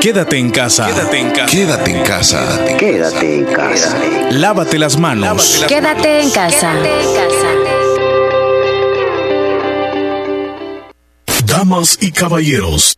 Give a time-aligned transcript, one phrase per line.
[0.00, 0.86] Quédate en casa.
[0.86, 1.46] Quédate en casa.
[1.50, 2.64] Quédate en casa.
[2.78, 3.98] Quédate en casa.
[4.30, 5.64] Lávate las manos.
[5.66, 6.72] Quédate en casa.
[11.46, 12.97] Damas y caballeros,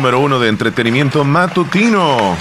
[0.00, 2.36] uno de entretenimiento matutino.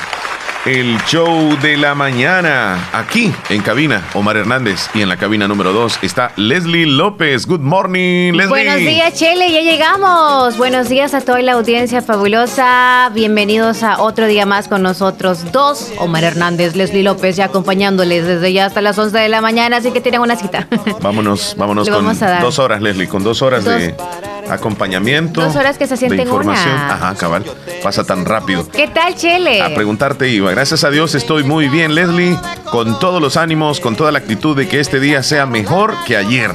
[0.66, 2.90] El show de la mañana.
[2.92, 4.90] Aquí en cabina, Omar Hernández.
[4.94, 7.46] Y en la cabina número dos está Leslie López.
[7.48, 8.48] Good morning, Leslie.
[8.48, 10.58] Buenos días, Chele, ya llegamos.
[10.58, 13.10] Buenos días a toda la audiencia fabulosa.
[13.14, 15.92] Bienvenidos a otro día más con nosotros dos.
[15.98, 19.92] Omar Hernández, Leslie López, ya acompañándoles desde ya hasta las 11 de la mañana, así
[19.92, 20.68] que tienen una cita.
[21.02, 22.06] Vámonos, vámonos Le con
[22.42, 23.96] dos horas, Leslie, con dos horas Dos- de
[24.50, 25.42] acompañamiento.
[25.42, 26.76] Dos horas que se de sienten información.
[26.76, 26.94] una.
[26.94, 27.46] Ajá, cabal.
[27.84, 28.68] Pasa tan rápido.
[28.70, 29.62] ¿Qué tal, Chele?
[29.62, 30.52] A preguntarte iba.
[30.52, 32.38] Gracias a Dios estoy muy bien, Leslie,
[32.72, 36.18] con todos los ánimos, con toda la actitud de que este día sea mejor que
[36.18, 36.52] ayer.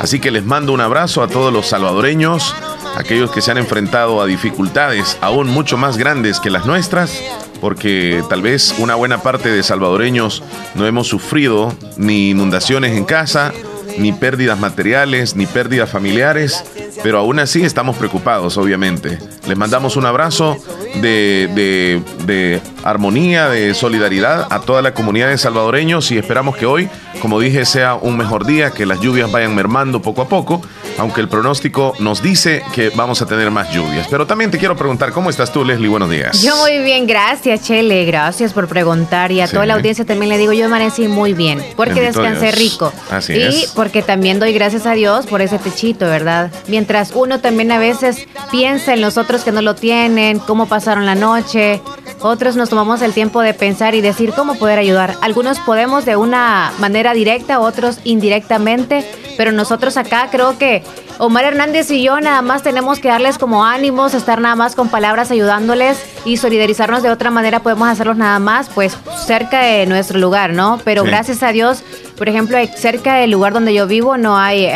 [0.00, 2.54] Así que les mando un abrazo a todos los salvadoreños,
[2.96, 7.20] aquellos que se han enfrentado a dificultades aún mucho más grandes que las nuestras,
[7.60, 10.42] porque tal vez una buena parte de salvadoreños
[10.74, 13.52] no hemos sufrido ni inundaciones en casa,
[13.98, 16.64] ni pérdidas materiales, ni pérdidas familiares,
[17.02, 19.18] pero aún así estamos preocupados, obviamente.
[19.46, 20.56] Les mandamos un abrazo
[21.00, 26.88] de, de- armonía, de solidaridad a toda la comunidad de salvadoreños y esperamos que hoy,
[27.20, 30.60] como dije, sea un mejor día, que las lluvias vayan mermando poco a poco,
[30.98, 34.06] aunque el pronóstico nos dice que vamos a tener más lluvias.
[34.10, 35.88] Pero también te quiero preguntar, ¿cómo estás tú, Leslie?
[35.88, 36.40] Buenos días.
[36.42, 38.04] Yo muy bien, gracias, Chele.
[38.04, 39.30] Gracias por preguntar.
[39.32, 39.52] Y a Sí.
[39.54, 42.58] toda la audiencia también le digo, yo amanecí muy bien, porque Bendito descansé Dios.
[42.58, 42.92] rico.
[43.10, 43.72] Así y es.
[43.74, 46.50] porque también doy gracias a Dios por ese techito, ¿verdad?
[46.68, 51.06] Mientras uno también a veces piensa en los otros que no lo tienen, cómo pasaron
[51.06, 51.80] la noche.
[52.20, 55.16] Otros nos tomamos el tiempo de pensar y decir cómo poder ayudar.
[55.20, 59.04] Algunos podemos de una manera directa, otros indirectamente,
[59.38, 60.82] pero nosotros acá creo que
[61.16, 64.88] Omar Hernández y yo nada más tenemos que darles como ánimos, estar nada más con
[64.90, 70.18] palabras ayudándoles y solidarizarnos de otra manera, podemos hacerlos nada más pues cerca de nuestro
[70.18, 70.78] lugar, ¿no?
[70.84, 71.08] Pero Sí.
[71.08, 71.82] gracias a Dios,
[72.18, 74.68] por ejemplo, cerca del lugar donde yo vivo no hay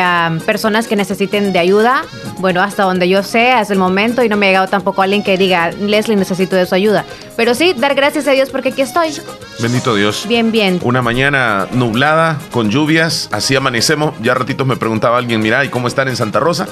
[0.46, 2.04] personas que necesiten de ayuda.
[2.38, 5.22] Bueno, hasta donde yo sé, hasta el momento, y no me ha llegado tampoco alguien
[5.22, 7.04] que diga, Leslie, necesito de su ayuda.
[7.36, 9.10] Pero sí, dar gracias a Dios porque aquí estoy.
[9.60, 10.24] Bendito Dios.
[10.28, 10.80] Bien, bien.
[10.82, 14.14] Una mañana nublada, con lluvias, así amanecemos.
[14.22, 16.66] Ya ratitos me preguntaba alguien, mira, ¿y cómo están en Santa Rosa?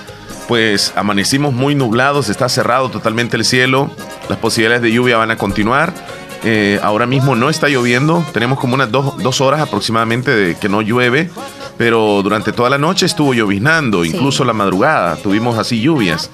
[0.48, 3.90] Pues amanecimos muy nublados, está cerrado totalmente el cielo,
[4.28, 5.94] las posibilidades de lluvia van a continuar.
[6.44, 10.68] Eh, ahora mismo no está lloviendo, tenemos como unas dos, dos horas aproximadamente de que
[10.68, 11.30] no llueve,
[11.78, 14.10] pero durante toda la noche estuvo lloviznando, Sí.
[14.14, 16.30] incluso la madrugada tuvimos así lluvias.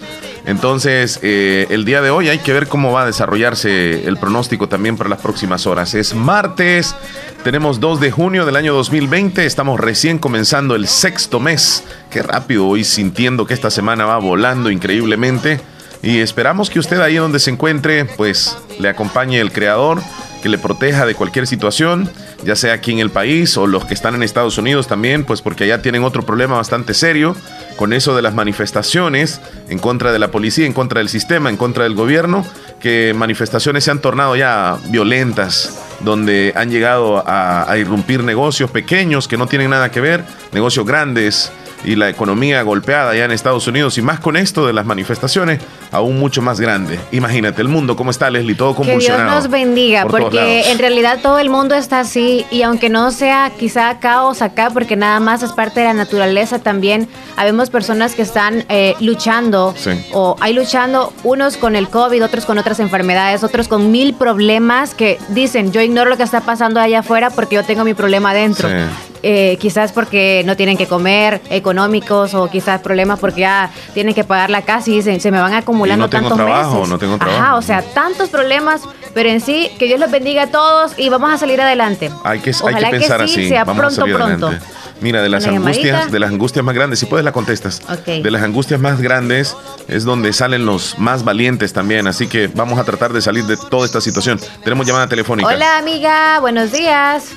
[0.46, 4.68] Entonces, eh, el día de hoy hay que ver cómo va a desarrollarse el pronóstico
[4.68, 5.92] también para las próximas horas.
[5.94, 6.94] Es martes,
[7.42, 11.82] tenemos 2 de junio del año 2020, estamos recién comenzando el sexto mes.
[12.10, 15.60] Qué rápido voy sintiendo que esta semana va volando increíblemente.
[16.00, 20.00] Y esperamos que usted ahí donde se encuentre, pues le acompañe el creador,
[20.44, 22.08] que le proteja de cualquier situación,
[22.44, 25.42] ya sea aquí en el país o los que están en Estados Unidos también, pues
[25.42, 27.36] porque allá tienen otro problema bastante serio
[27.76, 31.56] con eso de las manifestaciones en contra de la policía, en contra del sistema, en
[31.56, 32.44] contra del gobierno,
[32.80, 39.28] que manifestaciones se han tornado ya violentas, donde han llegado a, a irrumpir negocios pequeños
[39.28, 41.52] que no tienen nada que ver, negocios grandes
[41.84, 45.60] y la economía golpeada ya en Estados Unidos y más con esto de las manifestaciones,
[45.92, 46.98] aún mucho más grande.
[47.12, 49.30] Imagínate el mundo cómo está, Leslie, todo Que Dios convulsionado.
[49.36, 53.50] nos bendiga, por porque en realidad todo el mundo está así y aunque no sea
[53.58, 58.22] quizá caos acá, porque nada más es parte de la naturaleza también, habemos personas que
[58.22, 59.90] están eh, luchando Sí.
[60.12, 64.94] o hay luchando unos con el COVID, otros con otras enfermedades, otros con mil problemas
[64.94, 68.30] que dicen, yo ignoro lo que está pasando allá afuera porque yo tengo mi problema
[68.30, 68.68] adentro.
[68.68, 68.74] Sí.
[69.28, 74.22] Eh, quizás porque no tienen que comer, económicos, o quizás problemas porque ya tienen que
[74.22, 76.88] pagar la casa y se, se me van acumulando no tengo trabajo, meses.
[76.90, 77.40] no tengo trabajo.
[77.42, 78.82] Ajá, o sea, tantos problemas,
[79.14, 82.12] pero en sí, que Dios los bendiga a todos y vamos a salir adelante.
[82.22, 83.48] Hay que, hay Ojalá que pensar sí, así.
[83.48, 84.46] sea Vamos a pronto, salir pronto.
[84.46, 84.66] adelante.
[85.00, 87.82] Mira, de las angustias, de las angustias más grandes, si puedes la contestas.
[88.06, 89.56] De las angustias más grandes
[89.88, 92.06] es donde salen los más valientes también.
[92.06, 94.38] Así que vamos a tratar de salir de toda esta situación.
[94.62, 95.48] Tenemos llamada telefónica.
[95.48, 97.32] Hola, amiga, buenos días.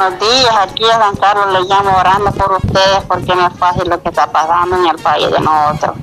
[0.00, 3.86] Buenos días, aquí a San Carlos le llamo orando por ustedes porque no es fácil
[3.86, 5.96] lo que está pasando en el país de nosotros.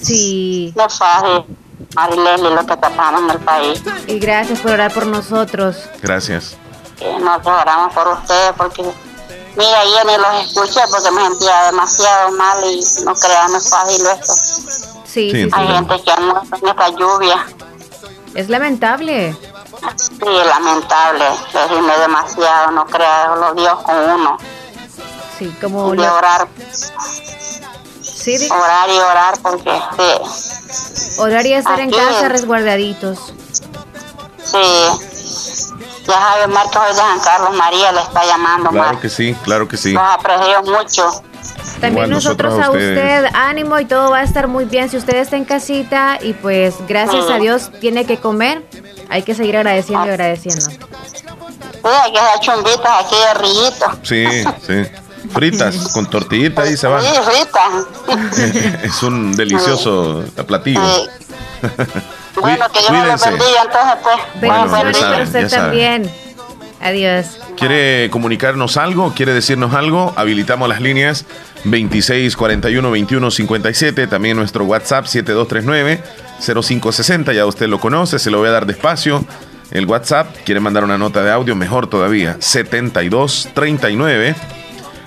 [0.00, 1.44] Sí, No es fácil,
[1.94, 3.82] Mari Leslie, lo que está pasando en el país.
[4.06, 5.76] y gracias por orar por nosotros.
[6.00, 6.56] Gracias.
[7.00, 8.82] Eh, nosotros oramos por ustedes porque,
[9.54, 13.68] mira, ayer ni los escuché porque me sentía demasiado mal y no crean, no es
[13.68, 14.32] fácil esto.
[15.04, 15.50] Sí, Sí, sí, sí.
[15.52, 15.88] Hay Entiendo.
[15.94, 17.46] gente que ha muerto en esta lluvia.
[18.34, 19.36] Es lamentable.
[19.96, 24.38] Sí, lamentable, decirme demasiado, no crea solo Dios con uno.
[25.38, 26.46] Sí, como Y lo- orar,
[28.00, 31.18] sí, di- orar y orar porque sí.
[31.20, 32.32] orar y estar en Así casa es.
[32.32, 33.32] resguardaditos.
[34.44, 34.58] Sí.
[36.06, 39.68] Ya Javier Marcos hoy de San Carlos María le está llamando Claro que sí, claro
[39.68, 39.92] que sí.
[39.92, 41.22] Los aprecio mucho.
[41.80, 45.16] También Igual nosotros, a usted, ánimo y todo va a estar muy bien si usted
[45.16, 48.64] está en casita y pues gracias a Dios tiene que comer.
[49.12, 50.62] Hay que seguir agradeciendo y agradeciendo.
[50.62, 50.78] Sí,
[51.84, 53.86] hay que hacer chumbitas aquí de rillito.
[54.02, 54.26] Sí,
[54.66, 55.28] sí.
[55.32, 57.02] Fritas con tortillita y se van.
[57.02, 58.82] Sí, fritas.
[58.82, 60.80] es un delicioso platillo.
[60.84, 61.08] Sí.
[62.40, 64.16] Bueno, que Dios me lo bendiga, entonces pues.
[64.40, 65.64] Bueno, a Bendiciones saben, para usted ya saben.
[65.66, 66.14] también.
[66.82, 67.38] Adiós.
[67.56, 69.12] ¿Quiere comunicarnos algo?
[69.14, 70.12] ¿Quiere decirnos algo?
[70.16, 71.24] Habilitamos las líneas
[71.64, 74.06] 26 41 21 57.
[74.08, 76.02] También nuestro WhatsApp 7239
[76.40, 77.32] 0560.
[77.32, 79.24] Ya usted lo conoce, se lo voy a dar despacio.
[79.70, 82.36] El WhatsApp, quiere mandar una nota de audio, mejor todavía.
[82.40, 84.34] 72 39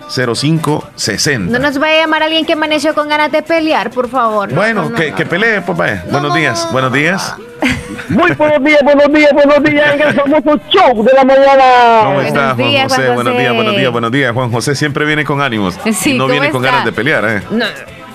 [0.09, 1.51] 0560.
[1.51, 4.49] No nos vaya a llamar alguien que amaneció con ganas de pelear, por favor.
[4.49, 5.17] No, Bueno, no, no, que, no.
[5.17, 6.03] que pelee, papá.
[6.09, 7.35] buenos no, días, no, buenos días.
[8.09, 11.63] Muy buenos días, buenos días, buenos días en el famoso show de la mañana.
[12.01, 13.03] ¿Cómo Buenos está Juan días, José?
[13.03, 14.33] Juan Buenos días, buenos días, buenos días.
[14.33, 15.77] Juan José siempre viene con ánimos.
[15.93, 17.41] Sí, y no ¿cómo viene con ganas de pelear, ¿eh?
[17.51, 17.65] No,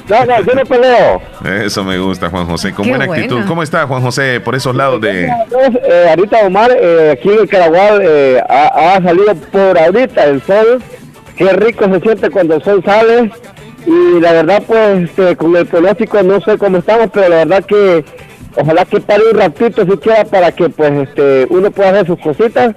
[0.08, 1.22] No, no, yo no peleo.
[1.64, 3.22] Eso me gusta, Juan José, con Qué buena bueno.
[3.22, 3.44] actitud.
[3.48, 5.26] ¿Cómo está, Juan José, por esos lados de...
[5.26, 10.43] Eh, ahorita Omar, eh, aquí en el Caragual, eh, ha, ha salido por ahorita el
[10.43, 10.82] sol.
[11.40, 13.31] Qué rico se siente cuando el sol sale.
[13.87, 17.64] Y la verdad, pues, este, con el pronóstico no sé cómo estamos, pero la verdad
[17.64, 18.04] que
[18.56, 22.76] ojalá que pare un ratito siquiera para que, pues, este, uno pueda hacer sus cositas.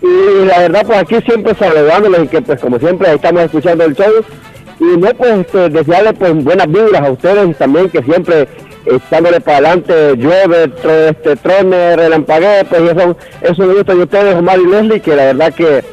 [0.00, 3.94] Y la verdad, pues aquí siempre saludándoles y que, pues, como siempre, estamos escuchando el
[3.94, 4.10] show.
[4.80, 8.48] Y no, pues, este, desearle, pues, buenas vibras a ustedes también, que siempre
[8.86, 14.34] echándole para adelante, llueve, tro- este, trone, relampaguee, pues, eso, eso me gusta de ustedes,
[14.34, 15.84] Omar y Leslie, que la verdad que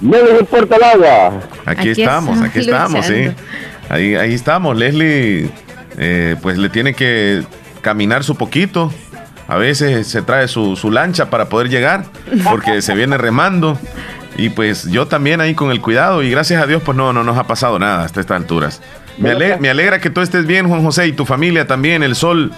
[0.00, 1.40] no les importa el agua.
[1.66, 3.42] Aquí, Aquí estamos, aquí estamos estamos, sí.
[3.88, 4.76] Ahí, ahí estamos.
[4.76, 5.50] Leslie,
[5.96, 7.42] eh, pues le tiene que
[7.80, 8.92] caminar su poquito.
[9.48, 12.04] A veces se trae su, su lancha para poder llegar,
[12.44, 13.78] porque se viene remando.
[14.36, 16.22] Y pues yo también ahí con el cuidado.
[16.22, 18.82] Y gracias a Dios, pues no, no nos ha pasado nada hasta estas alturas.
[19.16, 22.02] Me, ale- me alegra que tú estés bien, Juan José, y tu familia también.
[22.02, 22.52] El sol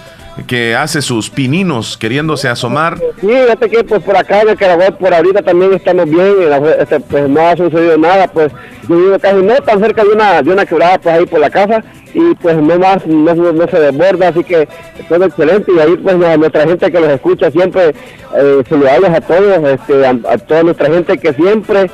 [0.47, 2.97] que hace sus pininos queriéndose asomar.
[3.19, 4.57] Sí, fíjate que pues por acá en el
[4.93, 6.33] por ahorita también estamos bien,
[6.79, 8.51] este, pues no ha sucedido nada, pues
[8.87, 11.49] yo vivo casi no tan cerca de una, de una quebrada pues ahí por la
[11.49, 11.83] casa
[12.13, 14.67] y pues no más, no, no- se desborda, así que
[15.07, 17.89] todo excelente y ahí pues a nuestra gente que los escucha siempre,
[18.37, 21.89] eh, saludarles a todos, este, a, a toda nuestra gente que siempre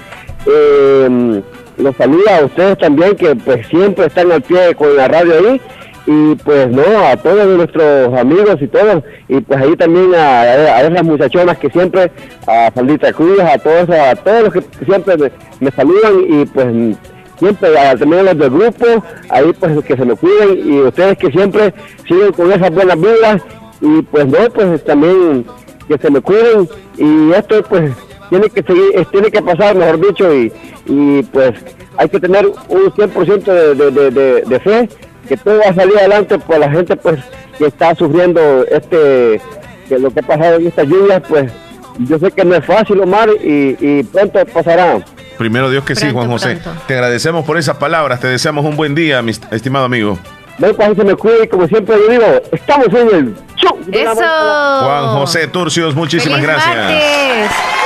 [0.46, 1.42] eh,
[1.78, 5.62] los saluda a ustedes también, que pues siempre están al pie con la radio ahí
[6.08, 11.04] y pues no, a todos nuestros amigos y todos, y pues ahí también a, esas
[11.04, 12.10] muchachonas que siempre,
[12.48, 16.98] a Faldita Cruz, a todos, a todos los que siempre me, saludan y pues
[17.38, 18.86] siempre a, también a los del grupo,
[19.30, 21.74] ahí pues que se me cuiden y ustedes que siempre
[22.08, 23.42] siguen con esas buenas vibras
[23.82, 25.46] y pues no, pues también
[25.90, 27.92] que se me cuiden y esto pues
[28.30, 30.54] tiene que seguir, tiene que pasar, mejor dicho, y,
[30.86, 31.52] y pues
[31.98, 34.90] hay que tener un 100% de, de, de, de, de fe
[35.28, 37.20] que todo va a salir adelante, pues la gente pues
[37.58, 39.42] que está sufriendo este,
[39.90, 41.52] que lo que ha pasado en estas lluvias, pues
[42.00, 45.00] yo sé que no es fácil, Omar, y, y pronto pasará.
[45.38, 46.58] Primero Dios que sí, Juan José.
[46.58, 46.82] pronto.
[46.88, 48.20] Te agradecemos por esas palabras.
[48.20, 50.18] Te deseamos un buen día, mi estimado amigo.
[50.58, 53.78] No, pues se me cuide y como siempre yo digo, estamos en el show.
[53.92, 54.16] Eso.
[54.16, 56.76] Juan José Turcios, muchísimas ¡Feliz gracias.
[56.76, 57.77] martes!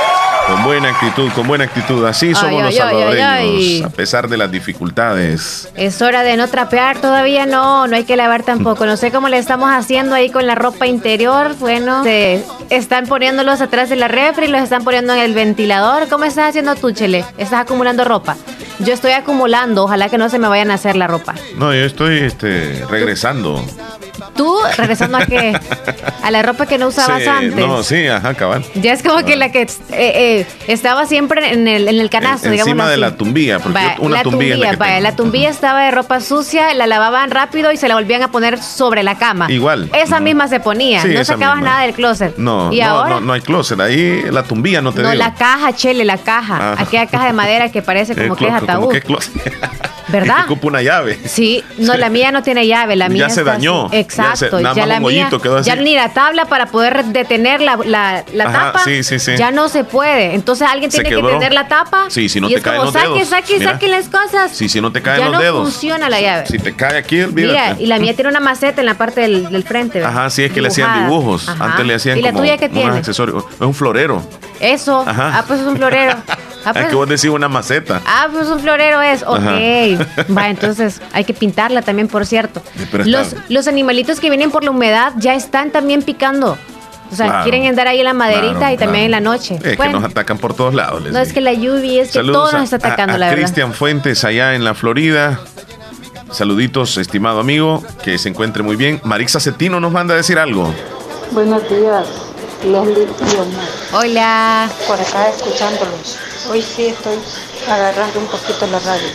[0.46, 2.04] Con buena actitud, con buena actitud.
[2.04, 3.82] Así somos Ay, los ay, salvadoreños, ay.
[3.84, 5.70] a pesar de las dificultades.
[5.76, 8.84] Es hora de no trapear, todavía no, no hay que lavar tampoco.
[8.86, 11.54] No sé cómo le estamos haciendo ahí con la ropa interior.
[11.58, 16.08] Bueno, se están poniéndolos atrás de la refri, los están poniendo en el ventilador.
[16.08, 17.24] ¿Cómo estás haciendo tú, Chele?
[17.38, 18.36] ¿Estás acumulando ropa?
[18.84, 21.34] yo estoy acumulando, ojalá que no se me vayan a hacer la ropa.
[21.56, 23.64] No, yo estoy este, regresando.
[24.36, 25.58] ¿Tú regresando a qué?
[26.22, 27.54] A la ropa que no usabas Sí, antes.
[27.54, 28.64] No, sí, ajá, cabal.
[28.74, 32.46] Ya es como que la que eh, eh, estaba siempre en el, en el canasto,
[32.46, 32.68] En- digamos.
[32.70, 35.00] encima de la tumbilla, porque una la tumbilla es la que tengo.
[35.00, 38.62] la tumbilla estaba de ropa sucia, la lavaban rápido y se la volvían a poner
[38.62, 39.50] sobre la cama.
[39.52, 39.90] Igual.
[39.92, 41.70] Esa misma se ponía, Sí, no sacabas misma.
[41.70, 42.36] nada del closet.
[42.38, 43.78] No, y no, ahora no, no hay closet.
[43.80, 45.22] Ahí la tumbilla no te no, digo.
[45.22, 46.58] la caja, Chele, la caja.
[46.72, 46.76] Ah.
[46.78, 48.76] Aquella caja de madera que parece como Eh, que es ataúd.
[48.80, 49.32] Como que closet.
[50.08, 50.38] ¿Verdad?
[50.46, 51.18] Que ocupa una llave.
[51.26, 53.88] Sí, no, la mía no tiene llave, la mía Ya se dañó.
[54.30, 54.44] Así.
[54.44, 55.30] Ya Exacto, se- ya la mía,
[55.62, 59.32] ya ni la tabla para poder detener la, la, la Ajá, tapa, sí, sí, sí.
[59.36, 60.34] ya no se puede.
[60.34, 62.04] Entonces alguien tiene que tener la tapa.
[62.08, 63.28] Sí, si no y te es caen como, los saque, dedos.
[63.28, 63.72] saque, Mira.
[63.72, 64.50] saque las cosas.
[64.52, 65.62] Sí, si no te caen ya los no dedos.
[65.70, 66.46] funciona la llave.
[66.46, 67.52] Si te cae aquí, olvídate.
[67.72, 69.98] Mira, y la mía tiene una maceta en la parte del, del frente.
[70.00, 70.16] ¿verdad?
[70.18, 71.48] Ajá, sí, es que le hacían dibujos.
[71.48, 71.64] Ajá.
[71.64, 72.96] Antes le hacían ¿Y la como tuya qué tiene?
[72.98, 73.44] accesorios.
[73.54, 74.22] Es un florero.
[74.60, 75.04] Eso.
[75.06, 75.38] Ajá.
[75.38, 76.14] Ah, pues es un florero.
[76.64, 78.00] Ah, Es pues, que vos decís una maceta.
[78.06, 79.22] Ah, pues un florero es.
[79.22, 79.38] Ok.
[79.38, 80.06] Ajá.
[80.36, 82.62] Va, entonces hay que pintarla también, por cierto.
[83.04, 86.56] Los, los animalitos que vienen por la humedad ya están también picando.
[87.10, 87.42] O sea, Claro.
[87.42, 89.04] quieren andar ahí en la maderita Claro, y también claro.
[89.04, 89.58] en la noche.
[89.62, 91.02] Es Bueno, que nos atacan por todos lados.
[91.02, 93.18] les no es que la lluvia, es que todo nos a- está atacando, a, a
[93.18, 93.42] la verdad.
[93.42, 95.40] Cristian Fuentes allá en la Florida.
[96.30, 99.00] Saluditos, estimado amigo, que se encuentre muy bien.
[99.04, 100.72] Marixa Cetino nos manda a decir algo.
[101.32, 102.06] Buenos días,
[102.64, 103.66] Leslie y Omar.
[103.92, 104.68] Hola.
[104.86, 106.16] Por acá escuchándolos.
[106.50, 107.16] Hoy sí estoy
[107.68, 109.08] agarrando un poquito la radio.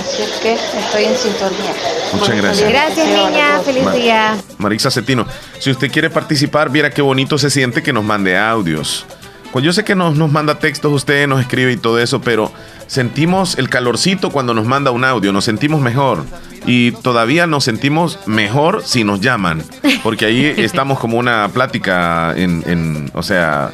[0.00, 1.72] Así es que estoy en sintonía.
[2.12, 2.68] Muchas gracias.
[2.70, 3.60] Gracias, niña.
[3.64, 4.36] Feliz Ma- día.
[4.58, 5.26] Marixa Cetino,
[5.58, 9.06] si usted quiere participar, viera qué bonito se siente que nos mande audios.
[9.52, 12.52] Pues yo sé que nos, nos manda textos usted, nos escribe y todo eso, pero
[12.88, 16.24] sentimos el calorcito cuando nos manda un audio, nos sentimos mejor.
[16.66, 19.62] Y todavía nos sentimos mejor si nos llaman,
[20.02, 23.70] porque ahí estamos como una plática en, en- o sea,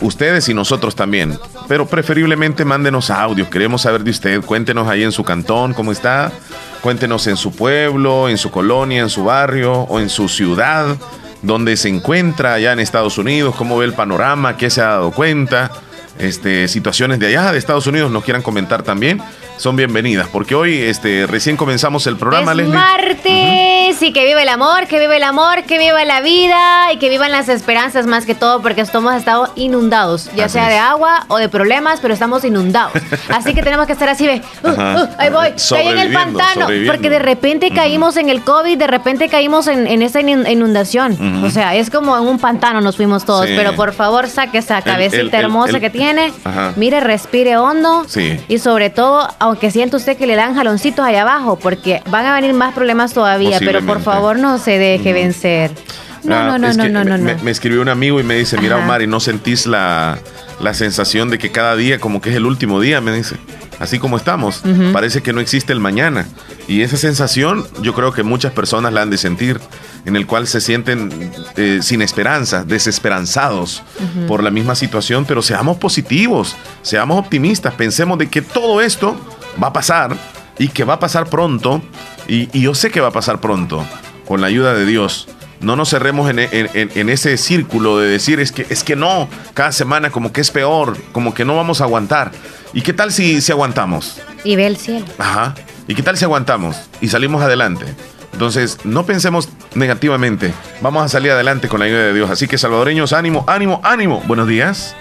[0.00, 1.38] ustedes y nosotros también.
[1.68, 6.32] Pero preferiblemente mándenos audios, queremos saber de usted, cuéntenos ahí en su cantón cómo está,
[6.80, 10.96] cuéntenos en su pueblo, en su colonia, en su barrio o en su ciudad,
[11.42, 15.10] donde se encuentra allá en Estados Unidos, cómo ve el panorama, qué se ha dado
[15.10, 15.70] cuenta,
[16.18, 19.20] este, situaciones de allá de Estados Unidos nos quieran comentar también,
[19.56, 22.74] son bienvenidas, porque hoy este, recién comenzamos el programa, es Leslie.
[22.74, 26.98] martes y que vive el amor, que vive el amor, que viva la vida y
[26.98, 30.68] que vivan las esperanzas más que todo porque estamos estado inundados, ya Así sea es.
[30.74, 32.92] de agua o de problemas, pero estamos inundados.
[33.30, 36.66] Así que tenemos que estar así, ve, uh, uh, ahí voy, caí en el pantano,
[36.86, 41.12] porque de repente caímos en el COVID, de repente caímos en, en esa inun- inundación.
[41.12, 41.46] Ujú.
[41.46, 43.54] O sea, es como en un pantano nos fuimos todos, Sí.
[43.56, 46.72] pero por favor saque esa cabecita el- el- hermosa el- que tiene, Ajá.
[46.76, 48.38] mire, respire hondo Sí.
[48.48, 52.34] y sobre todo, aunque sienta usted que le dan jaloncitos allá abajo, porque van a
[52.34, 55.70] venir más problemas todavía, pero por favor no se deje vencer.
[56.24, 58.58] No, Ah, no, no, no, no, me, no, me- escribió un amigo y me dice,
[58.60, 58.76] mira.
[58.78, 60.18] Omar, ¿y no sentís la,
[60.60, 63.00] la sensación de que cada día como que es el último día?
[63.00, 63.36] Me dice,
[63.78, 64.62] así como estamos,
[64.92, 66.26] parece que no existe el mañana.
[66.66, 69.60] Y esa sensación yo creo que muchas personas la han de sentir,
[70.04, 73.84] en el cual se sienten eh, sin esperanza, desesperanzados
[74.26, 79.16] por la misma situación, pero seamos positivos, seamos optimistas, pensemos de que todo esto
[79.62, 80.16] va a pasar
[80.58, 81.82] y que va a pasar pronto,
[82.28, 83.84] y, y yo sé que va a pasar pronto,
[84.26, 85.28] con la ayuda de Dios.
[85.60, 88.94] No nos cerremos en, en- en- en ese círculo de decir es que, es que
[88.96, 92.30] no, cada semana como que es peor, como que no vamos a aguantar.
[92.74, 94.18] ¿Y qué tal si, si aguantamos?
[94.44, 95.06] Y ve el cielo.
[95.18, 95.54] Ajá.
[95.88, 97.86] ¿Y qué tal si aguantamos y salimos adelante?
[98.32, 100.52] Entonces, no pensemos negativamente.
[100.82, 102.28] Vamos a salir adelante con la ayuda de Dios.
[102.30, 104.22] Así que, salvadoreños, ánimo, ánimo, ánimo.
[104.26, 104.94] Buenos días.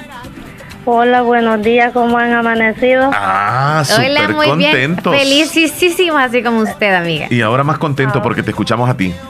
[0.88, 3.10] Hola, buenos días, ¿cómo han amanecido?
[3.12, 5.14] Ah, súper muy contentos.
[5.14, 5.26] bien.
[5.26, 7.26] Felicísima, así como usted, amiga.
[7.32, 9.14] Y ahora más contento porque te escuchamos a ti.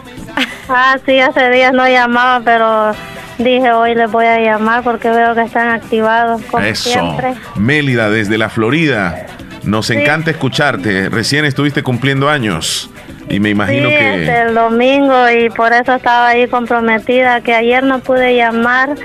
[0.67, 2.91] Ah, sí, hace días no llamaba, pero
[3.37, 6.89] dije hoy les voy a llamar porque veo que están activados como Eso.
[6.89, 7.35] siempre.
[7.55, 9.27] Mélida, desde la Florida.
[9.63, 9.93] Nos Sí.
[9.93, 11.09] encanta escucharte.
[11.09, 12.89] Recién estuviste cumpliendo años.
[13.29, 14.41] Y me Sí, imagino es que.
[14.41, 18.95] el domingo y por eso estaba ahí comprometida, que ayer no pude llamar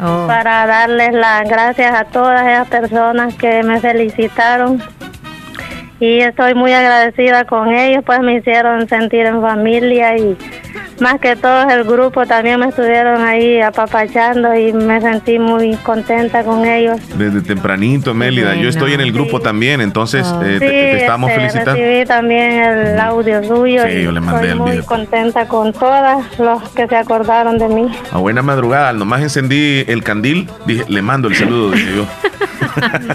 [0.00, 0.26] Oh.
[0.26, 4.82] para darles las gracias a todas esas personas que me felicitaron.
[5.98, 10.36] Y estoy muy agradecida con ellos, pues me hicieron sentir en familia y
[11.00, 16.42] más que todo el grupo también me estuvieron ahí apapachando y me sentí muy contenta
[16.44, 16.98] con ellos.
[17.16, 18.50] Desde tempranito, Mélida.
[18.50, 18.68] Yo Bueno.
[18.70, 19.44] estoy en el grupo Sí.
[19.44, 20.42] también, entonces Oh.
[20.42, 21.72] eh, te, Sí, te estamos este, felicitando.
[21.80, 24.86] recibí también el audio suyo Sí, y yo le mandé estoy el muy video.
[24.86, 27.88] contenta con todas los que se acordaron de mí.
[28.12, 32.06] A buena madrugada, nomás encendí el candil, dije, le mando el saludo, dije yo.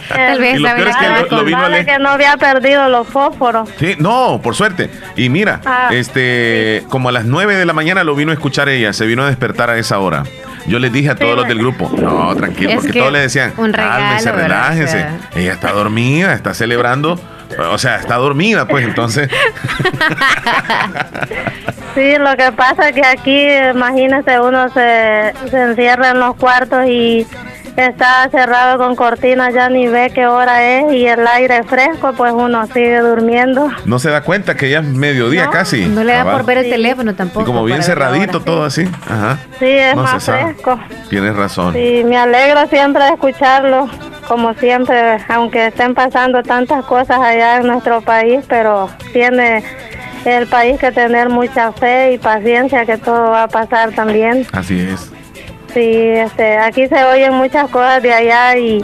[0.10, 3.70] Tal vez lo peor es que lo- vino que no había perdido los fósforos.
[3.80, 4.90] Sí, no, por suerte.
[5.16, 8.70] Y mira, Ah, este, como a las 9 de la mañana lo vino a escuchar
[8.70, 10.24] ella, se vino a despertar a esa hora.
[10.68, 13.20] Yo les dije a todos los del grupo, no, tranquilo, Es porque que todos le
[13.20, 14.20] decían, un regalo,
[14.88, 15.18] sea.
[15.36, 17.20] Ella está dormida, está celebrando.
[17.70, 19.30] O sea, está dormida, pues entonces.
[21.96, 26.86] Sí, lo que pasa es que aquí, imagínese, uno se, se encierra en los cuartos
[26.88, 27.28] y
[27.78, 32.34] está cerrado con cortinas, ya ni ve qué hora es y el aire fresco, pues
[32.34, 33.70] uno sigue durmiendo.
[33.86, 35.86] No se da cuenta que ya es mediodía casi.
[35.86, 36.38] No le da cabal.
[36.38, 37.42] por ver el teléfono tampoco.
[37.42, 38.46] Y como bien cerradito hora.
[38.46, 38.88] todo así.
[39.08, 39.38] Ajá.
[39.60, 40.80] Sí, es No más fresco.
[41.10, 41.74] Tienes razón.
[41.74, 43.90] Sí, me alegro siempre de escucharlo,
[44.28, 49.64] como siempre, aunque estén pasando tantas cosas allá en nuestro país, pero tiene
[50.26, 54.46] el país que tener mucha fe y paciencia que todo va a pasar también.
[54.52, 55.12] Así es.
[55.74, 58.84] Sí, este, aquí se oyen muchas cosas de allá y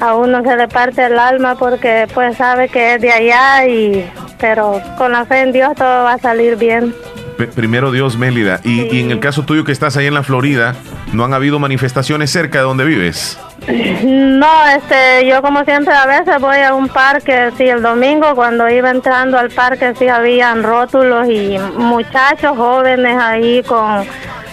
[0.00, 4.10] a uno se le parte el alma porque pues sabe que es de allá y
[4.40, 6.94] pero con la fe en Dios todo va a salir bien.
[7.38, 8.60] P- primero Dios, Mélida.
[8.64, 10.74] Y, y en el caso tuyo que estás ahí en la Florida,
[11.12, 13.38] ¿no han habido manifestaciones cerca de donde vives?
[14.04, 18.68] No, este, yo como siempre a veces voy a un parque, sí, el domingo cuando
[18.68, 24.04] iba entrando al parque sí habían rótulos y muchachos jóvenes ahí con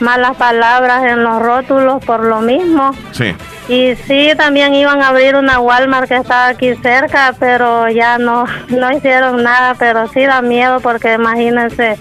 [0.02, 2.92] malas palabras en los rótulos por lo mismo.
[3.12, 3.36] Sí.
[3.70, 8.46] Y sí, también iban a abrir una Walmart que estaba aquí cerca, pero ya no,
[8.70, 11.98] no hicieron nada, pero sí da miedo porque imagínense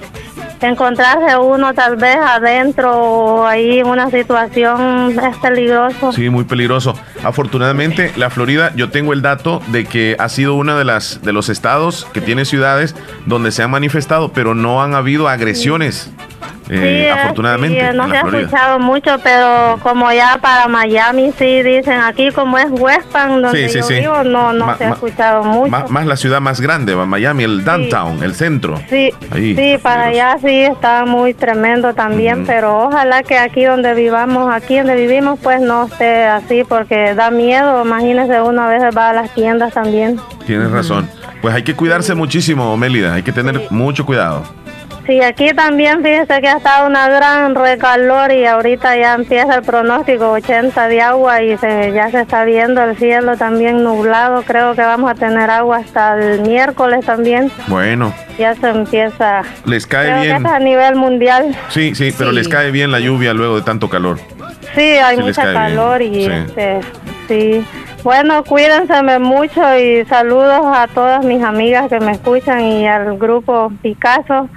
[0.61, 6.12] encontrarse uno tal vez adentro o ahí en una situación es peligroso.
[6.12, 6.95] Sí, muy peligroso.
[7.24, 11.32] Afortunadamente, la Florida, yo tengo el dato de que ha sido uno de las de
[11.32, 12.94] los estados que tiene ciudades
[13.26, 16.10] donde se han manifestado, pero no han habido agresiones.
[16.72, 18.40] eh, Sí, afortunadamente, sí, no se ha Florida.
[18.42, 23.68] escuchado mucho, pero como ya para Miami sí dicen aquí como es West Palm donde
[23.68, 25.68] Sí, yo vivo, no, no Ma- se ha escuchado mucho.
[25.68, 28.76] Ma- más la ciudad más grande, Miami, el downtown, el centro.
[28.88, 33.92] Sí, Ahí, sí, para allá sí está muy tremendo también, pero ojalá que aquí donde
[33.94, 37.85] vivamos, aquí donde vivimos, pues no esté así, porque da miedo.
[37.85, 40.19] Imagínese, uno a veces va a las tiendas también.
[40.47, 41.09] Tienes razón.
[41.43, 43.14] Pues hay que cuidarse muchísimo, Mélida.
[43.14, 44.45] Hay que tener mucho cuidado.
[45.07, 49.62] Sí, aquí también fíjese que ha estado una gran recalor y ahorita ya empieza el
[49.62, 54.42] pronóstico 80 de agua y se, ya se está viendo el cielo también nublado.
[54.42, 57.51] Creo que vamos a tener agua hasta el miércoles también.
[57.66, 59.42] Bueno, Ya se empieza.
[59.64, 60.46] les cae Creo que bien.
[60.46, 61.57] es a nivel mundial.
[61.70, 62.37] Sí, sí, pero Sí.
[62.37, 64.18] les cae bien la lluvia luego de tanto calor.
[64.77, 66.31] Sí, hay Sí mucha bien, calor y sí.
[66.31, 66.81] este,
[67.27, 67.66] sí.
[68.05, 73.72] Bueno, cuídense mucho y saludos a todas mis amigas que me escuchan y al grupo
[73.83, 74.48] Picasso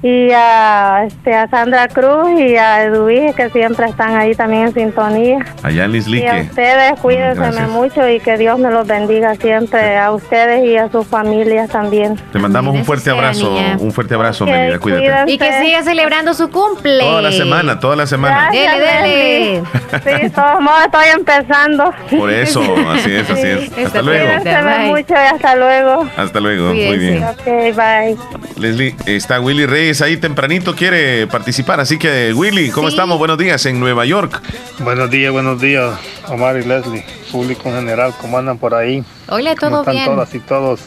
[0.00, 4.74] y a, este, a Sandra Cruz y a Edwige que siempre están ahí también en
[4.74, 5.38] sintonía.
[5.62, 6.40] Allá en Y a Lislique.
[6.50, 7.68] ustedes cuídense Gracias.
[7.70, 12.14] mucho y que Dios me los bendiga siempre a ustedes y a sus familias también.
[12.32, 13.76] Te mandamos un fuerte abrazo, niña.
[13.80, 15.02] un fuerte abrazo, Ok, Mélida, cuídate.
[15.04, 15.32] cuídense.
[15.32, 17.00] Y que siga celebrando su cumple.
[17.00, 18.50] Toda la semana, toda la semana.
[18.52, 19.62] Gracias, Dele, dele.
[20.04, 21.92] Sí, de todos modos estoy empezando.
[22.16, 23.70] Por eso, así es, así es.
[23.74, 24.26] Sí, Hasta luego.
[24.42, 26.08] Cuídense mucho y hasta luego.
[26.16, 27.10] Hasta luego, muy Cuídense.
[27.10, 27.24] bien.
[27.24, 28.16] Ok, bye.
[28.58, 31.80] Leslie, está Willy Reyes ahí tempranito, quiere participar.
[31.80, 32.92] Así que, Willy, ¿cómo Sí.
[32.94, 33.16] estamos?
[33.16, 34.38] Buenos días en Nueva York.
[34.80, 39.02] Buenos días, buenos días, Omar y Leslie, público en general, ¿cómo andan por ahí?
[39.30, 40.04] Hola, ¿Cómo todo están bien.
[40.04, 40.80] todas y todos?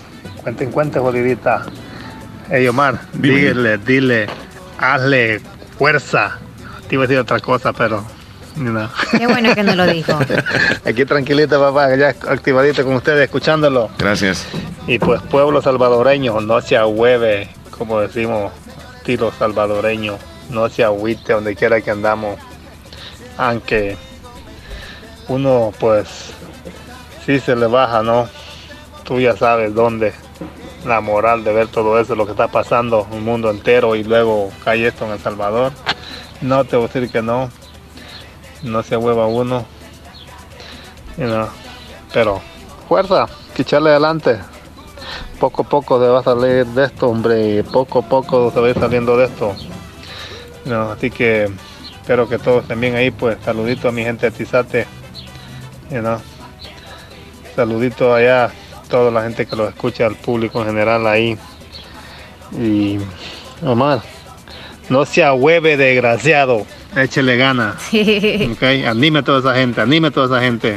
[0.44, 1.66] Cuenten, cuenten, Bolivita.
[2.52, 3.40] Hey, Omar, Dime.
[3.40, 4.28] dile, dile,
[4.78, 5.42] hazle
[5.80, 6.38] fuerza.
[6.88, 8.06] Te iba a decir otra cosa, pero...
[8.56, 8.88] No.
[9.18, 10.14] Qué bueno que no lo dijo.
[10.86, 13.90] Aquí tranquilita, papá, ya activadito con ustedes, escuchándolo.
[13.98, 14.46] Gracias.
[14.86, 18.52] Y pues, pueblo salvadoreño, no se ahueve, como decimos,
[19.04, 20.18] tiro salvadoreño,
[20.50, 22.40] no se agüite donde quiera que andamos.
[23.38, 23.98] Aunque
[25.28, 26.34] uno, pues,
[27.26, 28.28] sí se le baja, ¿no?
[29.04, 30.14] Tú ya sabes dónde.
[30.86, 34.04] La moral de ver todo eso, lo que está pasando en el mundo entero y
[34.04, 35.72] luego cae esto en El Salvador.
[36.42, 37.52] No te voy a decir que no.
[38.64, 39.66] No se hueva uno.
[42.14, 42.42] Pero
[42.88, 44.40] fuerza, que adelante.
[45.41, 47.63] Poco a poco se va a salir de esto, hombre.
[47.63, 49.56] Poco a poco se va a ir saliendo de esto.
[50.65, 51.49] No, así que
[51.99, 54.86] espero que todos también ahí, pues saludito a mi gente de Tizate.
[55.89, 56.04] You.
[57.56, 58.51] Saludito allá a
[58.88, 61.36] toda la gente que lo escucha, al público en general ahí.
[62.56, 62.99] Y
[63.65, 64.04] Omar,
[64.89, 66.67] no se ahueve desgraciado.
[66.95, 67.75] Échele gana.
[68.51, 70.75] Ok, anime a toda esa gente, anime a toda esa gente.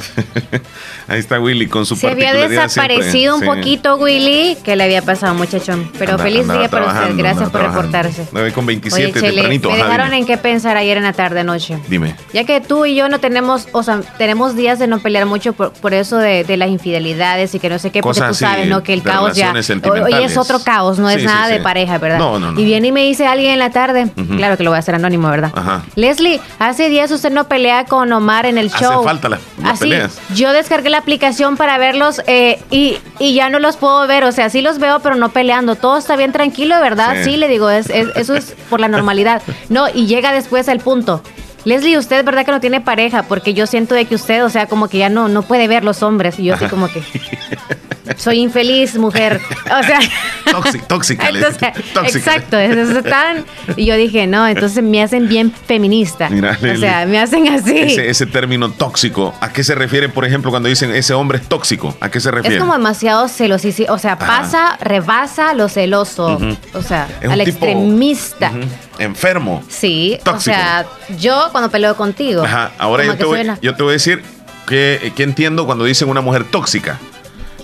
[1.09, 2.95] Ahí está Willy con su Se había particularidad siempre.
[2.99, 3.47] desaparecido un Sí.
[3.47, 4.57] poquito, Willy.
[4.65, 5.91] ¿Qué le había pasado, muchachón?
[5.99, 7.17] Pero Anda- feliz día para usted.
[7.17, 7.83] Gracias por trabajando.
[7.83, 8.27] reportarse.
[8.33, 9.71] 9 con 27 Oye, Chele, tempranito.
[9.71, 10.19] me dejaron dime.
[10.19, 11.79] en qué pensar ayer en la tarde noche.
[11.89, 12.15] Dime.
[12.33, 15.53] Ya que tú y yo no tenemos, o sea, tenemos días de no pelear mucho
[15.53, 18.45] por, por eso de, de las infidelidades y que no sé qué, porque Cosas tú
[18.45, 18.83] así, sabes, ¿no?
[18.85, 19.53] Que el caos ya.
[19.53, 21.55] Hoy es otro caos, no Sí, es nada sí.
[21.55, 22.19] de pareja, ¿verdad?
[22.19, 22.61] No, no, no.
[22.61, 24.37] Y viene y me dice alguien en la tarde, Ujú.
[24.37, 25.51] claro que lo voy a hacer anónimo, ¿verdad?
[25.55, 25.83] Ajá.
[26.05, 29.03] Leslie, hace días usted no pelea con Omar en el Hace show.
[29.05, 30.19] falta la- las Así, peleas.
[30.35, 34.25] Yo descargué la aplicación para verlos eh, y, y ya no los puedo ver.
[34.25, 35.77] O sea, sí los veo, pero no peleando.
[35.77, 37.17] Todo está bien tranquilo, ¿verdad?
[37.25, 37.31] Sí.
[37.31, 39.41] Sí, le digo, es, es- eso es por la normalidad.
[39.71, 41.23] No, y llega después al punto.
[41.65, 44.51] Leslie, usted es verdad que no tiene pareja, porque yo siento de que usted, o
[44.51, 46.39] sea, como que ya no, no puede ver los hombres.
[46.39, 47.03] Y yo así como que
[48.17, 49.41] soy infeliz, mujer.
[49.65, 49.99] O sea,
[50.51, 51.31] Tóxica, tóxica.
[51.31, 52.19] le- entonces, tóxica.
[52.19, 53.45] exacto, es- es tan-
[53.77, 56.29] y yo dije, no, entonces me hacen bien feminista.
[56.29, 57.77] Mira, o sea, me hacen así.
[57.79, 61.49] Ese, ese término tóxico, ¿a qué se refiere, por ejemplo, cuando dicen ese hombre es
[61.49, 61.97] tóxico?
[62.01, 62.57] ¿A qué se refiere?
[62.57, 66.39] Es como demasiado celoso, o sea, pasa, rebasa lo celoso,
[66.75, 68.53] o sea, Es al extremista.
[68.99, 69.63] Enfermo.
[69.69, 70.55] Sí, Tóxico.
[70.55, 70.87] o sea,
[71.19, 72.45] yo cuando peleo contigo.
[72.45, 74.23] Ajá, ahora yo te, voy, yo te voy a decir
[74.69, 76.99] que, que entiendo cuando dicen una mujer tóxica.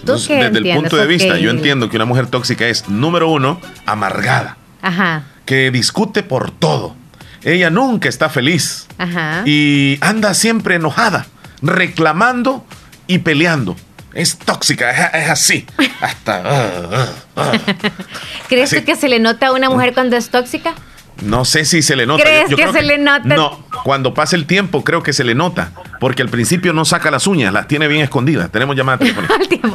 [0.05, 2.89] ¿Tú Entonces, qué Desde el punto de vista, yo entiendo que una mujer tóxica es,
[2.89, 6.97] número uno, amargada, Ajá, que discute por todo.
[7.43, 9.43] Ella nunca está feliz ajá.
[9.47, 11.27] y anda siempre enojada,
[11.63, 12.65] reclamando
[13.07, 13.77] y peleando.
[14.13, 15.67] Es tóxica, es, es así.
[16.01, 16.43] Hasta.
[16.45, 17.53] ah, ah, ah.
[18.49, 18.83] ¿Crees así.
[18.83, 20.75] que se le nota a una mujer cuando es tóxica?
[21.23, 22.23] No sé si se le nota.
[22.23, 23.29] ¿Crees que creo se le nota?
[23.29, 25.73] No, cuando pasa el tiempo creo que se le nota.
[25.99, 28.51] Porque al principio no saca las uñas, las tiene bien escondidas.
[28.51, 28.99] Tenemos llamada
[29.49, 29.69] telefónica.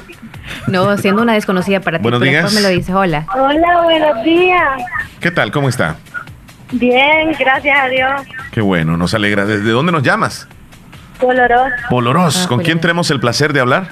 [0.67, 2.03] No, siendo una desconocida para ti.
[2.03, 2.43] Buenos pero días.
[2.45, 3.25] después me lo dices, hola.
[3.35, 4.81] Hola, buenos días.
[5.19, 5.51] ¿Qué tal?
[5.51, 5.97] ¿Cómo está?
[6.71, 8.11] Bien, gracias a Dios.
[8.51, 9.45] Qué bueno, nos alegra.
[9.45, 10.47] ¿Desde dónde nos llamas?
[11.19, 11.73] Coloroso.
[11.89, 12.41] Poloros.
[12.43, 13.89] Ah, ¿Con quién tenemos el placer de hablar?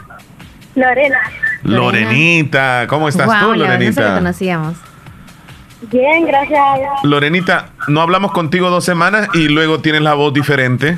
[0.76, 1.20] Lorena.
[1.64, 2.02] Lorena.
[2.02, 2.86] Lorenita.
[2.88, 4.16] ¿Cómo estás Guau, tú, no se Lorenita?
[4.16, 4.76] conocíamos.
[5.92, 6.60] Bien, gracias.
[7.04, 10.98] Lorenita, no hablamos contigo dos semanas y luego tienes la voz diferente,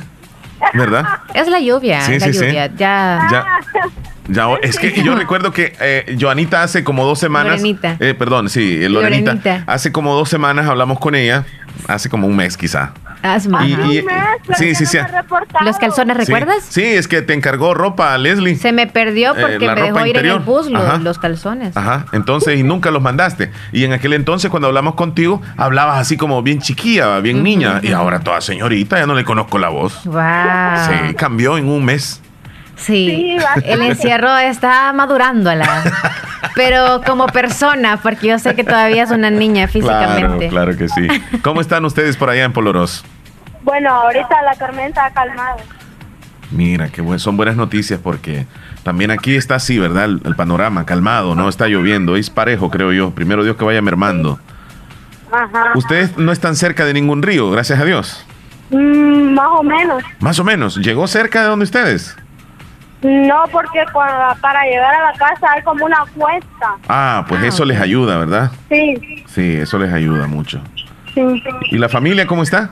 [0.73, 1.05] ¿verdad?
[1.33, 2.45] Es la lluvia, Sí, la sí, sí.
[2.45, 2.67] lluvia.
[2.75, 3.27] Ya.
[3.31, 3.45] Ya.
[4.27, 7.57] Ya, es que yo recuerdo que eh, Joanita hace como dos semanas.
[7.61, 7.97] Lorenita.
[7.99, 9.33] eh, perdón, sí, eh, Lorenita.
[9.35, 9.63] Lorenita.
[9.71, 11.45] Hace como dos semanas hablamos con ella.
[11.87, 12.93] Hace como un mes quizá.
[13.33, 13.65] Asma.
[13.65, 14.05] Y- y-
[14.57, 14.97] sí, sí, sí.
[15.61, 16.23] Los calzones, Sí.
[16.25, 16.63] ¿recuerdas?
[16.69, 18.55] Sí, es que te encargó ropa a Leslie.
[18.55, 20.37] Se me perdió Eh, porque la me dejó ropa ir en interior.
[20.37, 20.97] el bus lo- Ajá.
[20.99, 21.75] los calzones.
[21.75, 23.51] Ajá, entonces y nunca los mandaste.
[23.71, 27.79] Y en aquel entonces cuando hablamos contigo, hablabas así como bien chiquilla, bien niña.
[27.81, 30.03] Y ahora toda señorita, ya no le conozco la voz.
[30.05, 30.15] Wow.
[30.87, 32.21] Sí, cambió en un mes.
[32.77, 33.71] Sí, Sí, bastante.
[33.71, 35.81] el encierro está madurándola.
[36.55, 40.49] Pero como persona, porque yo sé que todavía es una niña físicamente.
[40.49, 41.07] Claro, claro que sí.
[41.41, 43.03] ¿Cómo están ustedes por allá en Poloros?
[43.65, 45.57] Bueno, ahorita la tormenta ha calmado.
[46.51, 48.45] Mira, qué buen, son buenas noticias porque
[48.83, 50.05] también aquí está así, ¿verdad?
[50.05, 53.11] El, el panorama calmado, no está lloviendo, es parejo, creo yo.
[53.11, 54.39] Primero Dios que vaya mermando.
[55.31, 55.71] Ajá.
[55.75, 58.25] Ustedes no están cerca de ningún río, gracias a Dios.
[58.69, 60.03] Mm, más o menos.
[60.19, 60.77] Más o menos.
[60.77, 62.15] ¿Llegó cerca de donde ustedes?
[63.01, 66.75] No, porque cuando- para llegar a la casa hay como una cuesta.
[66.87, 68.51] Ah, pues eso les ayuda, ¿verdad?
[68.69, 70.61] Sí, Sí, eso les ayuda mucho.
[71.13, 71.21] sí.
[71.71, 72.69] ¿Y la familia cómo está?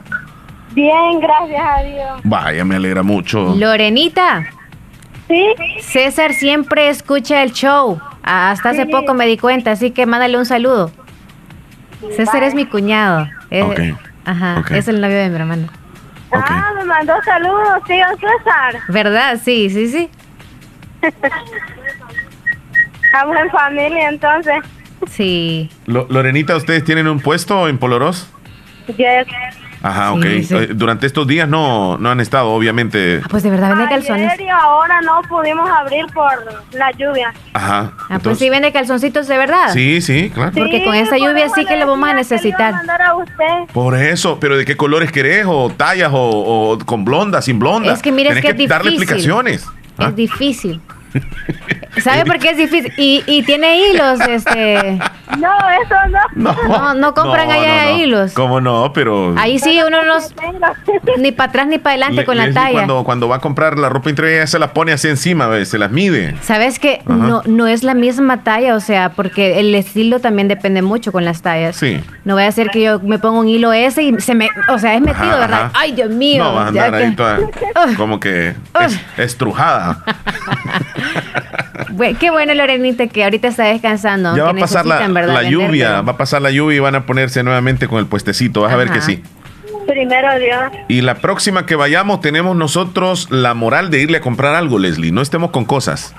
[0.74, 2.20] Bien, gracias a Dios.
[2.24, 3.54] Vaya, me alegra mucho.
[3.56, 4.46] Lorenita,
[5.26, 5.46] Sí,
[5.80, 7.98] César siempre escucha el show.
[8.22, 8.90] Hasta hace Sí.
[8.90, 10.90] poco me di cuenta, así que mándale un saludo.
[12.14, 13.26] César es mi cuñado.
[13.50, 13.80] Es- Ok,
[14.26, 15.68] Ajá, es el novio de mi hermana.
[16.30, 16.44] Ok.
[16.46, 18.82] Ah, me mandó saludos, tío César.
[18.88, 19.40] ¿Verdad?
[19.42, 20.10] Sí, sí, sí.
[23.02, 24.56] Estamos en familia entonces.
[25.08, 25.70] Sí.
[25.86, 28.28] Lo- Lorenita, ¿ustedes tienen un puesto en Poloros?
[28.96, 29.26] Yes.
[29.84, 30.24] Ajá, ok.
[30.42, 30.54] sí.
[30.54, 33.20] Eh, Durante estos días no, no han estado, obviamente.
[33.22, 34.32] Ah, pues de verdad vende calzones.
[34.32, 36.32] Ayer y ahora no pudimos abrir por
[36.72, 37.34] la lluvia.
[37.52, 37.90] Ajá.
[37.92, 39.68] Ah, pues entonces- sí vende calzoncitos de verdad.
[39.74, 40.52] sí, sí, claro.
[40.54, 42.72] Porque con esa lluvia sí que lo vamos a necesitar.
[42.72, 43.72] mandar a usted.
[43.74, 45.44] Por eso, pero ¿de qué colores querés?
[45.46, 46.10] ¿O tallas?
[46.12, 46.18] ¿O,
[46.72, 47.92] o con blonda, sin blonda?
[47.92, 48.68] Es que mire, es que es difícil.
[48.68, 49.66] darle explicaciones.
[49.98, 50.06] ¿Ah?
[50.08, 50.80] Es difícil.
[52.02, 52.92] ¿Sabe por qué es difícil?
[52.98, 54.98] Y, y tiene hilos, este.
[55.38, 55.48] No,
[55.82, 55.94] eso
[56.34, 56.52] no.
[56.68, 58.32] No, no compran allá hilos.
[58.32, 58.92] ¿Cómo no?
[58.92, 59.34] Pero.
[59.38, 60.34] Ahí sí uno no los-
[61.18, 62.72] ni para atrás ni para adelante Le- con la Leslie, talla.
[62.74, 65.68] Cuando, cuando va a comprar la ropa interior, ella se las pone así encima, ¿ves?
[65.68, 66.34] se las mide.
[66.42, 70.82] Sabes que no, no es la misma talla, o sea, porque el estilo también depende
[70.82, 71.76] mucho con las tallas.
[71.76, 72.00] Sí.
[72.24, 74.78] No voy a hacer que yo me ponga un hilo ese y se me, o
[74.78, 75.60] sea, es metido, Ajá, ¿verdad?
[75.66, 75.72] ajá.
[75.74, 76.42] Ay, Dios mío.
[76.42, 77.38] No, vas a andar que- ahí toda,
[77.86, 77.96] Ugh.
[77.96, 80.02] como que es- estrujada.
[82.18, 84.36] Qué bueno, Lorenita, que ahorita está descansando.
[84.36, 87.42] ya va a pasar la, lluvia, va a pasar la lluvia y van a ponerse
[87.42, 88.62] nuevamente con el puestecito.
[88.62, 89.22] Vas a ver que sí.
[89.86, 90.62] Primero Dios.
[90.88, 95.12] Y la próxima que vayamos tenemos nosotros la moral de irle a comprar algo, Leslie.
[95.12, 96.14] No estemos con cosas.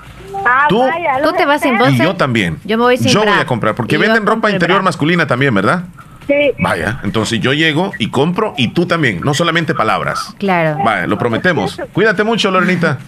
[0.46, 1.90] Ah, Tú- vaya, Tú te vas sin voz.
[1.90, 2.58] Y yo también.
[2.64, 3.32] Yo me voy sin Yo bra.
[3.32, 4.84] voy a comprar, porque Y venden ropa interior bra.
[4.84, 5.84] masculina también, ¿verdad?
[6.28, 6.52] Sí.
[6.58, 10.34] Vaya, entonces yo llego y compro y tú también, no solamente palabras.
[10.38, 10.78] Claro.
[10.84, 11.80] Vaya, lo prometemos.
[11.92, 12.98] Cuídate mucho, Lorenita.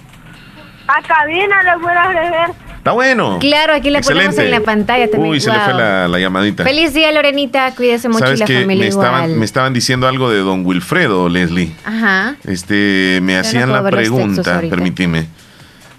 [0.88, 2.52] A cabina le voy a agregar.
[2.78, 3.38] Está bueno.
[3.40, 5.32] Claro, aquí le ponemos en la pantalla también.
[5.32, 6.64] Uy, se le fue la, la llamadita.
[6.64, 7.74] Feliz día, Lorenita.
[7.74, 9.38] Cuídese mucho y ¿Sabes la que familia me estaban, igual.
[9.38, 11.74] me estaban diciendo algo de don Wilfredo, Leslie?
[11.84, 12.36] Ajá.
[12.44, 15.26] Este, me hacían la pregunta, permíteme.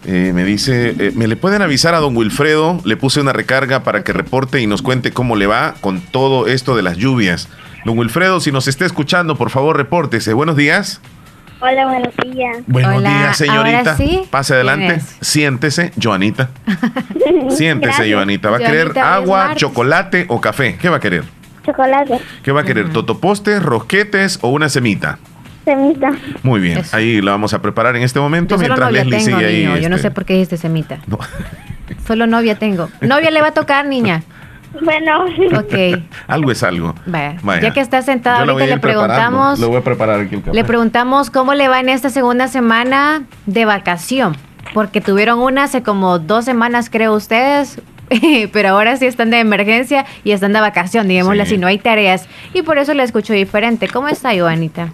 [0.05, 2.79] Eh, me dice, eh, ¿me le pueden avisar a don Wilfredo?
[2.85, 6.47] Le puse una recarga para que reporte y nos cuente cómo le va con todo
[6.47, 7.49] esto de las lluvias.
[7.85, 10.33] Don Wilfredo, si nos está escuchando, por favor, repórtese.
[10.33, 11.01] Buenos días.
[11.61, 12.57] Hola, buenos días.
[12.67, 13.79] Buenos Hola, días, señorita.
[13.79, 14.21] ahora sí.
[14.29, 14.95] Pase ¿Quién adelante.
[14.95, 15.17] es?
[15.19, 16.49] Siéntese, Joanita.
[17.49, 18.07] Siéntese, Gracias.
[18.13, 18.49] Joanita.
[18.49, 19.57] ¿Va a querer agua, martes.
[19.57, 20.77] chocolate o café?
[20.81, 21.23] ¿Qué va a querer?
[21.65, 22.89] Chocolate, ¿Qué va a querer?
[22.91, 25.19] ¿Totopostes, rosquetes o una semita?
[25.65, 26.11] semita.
[26.41, 26.95] Muy bien, Eso.
[26.97, 29.49] ahí la vamos a preparar en este momento Yo solo mientras novia Leslie tengo, sigue
[29.75, 29.81] ahí.
[29.83, 30.99] Yo no este, sé por qué dijiste semita.
[31.07, 31.19] no.
[32.07, 32.89] Solo novia tengo.
[33.01, 34.23] Novia le va a tocar, niña.
[34.81, 35.25] Bueno,
[35.57, 35.99] Ok.
[36.27, 36.93] algo es algo.
[37.05, 37.37] Vaya.
[37.41, 37.61] Vaya.
[37.61, 40.53] Ya que está sentada ahorita le preguntamos, Le voy a preparar aquí el café.
[40.55, 44.35] le preguntamos cómo le va en esta segunda semana de vacación.
[44.73, 47.81] Porque tuvieron una hace como dos semanas, creo ustedes.
[48.53, 51.49] Pero ahora sí están de emergencia y están de vacación, digámoslo Sí.
[51.53, 52.27] así, no hay tareas.
[52.53, 53.87] Y por eso la escucho diferente.
[53.87, 54.89] ¿Cómo está, Joanita?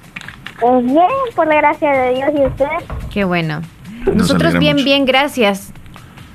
[0.60, 2.66] pues bien, por la gracia de Dios y usted.
[3.14, 3.62] Qué bueno.
[4.06, 4.86] Nos Nosotros bien, mucho.
[4.86, 5.74] bien, gracias.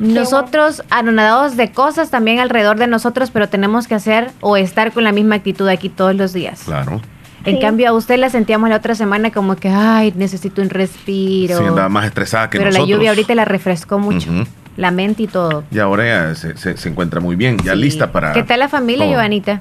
[0.00, 5.04] Nosotros anonadados de cosas también alrededor de nosotros, pero tenemos que hacer o estar con
[5.04, 6.62] la misma actitud aquí todos los días.
[6.64, 7.00] Claro.
[7.44, 7.60] En Sí.
[7.60, 11.58] cambio, a usted la sentíamos la otra semana como que, ay, necesito un respiro.
[11.58, 12.88] Sí, andaba más estresada que pero nosotros.
[12.88, 14.28] la lluvia ahorita la refrescó mucho.
[14.76, 15.64] La mente y todo.
[15.70, 17.78] Y ahora ya se, se- se encuentra muy bien, ya Sí.
[17.78, 18.32] lista para...
[18.32, 19.12] ¿Qué tal la familia, todo.
[19.14, 19.60] Giovanita?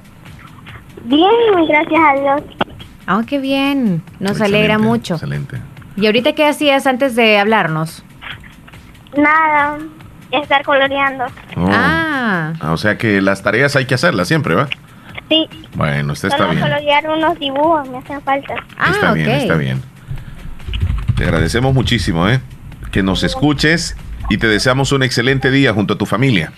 [1.04, 1.30] Bien,
[1.68, 2.42] gracias a Dios.
[3.06, 4.02] Ah, qué bien.
[4.20, 5.14] Nos Excelente, alegra mucho.
[5.14, 5.58] Excelente.
[5.96, 8.04] ¿Y ahorita qué hacías antes de hablarnos?
[9.16, 9.78] Nada,
[10.32, 11.24] estar coloreando.
[11.56, 11.68] Oh.
[11.70, 14.68] Ah, Ah, O sea que las tareas hay que hacerlas siempre, ¿va?
[15.28, 16.62] Sí, Bueno, usted está solo bien.
[16.62, 18.54] colorear unos dibujos me hacen falta.
[18.78, 19.82] ah, está bien, está bien.
[21.16, 22.40] Te agradecemos muchísimo, ¿eh?
[22.90, 23.96] Que nos escuches
[24.28, 26.52] y te deseamos un excelente día junto a tu familia.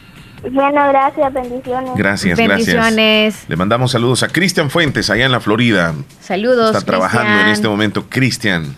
[0.50, 1.90] Bueno, gracias, bendiciones.
[1.96, 2.74] Gracias, Bendiciones.
[2.94, 3.48] gracias.
[3.48, 5.94] Le mandamos saludos a Cristian Fuentes allá en la Florida.
[6.20, 6.74] Saludos.
[6.74, 8.74] Está trabajando en este momento Cristian.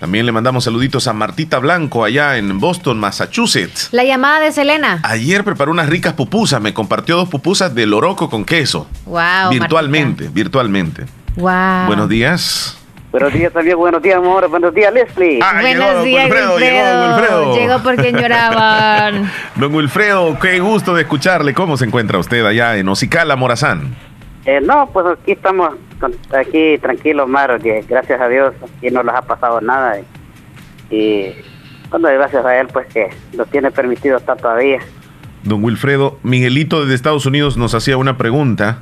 [0.00, 3.88] También le mandamos saluditos a Martita Blanco allá en Boston, Massachusetts.
[3.90, 5.00] La llamada de Selena.
[5.02, 8.86] Ayer preparó unas ricas pupusas, me compartió dos pupusas de loroco con queso.
[9.06, 9.50] Wow.
[9.50, 11.04] virtualmente, virtualmente.
[11.36, 11.86] Wow.
[11.86, 12.76] Buenos días.
[13.10, 14.48] Buenos días también, buenos días, amor.
[14.48, 15.40] Buenos días, Leslie.
[15.42, 16.58] Ah, llegó Buenos don días, Wilfredo, Wilfredo.
[16.58, 17.54] llegó don Wilfredo.
[17.56, 19.32] Llegó por quien lloraban.
[19.56, 21.54] Don Wilfredo, qué gusto de escucharle.
[21.54, 23.96] ¿Cómo se encuentra usted allá en Ocicala, Morazán?
[24.50, 29.02] Eh, no, pues aquí estamos con- aquí tranquilos, Maro, que gracias a Dios aquí no
[29.02, 29.98] nos ha pasado nada.
[30.90, 31.34] Y, y
[31.90, 34.78] bueno, gracias a él, pues que nos tiene permitido estar todavía.
[35.42, 38.78] Don Wilfredo, Miguelito desde Estados Unidos nos hacía una pregunta.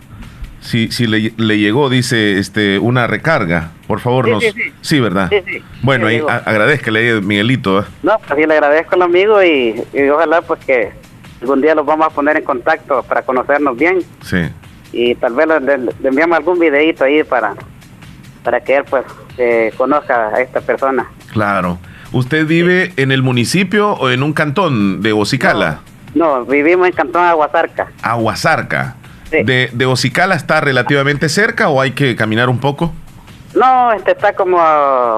[0.61, 3.73] Si, si le, le llegó, dice, este, una recarga.
[3.89, 4.43] Por favor, Sí, nos...
[4.45, 4.53] sí,
[4.83, 5.01] sí.
[5.01, 5.29] ¿verdad?
[5.31, 5.65] Sí, sí.
[5.83, 7.81] Bueno, ahí agradezcale, Miguelito.
[7.81, 7.85] ¿eh?
[8.05, 10.93] No, pues sí le agradezco al amigo y, y ojalá pues que
[11.41, 14.39] algún día los vamos a poner en contacto para conocernos bien Sí.
[14.97, 17.55] Y tal vez le, enviamos algún videito ahí para,
[18.43, 19.05] para que él pues
[19.37, 21.07] eh, conozca a esta persona.
[21.33, 21.79] Claro.
[22.13, 25.81] ¿Usted vive en el municipio o en un cantón de Ocicala?
[26.15, 27.89] No, vivimos en Cantón Aguasarca.
[28.01, 28.97] Aguasarca.
[29.31, 29.43] Sí.
[29.43, 32.95] De, ¿De Ocicala está relativamente cerca o hay que caminar un poco?
[33.57, 34.59] No, este está como,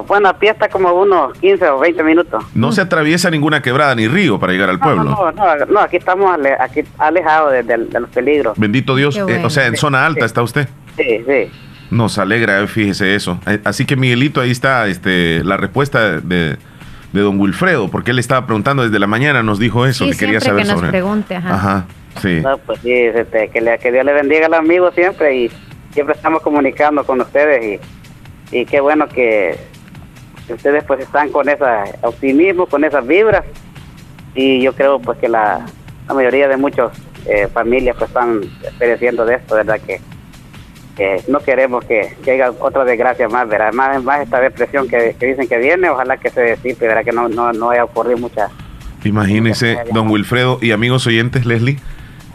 [0.07, 2.45] bueno, a pie está como unos 15 o 20 minutos.
[2.55, 5.05] No se atraviesa ninguna quebrada ni río para llegar al No, pueblo.
[5.05, 8.57] No, no, no, no, aquí estamos ale- aquí alejados de, de- de los peligros.
[8.57, 9.15] Bendito Dios.
[9.17, 9.47] Qué Eh, bueno.
[9.47, 10.69] o sea, en zona alta está usted.
[10.97, 11.51] Sí, sí.
[11.91, 13.41] Nos alegra, eh, fíjese eso.
[13.47, 16.57] Eh, Así que Miguelito, ahí está este, la respuesta de,
[17.13, 20.17] de don Wilfredo, porque él estaba preguntando desde la mañana, nos dijo eso, Sí, que
[20.19, 20.91] quería siempre saber que nos sobre.
[20.91, 21.87] pregunte, ajá.
[22.21, 22.41] sí.
[22.43, 25.51] No, pues sí, este, que, le- que Dios le bendiga al amigo siempre y
[25.93, 27.98] siempre estamos comunicando con ustedes y,
[28.51, 29.59] y qué bueno que
[30.49, 31.65] ustedes pues están con ese
[32.03, 33.45] optimismo, con esas vibras
[34.35, 35.67] y yo creo pues que la,
[36.07, 36.91] la mayoría de muchas
[37.27, 38.41] eh, familias pues están
[38.79, 39.81] pereciendo de esto, ¿verdad?
[39.81, 40.01] Que,
[41.29, 43.73] no queremos que, que haya otra desgracia más, ¿verdad?
[43.73, 47.05] Más, más esta depresión que, que dicen que viene, ojalá que se disipe, ¿verdad?
[47.05, 48.49] Que no, no, no haya ocurrido mucha...
[49.05, 51.79] Imagínese, don Wilfredo y amigos oyentes, Leslie,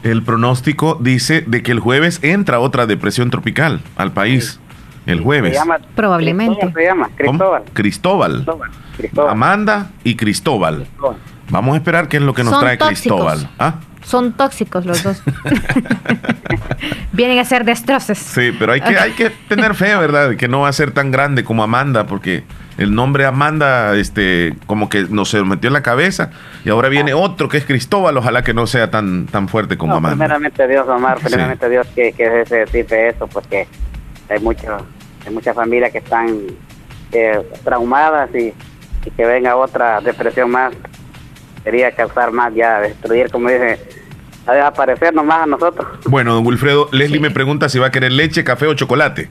[0.03, 4.61] el pronóstico dice de que el jueves entra otra depresión tropical al país.
[5.05, 5.53] El Se jueves.
[5.53, 6.59] llama, Probablemente.
[6.61, 7.09] ¿Cómo se llama?
[7.15, 7.63] Cristóbal.
[7.73, 8.31] Cristóbal.
[8.35, 8.69] Cristóbal.
[8.97, 9.31] Cristóbal.
[9.31, 10.75] Amanda y Cristóbal.
[10.77, 11.17] Cristóbal.
[11.49, 13.19] Vamos a esperar qué es lo que nos Son trae tóxicos.
[13.33, 13.49] Cristóbal.
[13.59, 13.75] ¿Ah?
[14.03, 15.21] Son tóxicos los dos.
[17.11, 18.17] Vienen a ser destroces.
[18.17, 20.29] Sí, pero hay que, hay que tener fe, ¿verdad?
[20.29, 22.43] De Que no va a ser tan grande como Amanda, porque
[22.77, 26.31] el nombre Amanda, este, como que nos se metió en la cabeza,
[26.65, 29.93] y ahora viene otro que es Cristóbal, ojalá que no sea tan, tan fuerte como
[29.93, 30.15] No, Amanda.
[30.15, 31.25] primeramente Dios, Omar, Sí.
[31.27, 33.67] primeramente Dios que, que se eso, porque
[34.29, 34.77] hay, mucho,
[35.25, 36.39] hay muchas familias que están
[37.11, 38.53] eh, traumadas y,
[39.05, 40.73] y que venga otra depresión más.
[41.63, 43.79] quería causar más, ya destruir, como dice,
[44.45, 45.87] a desaparecer nomás a nosotros.
[46.05, 49.29] Bueno, don Wilfredo, Leslie me pregunta si va a querer leche, café o chocolate.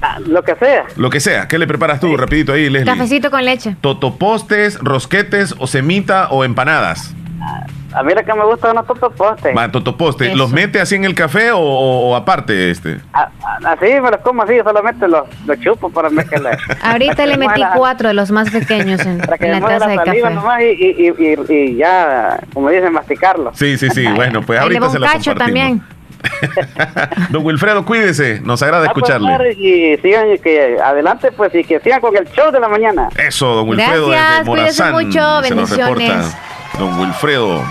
[0.00, 0.84] Ah, lo que sea.
[0.96, 1.48] Lo que sea.
[1.48, 2.84] ¿Qué le preparas tú, rapidito ahí, Leslie?
[2.84, 3.76] Cafecito con leche.
[3.80, 7.14] Totopostes, rosquetes o semita o empanadas.
[7.94, 9.56] A mí lo que me gusta son los totopostes.
[9.56, 10.28] Va, totopostes.
[10.28, 10.36] Eso.
[10.36, 12.98] ¿Los mete así en el café o, o- o aparte este?
[13.12, 16.58] Ah, ah, Así me los como así, solamente los, los chupo para mezclarle.
[16.82, 19.96] Ahorita le metí cuatro de los más pequeños en, Para que en la taza de
[19.96, 20.34] la saliva café.
[20.34, 23.52] nomás y, y, y, y- y ya, como dicen, masticarlo.
[23.54, 24.04] Sí, sí, sí.
[24.16, 25.38] Bueno, pues le ahorita se un los cacho compartimos.
[25.38, 25.82] también.
[27.30, 28.40] Don Wilfredo, cuídese.
[28.40, 29.52] Nos agrada Ah, pues, escucharle.
[29.52, 33.08] y sigan, que adelante, pues, y que sigan con el show de la mañana.
[33.16, 34.92] Eso, don Wilfredo Gracias, desde cuídese Morazán.
[35.06, 36.36] mucho, se nos bendiciones.
[36.78, 37.62] Don Wilfredo.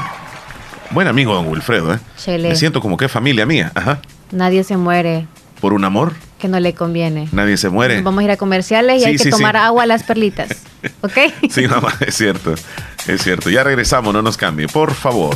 [0.91, 1.99] Buen amigo, don Wilfredo, ¿eh?
[2.17, 2.49] Chele.
[2.49, 3.71] Me siento como que es familia mía.
[3.75, 3.99] Ajá.
[4.31, 5.27] Nadie se muere
[5.61, 7.27] Por un amor, que no le conviene.
[7.31, 8.01] nadie se muere.
[8.01, 9.61] Vamos a ir a comerciales y Sí, hay que sí, tomar sí.
[9.61, 10.49] agua a las perlitas.
[11.01, 11.13] ¿Ok?
[11.49, 12.53] Sí, mamá, es cierto.
[13.07, 13.49] Es cierto.
[13.49, 15.35] Ya regresamos, no nos cambie, por favor.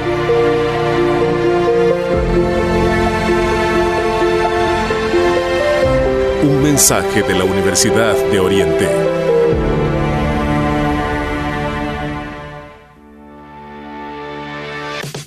[6.71, 9.10] Mensaje de la Universidad de Oriente.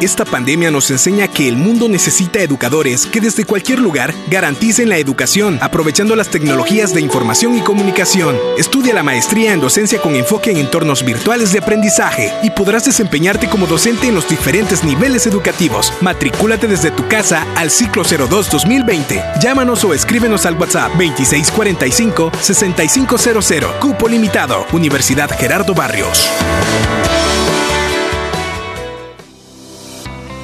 [0.00, 4.96] Esta pandemia nos enseña que el mundo necesita educadores que desde cualquier lugar garanticen la
[4.96, 8.36] educación, aprovechando las tecnologías de información y comunicación.
[8.56, 13.48] Estudia la maestría en docencia con enfoque en entornos virtuales de aprendizaje y podrás desempeñarte
[13.48, 15.92] como docente en los diferentes niveles educativos.
[16.00, 19.40] Matricúlate desde tu casa al ciclo 02-2020.
[19.42, 23.80] Llámanos o escríbenos al WhatsApp 2645-6500.
[23.80, 24.64] Cupo limitado.
[24.72, 26.28] Universidad Gerardo Barrios.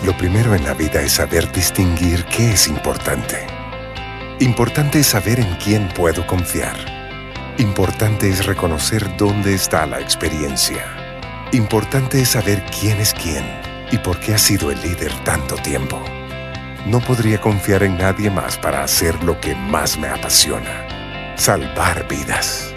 [0.05, 3.47] Lo primero en la vida es saber distinguir qué es importante.
[4.39, 6.77] Importante es saber en quién puedo confiar.
[7.57, 10.85] Importante es reconocer dónde está la experiencia.
[11.53, 13.45] Importante es saber quién es quién
[13.91, 15.99] y por qué ha sido el líder tanto tiempo.
[16.85, 21.35] No podría confiar en nadie más para hacer lo que más me apasiona.
[21.37, 22.75] Salvar vidas.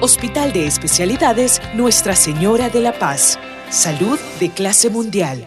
[0.00, 3.38] Hospital de Especialidades Nuestra Señora de la Paz.
[3.70, 5.46] Salud de clase mundial.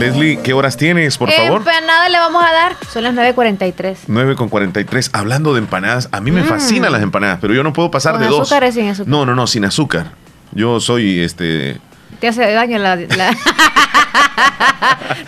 [0.00, 1.58] Leslie, ¿qué horas tienes, por favor?
[1.58, 2.76] Empanada le vamos a dar.
[2.92, 3.96] Son las 9.43.
[4.06, 5.10] 9 con 43.
[5.12, 6.46] Hablando de empanadas, a mí me Mm.
[6.46, 8.50] fascinan las empanadas, pero yo no puedo pasar ¿Con de dos.
[8.50, 9.08] azúcar sin azúcar?
[9.08, 10.12] No, no, no, sin azúcar.
[10.52, 11.78] Yo soy este.
[12.18, 12.96] Te hace daño la.
[12.96, 13.36] la-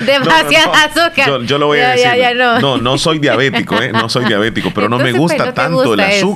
[0.00, 1.02] Demasiado No, no, no.
[1.02, 1.26] azúcar.
[1.28, 2.04] Yo, yo lo voy a decir.
[2.04, 2.78] ya, ya, no.
[2.78, 3.92] no, soy diabético, ¿eh?
[3.92, 6.26] No soy diabético, pero no me gusta pues, tanto gusta el eso.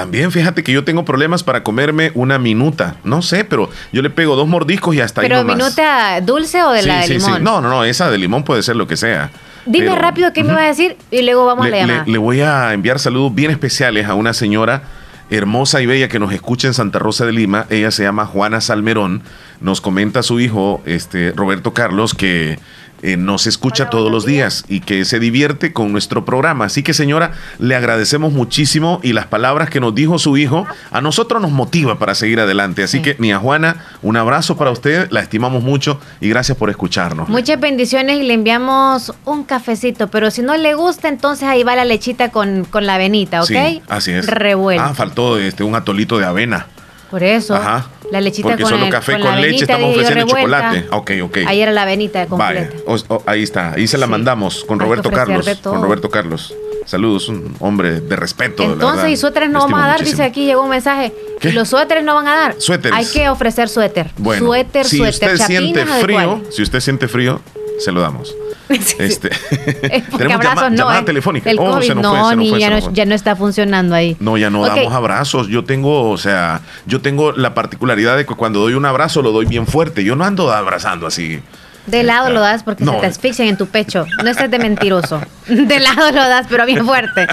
[0.00, 2.96] También fíjate que yo tengo problemas para comerme una minuta.
[3.04, 5.56] No sé, pero yo le pego dos mordiscos y hasta Pero ahí nomás.
[5.56, 7.26] minuta dulce o de Sí, la de sí, sí.
[7.26, 7.44] limón.
[7.44, 9.30] No, no, no, esa de limón puede ser lo que sea.
[9.64, 12.04] Dime Pero- rápido qué me vas a decir y luego vamos a la llamada.
[12.06, 14.82] le- le voy a enviar saludos bien especiales a una señora
[15.28, 17.66] hermosa y bella que nos escucha en Santa Rosa de Lima.
[17.68, 19.22] Ella se llama Juana Salmerón.
[19.60, 22.60] Nos comenta su hijo, este Roberto Carlos, que
[23.02, 26.66] eh, nos escucha todos los días y que se divierte con nuestro programa.
[26.66, 31.00] Así que señora, le agradecemos muchísimo y las palabras que nos dijo su hijo a
[31.00, 32.82] nosotros nos motiva para seguir adelante.
[32.82, 37.28] Así que, mi Juana, un abrazo para usted, la estimamos mucho y gracias por escucharnos.
[37.28, 41.76] Muchas bendiciones y le enviamos un cafecito, pero si no le gusta, entonces ahí va
[41.76, 43.48] la lechita con, con la avenita, ¿ok?
[43.48, 44.26] Sí, así es.
[44.26, 44.86] Revuelta.
[44.86, 46.66] Ah, faltó este, un atolito de avena.
[47.10, 47.86] Por eso, Ajá.
[48.10, 50.70] la lechita Porque con solo el- café con con, la leche estamos ofreciendo revuelta.
[50.72, 50.86] chocolate.
[50.90, 51.38] Ok, ok.
[51.46, 52.70] Ahí era la avenita completa.
[52.70, 55.48] Vaya, o- o- ahí está, ahí se la mandamos con Hay Roberto Carlos.
[55.62, 56.54] Con Roberto Carlos.
[56.84, 58.62] Saludos, un hombre de respeto.
[58.64, 59.08] la Entonces, verdad.
[59.10, 60.18] y suéteres no vamos a dar, muchísimo.
[60.18, 61.12] dice aquí, llegó un mensaje.
[61.40, 61.52] ¿Qué?
[61.52, 62.54] Los suéteres no van a dar.
[62.58, 62.96] Suéteres.
[62.96, 64.10] Hay que ofrecer suéter.
[64.18, 67.40] Bueno, suéter, si suéter, usted siente chapinas, ¿o de frío, si usted siente frío,
[67.80, 68.34] se lo damos.
[68.98, 69.30] Este,
[70.18, 71.04] tenemos abrazos llama- no, llamada ¿eh?
[71.04, 71.50] telefónica.
[71.50, 72.84] El Oh, COVID se nos no, fue, se nos ni fue, ya, se no, nos
[72.86, 72.94] fue.
[72.94, 74.16] ya no está funcionando ahí.
[74.20, 75.48] No, ya no damos abrazos.
[75.48, 79.30] Yo tengo, o sea, yo tengo la particularidad de que cuando doy un abrazo lo
[79.32, 80.02] doy bien fuerte.
[80.04, 81.40] Yo no ando abrazando así.
[81.86, 82.94] De lado lo das porque No.
[82.94, 84.06] se te asfixian en tu pecho.
[84.24, 85.20] No estés de mentiroso.
[85.46, 87.28] De lado lo das, pero bien fuerte.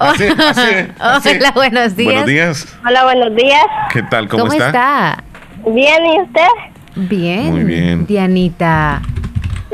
[0.00, 0.60] Así, así,
[0.98, 1.28] así.
[1.38, 2.06] Hola, buenos días.
[2.12, 2.66] Buenos días.
[2.86, 3.66] Hola, buenos días.
[3.92, 4.26] ¿Qué tal?
[4.28, 5.22] ¿Cómo, ¿Cómo, está?
[5.66, 6.48] Bien, ¿y usted?
[6.96, 7.50] Bien.
[7.50, 8.06] Muy bien.
[8.06, 9.02] Dianita.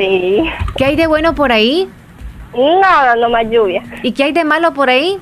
[0.01, 0.43] Sí.
[0.79, 1.87] ¿Qué hay de bueno por ahí?
[2.55, 3.83] Nada, no más lluvia.
[4.03, 5.19] ¿Y qué hay de malo por ahí?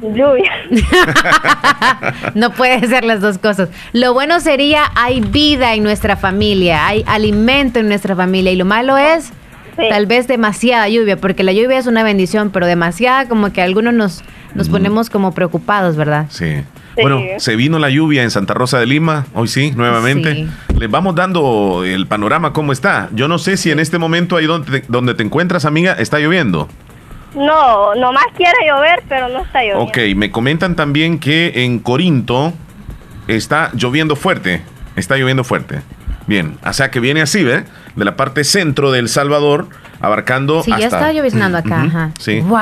[0.00, 0.50] Lluvia.
[2.34, 3.68] No puede ser las dos cosas.
[3.92, 8.64] Lo bueno sería hay vida en nuestra familia, hay alimento en nuestra familia y lo
[8.64, 9.32] malo es
[9.76, 13.94] tal vez demasiada lluvia, porque la lluvia es una bendición, pero demasiada como que algunos
[13.94, 14.22] nos,
[14.54, 16.26] nos ponemos como preocupados, ¿verdad?
[16.28, 16.62] Sí.
[17.00, 20.46] Bueno, se vino la lluvia en Santa Rosa de Lima, hoy sí, nuevamente.
[20.76, 23.08] Les vamos dando el panorama cómo está.
[23.12, 26.18] Yo no sé si en este momento ahí donde te, donde te encuentras, amiga, está
[26.18, 26.68] lloviendo.
[27.34, 29.84] No, nomás quiere llover, pero no está lloviendo.
[29.84, 32.52] Ok, me comentan también que en Corinto
[33.28, 34.62] está lloviendo fuerte.
[34.96, 35.82] Está lloviendo fuerte.
[36.26, 37.64] Bien, o sea que viene así, ¿ve?
[37.96, 39.68] De la parte centro de El Salvador,
[40.00, 41.82] abarcando Sí, ya está lloviznando acá.
[41.82, 42.10] Ajá.
[42.18, 42.40] Sí.
[42.40, 42.58] ¡Wow!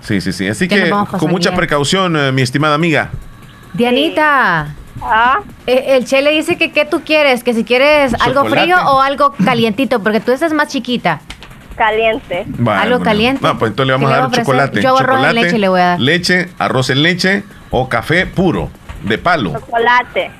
[0.00, 0.48] Sí, sí, sí.
[0.48, 3.10] Así que con mucha precaución, eh, mi estimada amiga.
[3.74, 4.74] Dianita.
[5.00, 5.40] Ah.
[5.66, 9.00] eh, El Che le dice que qué tú quieres, que si quieres algo frío o
[9.00, 11.20] algo calientito, porque tú estás más chiquita.
[11.76, 12.42] Caliente.
[12.48, 13.04] Vale, Algo bueno.
[13.04, 13.40] caliente.
[13.40, 14.82] No, pues entonces le vamos ¿Qué a dar a chocolate.
[14.82, 16.00] Yo arroz en chocolate, leche le voy a dar.
[16.00, 18.70] Leche, arroz en leche o café puro,
[19.04, 19.52] de palo.
[19.52, 20.30] Chocolate.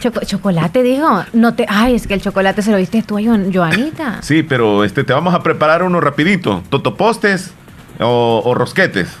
[0.00, 1.24] Choco- chocolate, dijo.
[1.32, 4.22] No te, ay, es que el chocolate se lo viste tú a Jo- Joanita.
[4.22, 6.62] Sí, pero este te vamos a preparar uno rapidito.
[6.70, 7.52] Totopostes
[8.00, 9.16] o, o rosquetes.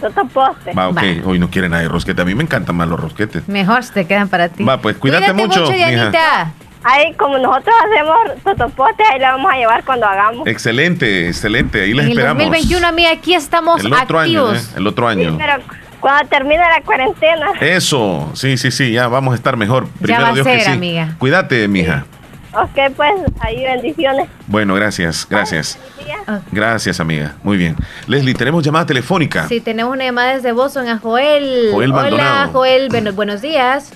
[0.00, 0.72] Totoposte.
[0.74, 0.96] Va, ok.
[0.96, 1.02] Va.
[1.28, 2.22] Hoy no quieren nada de rosquete.
[2.22, 3.46] A mí me encantan más los rosquetes.
[3.48, 4.64] Mejor se te quedan para ti.
[4.64, 5.88] Va, pues cuídate, mucho, mija.
[5.88, 6.52] Dianita.
[6.84, 10.48] Ahí, como nosotros hacemos totopote, ahí le vamos a llevar cuando hagamos.
[10.48, 11.80] Excelente, excelente.
[11.82, 12.42] Ahí les En el esperamos.
[12.44, 14.52] 2021, amiga, aquí estamos el otro año.
[14.52, 14.60] ¿eh?
[14.76, 15.36] El otro año.
[15.38, 15.52] Pero
[16.02, 17.52] cuando termine la cuarentena.
[17.60, 19.86] Eso, sí, sí, sí, ya vamos a estar mejor.
[20.00, 20.72] Primero va a Dios que ser, sí.
[20.72, 21.14] amiga.
[21.18, 22.04] Cuídate, mija.
[22.54, 24.28] Ok, pues, ahí bendiciones.
[24.46, 25.78] Bueno, gracias, gracias.
[26.50, 27.36] Gracias, amiga.
[27.42, 27.76] Muy bien.
[28.06, 29.48] Leslie, tenemos llamada telefónica.
[29.48, 31.70] Sí, tenemos una llamada desde Boston a Joel.
[31.72, 32.52] Joel Hola, Maldonado.
[32.52, 32.88] Joel.
[32.90, 33.92] Bueno, buenos días.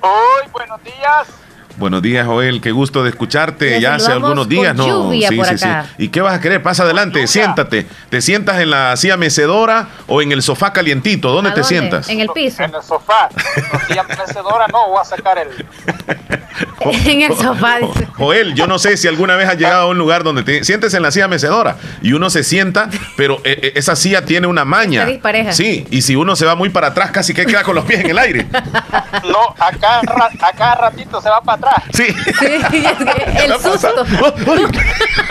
[0.00, 1.41] Hoy, buenos días.
[1.76, 2.60] Buenos días, Joel.
[2.60, 3.80] Qué gusto de escucharte.
[3.80, 5.04] Ya hace algunos días, con ¿no?
[5.04, 5.86] lluvia sí, por sí, acá.
[5.96, 6.04] sí.
[6.04, 6.62] ¿Y qué vas a querer?
[6.62, 7.86] Pasa adelante, siéntate.
[8.10, 11.30] ¿Te sientas en la silla mecedora o en el sofá calientito?
[11.32, 11.68] ¿Dónde ¿A te dónde?
[11.68, 12.08] sientas?
[12.08, 12.62] En el piso.
[12.62, 13.28] En el sofá.
[13.72, 15.48] La silla mecedora no, voy a sacar el.
[17.10, 17.78] en el sofá.
[17.78, 18.06] dice.
[18.16, 20.92] Joel, yo no sé si alguna vez has llegado a un lugar donde te sientes
[20.94, 24.64] en la silla mecedora y uno se sienta, pero eh, eh, esa silla tiene una
[24.64, 25.00] maña.
[25.00, 25.52] Está dispareja.
[25.52, 28.00] Sí, y si uno se va muy para atrás, casi que queda con los pies
[28.00, 28.46] en el aire.
[29.24, 30.00] No, acá,
[30.40, 31.84] acá ratito se va para atrás.
[31.92, 32.06] Sí.
[33.44, 34.04] el susto.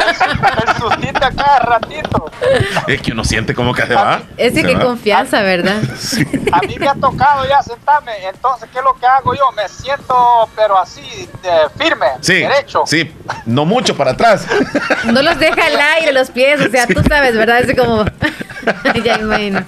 [0.01, 2.31] El sustito acá ratito.
[2.87, 4.21] Es que uno siente como que se va.
[4.37, 4.81] Ese se que va.
[4.83, 5.77] confianza, ¿verdad?
[6.51, 8.11] A mí me ha tocado ya sentarme.
[8.27, 9.51] Entonces, ¿qué es lo que hago yo?
[9.55, 11.01] Me siento, pero así,
[11.43, 12.83] de firme, Sí, derecho.
[12.85, 13.13] sí,
[13.45, 14.45] no mucho para atrás.
[15.05, 17.61] No los deja al aire los pies, o sea, tú sabes, ¿verdad?
[17.61, 18.05] Es como.
[19.03, 19.63] ya imagino.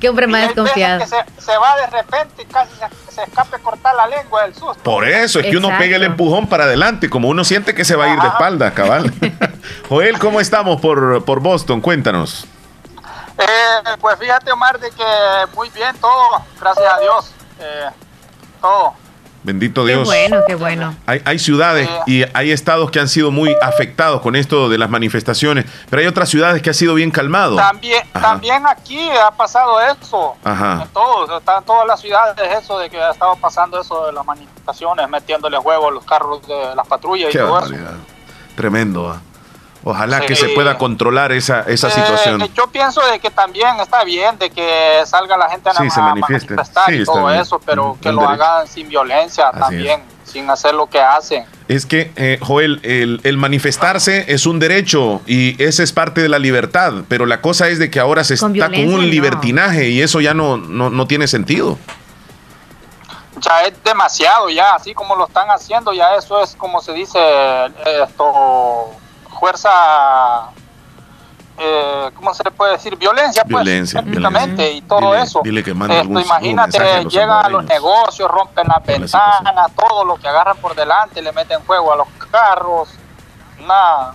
[0.00, 1.00] Qué hombre más desconfiado.
[1.00, 4.54] que se, se va de repente y casi se, se escape cortar la lengua del
[4.54, 4.82] susto.
[4.82, 7.96] Por eso es que uno pega el empujón para adelante, como uno siente que se
[7.96, 9.12] va a ir de espalda, cabal.
[9.88, 11.80] Joel, ¿cómo estamos por, por Boston?
[11.80, 12.46] Cuéntanos.
[13.38, 15.04] Eh, pues fíjate, Omar, de que
[15.54, 17.30] muy bien todo, gracias a Dios.
[17.58, 17.88] Eh,
[18.60, 18.94] todo.
[19.42, 20.06] Bendito Qué Dios.
[20.06, 20.94] bueno, qué bueno.
[21.06, 24.90] Hay, hay ciudades y hay estados que han sido muy afectados con esto de las
[24.90, 27.56] manifestaciones, pero hay otras ciudades que ha sido bien calmado.
[27.56, 28.20] También, Ajá.
[28.32, 30.34] también aquí ha pasado eso.
[30.44, 30.82] Ajá.
[30.82, 34.12] En todos, está en todas las ciudades eso de que ha estado pasando eso de
[34.12, 37.74] las manifestaciones, metiéndole huevo a los carros de las patrullas y Qué todo eso.
[38.56, 39.08] Tremendo.
[39.10, 39.20] ah.
[39.82, 42.48] Ojalá que se pueda controlar esa, esa Eh, situación.
[42.54, 46.00] yo pienso de que también está bien de que salga la gente a, Sí, se
[46.00, 46.54] a manifieste.
[46.54, 47.40] manifestar Sí, y todo bien.
[47.40, 48.42] eso, pero que el lo derecho.
[48.44, 51.46] hagan sin violencia Así también, sin hacer lo que hacen.
[51.68, 56.28] Es que, eh, Joel, el, el manifestarse es un derecho y ese es parte de
[56.28, 58.98] la libertad, pero la cosa es de que ahora se Con está con un no.
[58.98, 61.78] libertinaje y eso ya no, no, no tiene sentido.
[63.38, 67.18] Ya es demasiado, ya así como lo están haciendo, ya eso es como se dice
[67.18, 68.90] eh, esto
[69.40, 69.70] fuerza
[71.62, 72.96] eh, ¿cómo se le puede decir?
[72.96, 75.40] Violencia, pues, Violencia, prácticamente, y todo Dile- eso.
[75.44, 78.66] dile que mande Esto, algún- algún imagínate, mensaje a los llegan a los negocios, rompen
[78.66, 82.88] las ventanas, todo lo que agarran por delante, le meten fuego a los carros,
[83.66, 84.14] nada.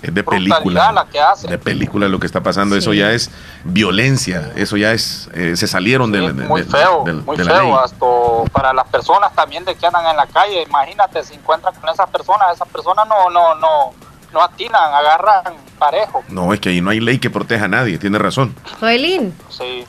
[0.00, 0.90] Es de película.
[0.92, 1.50] la que hacen.
[1.50, 2.98] De película lo que está pasando, eso Sí.
[2.98, 3.30] ya es
[3.64, 7.44] violencia, eso ya es, eh, se salieron del- de, muy de- feo, de- muy de
[7.44, 7.66] la ley.
[7.68, 8.06] feo, hasta
[8.50, 12.08] para las personas también de que andan en la calle, imagínate, se encuentran con esas
[12.08, 13.92] personas, esas personas no, no, no,
[14.32, 17.98] no atinan, agarran parejo, No, es que ahí no hay ley que proteja a nadie,
[17.98, 18.54] tiene razón.
[18.80, 19.84] Joelín, sí.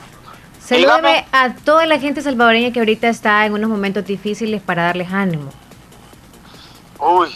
[0.59, 5.11] salúdame a toda la gente salvadoreña que ahorita está en unos momentos difíciles para darles
[5.11, 5.51] ánimo.
[6.99, 7.29] Uy,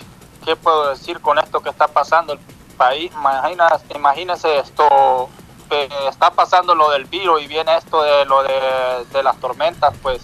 [0.45, 2.39] ¿qué puedo decir con esto que está pasando el
[2.77, 3.11] país?
[3.13, 5.29] Imagina, imagínese esto,
[5.69, 9.93] que está pasando lo del virus y viene esto de lo de, de las tormentas,
[10.01, 10.21] pues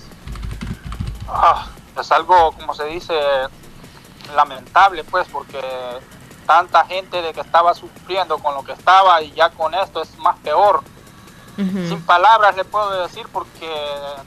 [1.28, 1.68] ah,
[2.00, 3.14] es algo, como se dice,
[4.36, 5.60] lamentable, pues, porque
[6.46, 10.18] tanta gente de que estaba sufriendo con lo que estaba y ya con esto es
[10.20, 10.84] más peor.
[11.56, 13.70] Sin palabras le puedo decir porque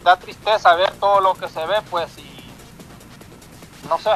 [0.05, 2.53] da tristeza ver todo lo que se ve, pues, y
[3.89, 4.13] no sé.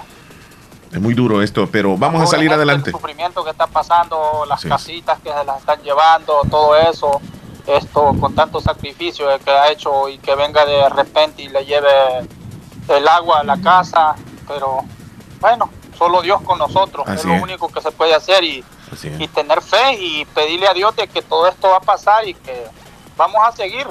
[0.93, 2.91] Es muy duro esto, pero vamos a salir adelante.
[2.91, 4.71] El sufrimiento que está pasando, las es.
[4.71, 7.21] casitas que se las están llevando, todo eso,
[7.67, 11.91] esto con tanto sacrificio que ha hecho y que venga de repente y le lleve
[12.89, 14.15] el agua a la casa,
[14.47, 14.85] pero
[15.41, 15.71] bueno,
[16.01, 17.43] solo Dios con nosotros, Así es lo es.
[17.43, 18.65] único que se puede hacer y,
[19.19, 22.33] y tener fe y pedirle a Dios de que todo esto va a pasar y
[22.33, 22.65] que
[23.19, 23.87] vamos a seguir.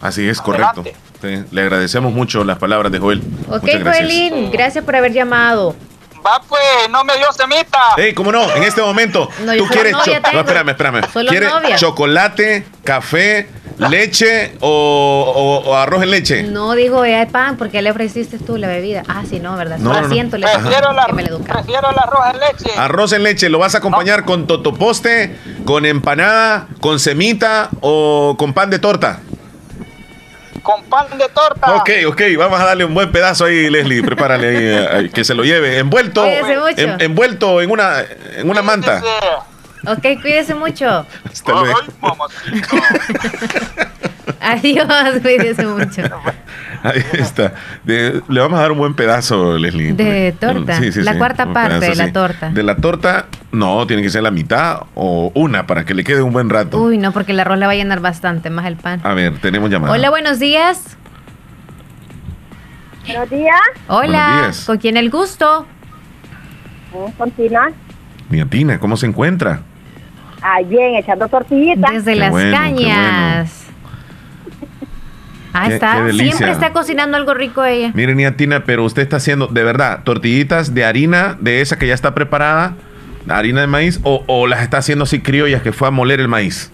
[0.00, 0.82] Así es, correcto.
[1.20, 3.22] Sí, le agradecemos mucho las palabras de Joel.
[3.50, 3.68] Ok.
[3.82, 5.74] Joelín, gracias por haber llamado.
[6.26, 6.60] Va pues,
[6.90, 7.78] no me dio semita.
[7.96, 8.50] Hey, ¿cómo no?
[8.54, 10.32] En este momento, No, ¿tú quieres novia tengo.
[10.34, 11.00] No, espérame, espérame.
[11.12, 11.76] Solo ¿Quieres novia.
[11.76, 13.48] chocolate, café,
[13.78, 15.32] leche o,
[15.64, 16.42] o- o arroz en leche?
[16.42, 19.02] No digo eh, pan porque le ofreciste tú la bebida.
[19.08, 19.78] Ah, sí, no, ¿verdad?
[19.78, 20.12] No, Solo no, no.
[20.12, 22.78] asiento le Prefiero, la, que me prefiero el arroz en leche.
[22.78, 28.52] Arroz en leche, ¿lo vas a acompañar con totoposte, con empanada, con semita o con
[28.52, 29.20] pan de torta?
[30.70, 31.74] Con pan de torta.
[31.76, 34.02] Ok, ok, vamos a darle un buen pedazo ahí, Leslie.
[34.02, 35.78] Prepárale ahí, eh, que se lo lleve.
[35.78, 36.24] Envuelto,
[36.82, 38.04] en- envuelto en una,
[38.36, 39.02] en una manta.
[39.86, 41.06] Ok, cuídese mucho.
[41.24, 41.78] Hasta luego.
[44.40, 44.86] Adiós,
[45.22, 46.02] cuídese mucho.
[46.82, 47.54] Ahí está.
[47.84, 49.92] De- le vamos a dar un buen pedazo, Leslie.
[49.92, 50.80] De torta.
[50.96, 52.12] La cuarta parte de la sí.
[52.12, 52.50] torta.
[52.50, 56.22] De la torta, no, tiene que ser la mitad o una para que le quede
[56.22, 56.80] un buen rato.
[56.80, 59.00] Uy, no, porque el arroz le va a llenar bastante, más el pan.
[59.04, 59.92] A ver, tenemos llamada.
[59.92, 60.96] Hola, buenos días.
[63.06, 63.60] Buenos días.
[63.88, 64.64] Hola, Buenos días.
[64.66, 65.66] ¿con quién el gusto?
[67.18, 67.70] Con Tina.
[68.30, 69.62] Mi Tina, ¿cómo se encuentra?
[70.42, 71.92] Ah, bien, echando tortillitas.
[71.92, 73.66] Desde Qué las bueno, cañas.
[75.52, 75.96] Ah, Qué- está.
[75.96, 76.32] qué delicia.
[76.36, 77.90] Siempre está cocinando algo rico ella.
[77.94, 81.86] Mire, niña Tina, pero usted está haciendo, de verdad, tortillitas de harina de esa que
[81.88, 82.74] ya está preparada,
[83.28, 86.28] harina de maíz, o, o las está haciendo así criollas que fue a moler el
[86.28, 86.70] maíz.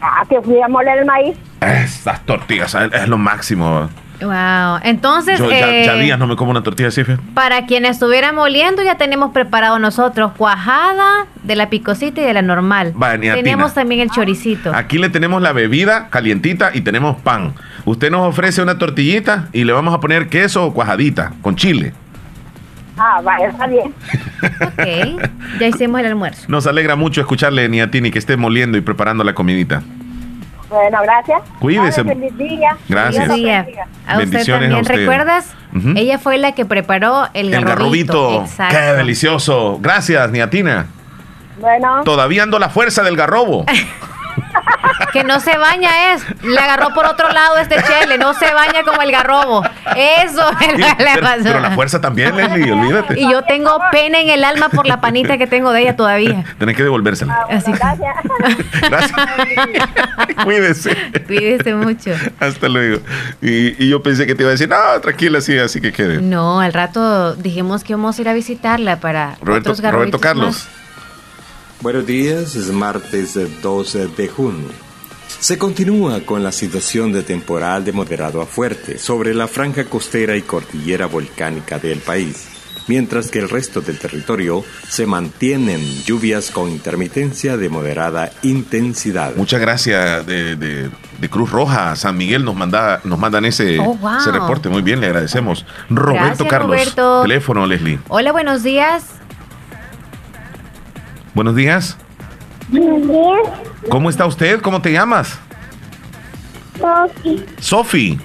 [0.00, 1.36] Ah, que fui a moler el maíz.
[1.60, 3.88] Estas tortillas es, es lo máximo.
[4.20, 4.80] Wow.
[4.82, 7.02] Entonces, Yo ya, eh, ya días no me como una tortilla así.
[7.34, 12.42] para quien estuviera moliendo, ya tenemos preparado nosotros cuajada de la picosita y de la
[12.42, 12.94] normal.
[13.20, 14.74] Tenemos también el choricito.
[14.74, 17.54] Aquí le tenemos la bebida calientita y tenemos pan.
[17.84, 21.92] Usted nos ofrece una tortillita y le vamos a poner queso o cuajadita con chile.
[22.96, 23.94] Ah, vaya, está bien.
[24.60, 25.22] Ok.
[25.60, 26.44] Ya hicimos el almuerzo.
[26.48, 29.82] Nos alegra mucho escucharle, Niatini, que esté moliendo y preparando la comidita.
[30.68, 31.42] Bueno, gracias.
[31.60, 32.04] Cuídese.
[32.04, 32.76] Feliz día.
[32.88, 33.28] Gracias.
[33.28, 33.60] Los Día.
[33.60, 34.72] A usted Bendiciones también.
[34.72, 34.94] a usted.
[34.96, 35.54] ¿Recuerdas?
[35.96, 38.12] Ella fue la que preparó el El garrobito.
[38.22, 38.42] garrobito.
[38.44, 38.76] Exacto.
[38.76, 39.78] Qué delicioso.
[39.80, 40.86] Gracias, Niatina.
[41.60, 42.02] Bueno.
[42.04, 43.64] Todavía ando la fuerza del garrobo.
[45.12, 46.24] Que no se baña es.
[46.42, 48.18] Le agarró por otro lado este chele.
[48.18, 49.62] No se baña como el garrobo.
[49.96, 51.42] Eso es lo que le pero, pasó.
[51.44, 53.18] pero la fuerza también, Leslie, olvídate.
[53.20, 56.44] Y yo tengo pena en el alma por la panita que tengo de ella todavía.
[56.58, 57.46] Tenés que devolvérsela.
[57.50, 57.78] Así que
[58.88, 59.12] Gracias.
[60.44, 60.96] Cuídese.
[61.26, 62.10] cuídese mucho.
[62.40, 63.00] Hasta luego.
[63.40, 66.20] Y, y yo pensé que te iba a decir, no, tranquila, sí, así que quede.
[66.20, 70.20] No, al rato dijimos que íbamos a ir a visitarla para Roberto, otros garrobitos Roberto
[70.20, 70.46] Carlos.
[70.66, 70.68] más.
[71.80, 74.68] Buenos días, es martes eh, 12 de junio.
[75.40, 80.36] Se continúa con la situación de temporal de moderado a fuerte sobre la franja costera
[80.36, 82.48] y cordillera volcánica del país,
[82.88, 89.36] mientras que el resto del territorio se mantienen lluvias con intermitencia de moderada intensidad.
[89.36, 93.94] Muchas gracias de, de- de Cruz Roja, San Miguel nos manda, nos mandan ese, Oh,
[93.96, 94.18] wow.
[94.20, 94.68] ese reporte.
[94.68, 95.64] Muy bien, le agradecemos.
[95.90, 96.70] Roberto Gracias, Carlos.
[96.70, 97.22] Roberto.
[97.22, 97.98] Teléfono, Leslie.
[98.08, 99.04] Hola, buenos días.
[101.34, 101.96] Buenos días.
[102.68, 103.58] Buenos días,
[103.90, 104.60] ¿Cómo está usted?
[104.60, 105.38] ¿Cómo te llamas?
[106.78, 107.44] Sofi.
[107.58, 108.18] Sofi.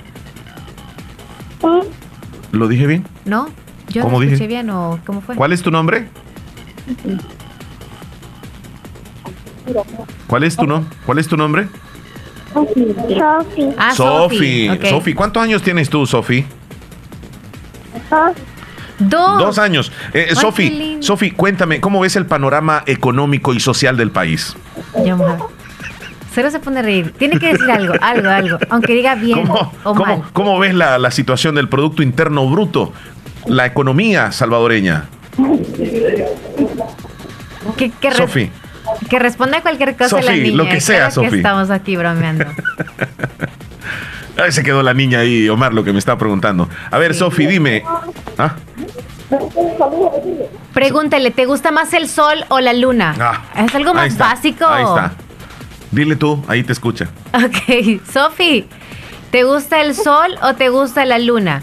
[2.51, 3.05] ¿Lo dije bien?
[3.25, 3.47] ¿No?
[3.89, 4.33] Yo ¿Cómo no dije?
[4.33, 5.35] escuché bien o cómo fue.
[5.35, 6.07] ¿Cuál es tu nombre?
[10.27, 10.85] ¿Cuál es tu, no?
[11.05, 11.67] ¿Cuál es tu nombre?
[12.53, 12.95] Sofi.
[13.77, 14.69] Ah, Sofi.
[14.89, 16.45] Sofi, ¿cuántos años tienes tú, Sofi?
[19.09, 19.39] Dos.
[19.39, 19.91] Dos años.
[20.13, 20.97] Eh, Sofi.
[21.01, 24.55] Sofi, cuéntame, ¿cómo ves el panorama económico y social del país?
[25.05, 25.41] Ya vamos a ver.
[26.33, 27.13] Cero se pone a reír.
[27.17, 28.57] Tiene que decir algo, algo, algo.
[28.69, 30.23] Aunque diga bien o ¿Cómo, mal.
[30.33, 32.91] cómo ves la, la situación del Producto Interno Bruto?
[33.45, 35.05] La economía salvadoreña.
[37.77, 38.51] Que, que, re-
[39.09, 40.55] que responda cualquier cosa la Sofi, niña.
[40.57, 41.37] lo que sea, Claro Sofi.
[41.37, 42.45] estamos aquí bromeando.
[44.37, 46.67] Ahí se quedó la niña ahí, Omar, lo que me está preguntando.
[46.89, 47.83] A ver, Sofi, dime.
[48.37, 48.55] ¿Ah?
[50.73, 53.15] Pregúntale, ¿te gusta más el sol o la luna?
[53.19, 54.65] Ah, es algo ahí más está, básico.
[54.65, 55.13] Ahí está.
[55.91, 57.09] Dile tú, ahí te escucha.
[57.33, 58.65] Ok, Sofi,
[59.29, 61.61] ¿te gusta el sol o te gusta la luna?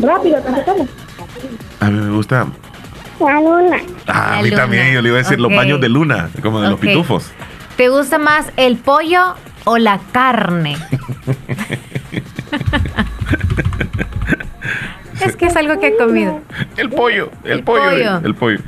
[0.00, 0.88] Rápido, contestamos.
[1.80, 2.46] A mí me gusta.
[3.18, 3.78] La luna.
[4.06, 4.62] Ah, a mí luna.
[4.62, 7.32] también, yo le iba a decir los baños de luna, como de los pitufos.
[7.76, 9.34] ¿Te gusta más el pollo
[9.68, 10.78] o la carne?
[15.38, 16.40] que es algo que he comido.
[16.76, 18.18] El pollo, el, El pollo, pollo.
[18.24, 18.58] el pollo.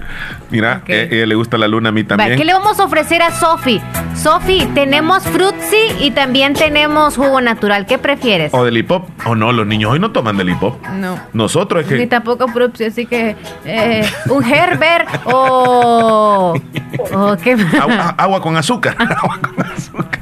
[0.50, 2.36] Mira, eh, ella le gusta la luna a mí también.
[2.36, 3.80] ¿Qué le vamos a ofrecer a Sofi?
[4.14, 7.86] Sofi, tenemos frutzi y también tenemos jugo natural.
[7.86, 8.52] ¿Qué prefieres?
[8.54, 9.04] O del hip hop.
[9.26, 10.78] O no, los niños hoy no toman del hip hop.
[10.94, 11.18] No.
[11.32, 12.06] Nosotros es Ni que.
[12.06, 16.54] tampoco frutzi, así que eh, un Herbert o...
[17.14, 17.74] o ¿qué más?
[17.74, 18.96] Agua, agua con azúcar.
[18.98, 20.20] Agua con azúcar.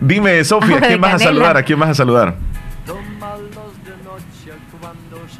[0.00, 1.56] Dime, Sofía, ¿a quién vas a saludar?
[1.56, 2.34] ¿A quién vas a saludar?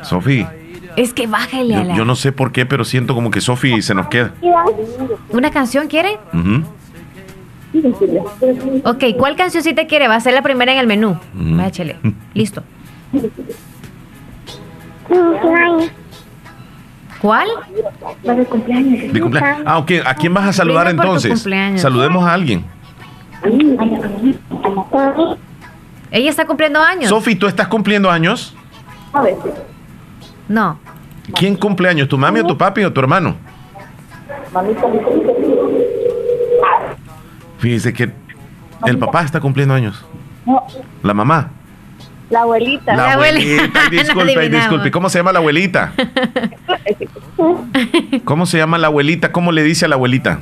[0.08, 0.52] Sofía,
[0.96, 1.96] Es que bájale a yo, la...
[1.96, 4.32] yo no sé por qué, pero siento como que Sofía se nos queda.
[5.30, 6.18] ¿Una canción quiere?
[6.32, 6.62] Ujú.
[8.84, 10.08] Ok, ¿cuál cancioncita quiere?
[10.08, 11.18] Va a ser la primera en el menú.
[11.34, 11.98] Váchale.
[12.34, 12.62] Listo.
[17.20, 17.48] ¿Cuál?
[18.22, 19.12] de cumpleaños.
[19.12, 19.62] De cumpleaños.
[19.66, 19.92] Ah, ok.
[20.04, 21.46] ¿A quién vas a saludar entonces?
[21.76, 22.64] Saludemos a alguien.
[26.10, 27.08] Ella está cumpliendo años.
[27.10, 28.54] Sofi, ¿tú estás cumpliendo años?
[30.48, 30.78] No.
[31.34, 32.08] ¿Quién cumple años?
[32.08, 33.36] ¿Tu mami o tu papi o tu hermano?
[37.58, 38.10] Fíjese que
[38.86, 40.04] el papá está cumpliendo años.
[41.02, 41.50] La mamá.
[42.30, 42.94] La abuelita.
[42.94, 43.80] La, abuelita.
[43.90, 44.90] Ay, disculpe, ay, disculpe.
[44.90, 45.94] ¿Cómo se llama la abuelita?
[48.24, 49.32] ¿Cómo se llama la abuelita?
[49.32, 50.40] ¿Cómo le dice a la abuelita?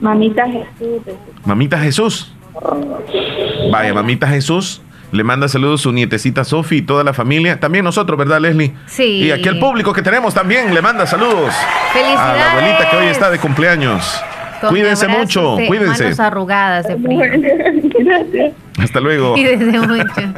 [0.00, 1.02] Mamita Jesús.
[1.46, 2.34] Mamita Jesús.
[3.70, 4.82] Vaya, mamita Jesús.
[5.12, 7.60] Le manda saludos a su nietecita Sofi y toda la familia.
[7.60, 8.72] También nosotros, ¿verdad, Leslie?
[8.86, 9.04] Sí.
[9.24, 11.52] Y aquí el público que tenemos también le manda saludos.
[11.54, 12.40] A ¡Felicidades!
[12.40, 14.20] la abuelita que hoy está de cumpleaños.
[14.60, 16.04] Con Cuídense mucho, de cuídense.
[16.04, 17.20] Manos arrugadas de frío.
[17.98, 18.52] Gracias.
[18.78, 19.34] Hasta luego.
[19.36, 20.32] Desde mucho.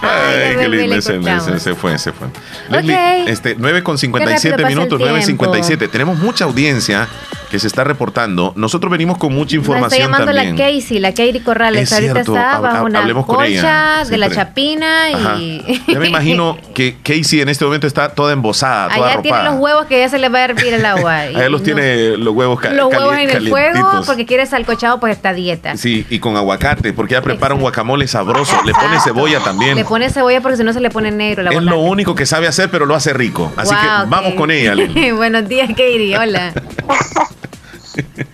[0.00, 1.00] Ay, qué bebé, le lindo.
[1.02, 2.26] Se, se- se fue, se fue.
[2.28, 2.32] Ok.
[2.70, 4.98] Leslie, este, 9 con Qué 57 rápido pasa el minutos,
[5.36, 5.44] tiempo.
[5.86, 5.90] 9.57.
[5.90, 7.08] Tenemos mucha audiencia
[7.50, 8.52] que se está reportando.
[8.56, 10.56] Nosotros venimos con mucha Nos está información llamando también.
[10.56, 11.82] la Casey, la Katie Corrales.
[11.82, 15.36] Es Ahorita cierto, está bajo una hablemos con ella, de la chapina Ajá.
[15.38, 15.82] y.
[15.88, 19.54] Ya me imagino que Casey en este momento está toda embosada, toda Allá tiene los
[19.54, 21.18] huevos que ya se le va a hervir el agua.
[21.20, 25.00] Allá los no- tiene los huevos ca- Los huevos en el fuego porque quiere salcochado,
[25.00, 25.76] pues está a dieta.
[25.76, 28.56] Sí, y con aguacate, porque ella prepara un guacamole sabroso.
[28.64, 29.74] Le pone cebolla también.
[29.76, 32.26] Le pone cebolla porque si no se le pone negro la es lo único que
[32.26, 33.52] sabe hacer, pero lo hace rico.
[33.56, 34.74] Así que vamos con ella.
[35.14, 36.16] Buenos días, Katie.
[36.18, 36.52] Hola.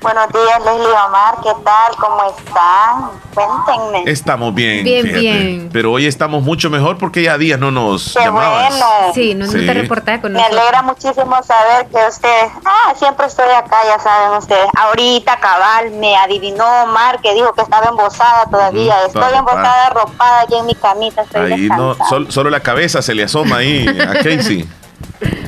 [0.01, 1.37] Buenos días, Leslie Omar.
[1.43, 1.97] ¿Qué tal?
[1.97, 3.11] ¿Cómo están?
[3.35, 4.11] Cuéntenme.
[4.11, 5.21] Estamos bien, Bien, fíjate.
[5.21, 5.71] bien.
[5.73, 8.69] Pero hoy estamos mucho mejor porque ya días no nos Qué llamabas.
[8.71, 8.87] bueno.
[9.15, 9.67] Sí, no, no Sí.
[9.67, 10.61] te reportás con Me nosotros.
[10.61, 14.67] alegra muchísimo saber que ustedes, ah, siempre estoy acá, ya saben ustedes.
[14.77, 18.95] Ahorita cabal me adivinó Omar que dijo que estaba embosada todavía.
[19.07, 21.23] Ujú, estoy embosada, arropada aquí en mi camita.
[21.23, 24.69] Estoy Ahí no, sol- solo la cabeza se le asoma ahí a Casey.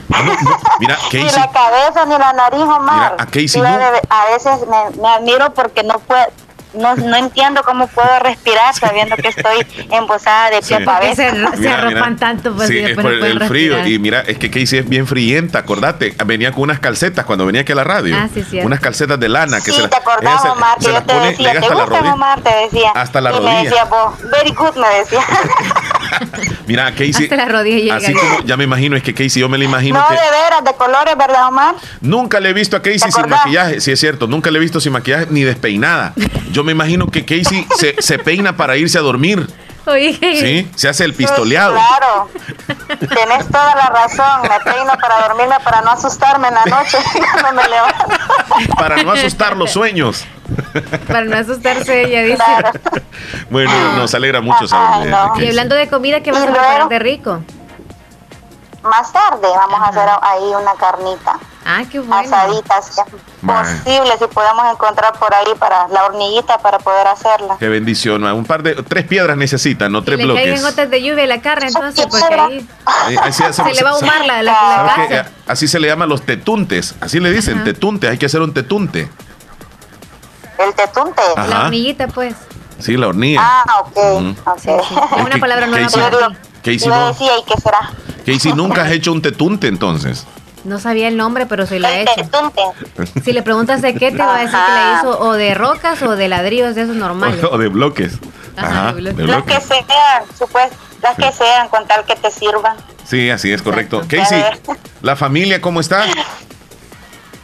[0.09, 0.33] No, no,
[0.81, 3.13] mira, Ni la cabeza ni la nariz, Omar.
[3.13, 6.25] Mira, a Casey no- de- a veces me, me admiro porque no puedo.
[6.75, 10.75] No, no entiendo cómo puedo respirar sabiendo que estoy embosada de pie Sí.
[10.75, 11.15] a cabeza.
[11.31, 12.17] Se, se arropan mira.
[12.17, 13.87] tanto, pues sí, y es después por no el, frío.
[13.87, 16.15] Y mira, es que Casey es bien frienta, acordate.
[16.27, 18.15] Venía con unas calcetas cuando venía aquí a la radio.
[18.19, 18.67] Ah, sí, cierto.
[18.67, 21.31] unas calcetas de lana que Sí, se te acordás, Omar, que se yo te pone,
[21.31, 22.13] decía, llega ¿te gusta.
[22.13, 22.41] Omar?
[22.43, 22.91] Te decía.
[22.95, 23.53] Hasta la y rodilla.
[23.55, 25.21] me decía vos, very good, me decía.
[26.67, 27.25] Mira, Casey.
[27.25, 28.21] Hasta la rodilla llega Así ya.
[28.21, 30.15] como ya me imagino, es que Casey, yo me la imagino no, que.
[30.15, 31.75] de veras, de colores, ¿verdad, Omar?
[32.01, 34.81] Nunca le he visto a Casey sin maquillaje, sí es cierto, nunca le he visto
[34.81, 36.15] sin maquillaje ni despeinada.
[36.53, 39.47] Yo me imagino que Casey se, se peina para irse a dormir,
[39.87, 40.69] Oye, ¿sí?
[40.75, 41.75] Se hace el pistoleado.
[41.75, 42.29] Claro,
[42.99, 44.43] tenés toda la razón.
[44.43, 46.99] Me peino para dormirme, para no asustarme en la noche
[47.41, 48.75] cuando me levanto.
[48.77, 50.25] Para no asustar los sueños.
[51.07, 52.43] Para no asustarse ella, dice.
[53.51, 56.89] Bueno, nos alegra mucho saber de- de Y hablando de comida, ¿qué vas a preparar
[56.89, 57.41] de rico?
[58.83, 61.39] Más tarde vamos a hacer ahí una carnita.
[61.69, 62.15] Ah, qué bueno.
[62.15, 63.07] Asadita, si es
[63.45, 67.57] posible, si podemos encontrar por ahí para la horniguita para poder hacerla.
[67.59, 68.23] Qué bendición.
[68.23, 70.63] Un par de, tres piedras necesitan, no Y tres le caigan bloques.
[70.63, 72.69] gotas de lluvia la carne, entonces, porque ahí
[73.11, 75.07] Eh, así hace- se le va a ahumar la, la, la.
[75.11, 76.95] Eh, Así se le llaman los tetuntes.
[77.01, 77.65] Así le dicen, Ajá.
[77.65, 78.09] tetunte.
[78.09, 79.09] Hay que hacer un tetunte.
[80.59, 81.23] El tetunte.
[81.37, 81.47] Ajá.
[81.49, 82.35] La hormiguita, pues.
[82.79, 83.41] Sí, la hornilla.
[83.43, 83.97] Ah, ok.
[83.97, 84.35] Ujú.
[84.51, 84.59] ok.
[85.17, 86.35] Es una palabra nueva Casey- para ti.
[86.63, 87.91] Casey, Yo no, decía, ¿y qué será?
[88.27, 90.27] Casey, nunca has hecho un tetunte entonces.
[90.65, 92.13] No sabía el nombre, pero sí la he hecho.
[92.17, 92.61] Tetunte.
[93.25, 96.03] Si le preguntas de qué, te va a decir que la hizo o de rocas
[96.03, 97.43] o de ladrillos de esos normales.
[97.45, 98.15] O de bloques.
[98.57, 99.27] Ajá, Ajá, de bloques.
[99.29, 99.65] Las que bloques.
[99.65, 100.69] sean, supues,
[101.03, 102.77] las que sean, con tal que te sirvan.
[103.05, 104.03] Sí, así es correcto.
[104.03, 104.73] Exacto.
[104.73, 106.05] Casey, ¿la familia cómo está?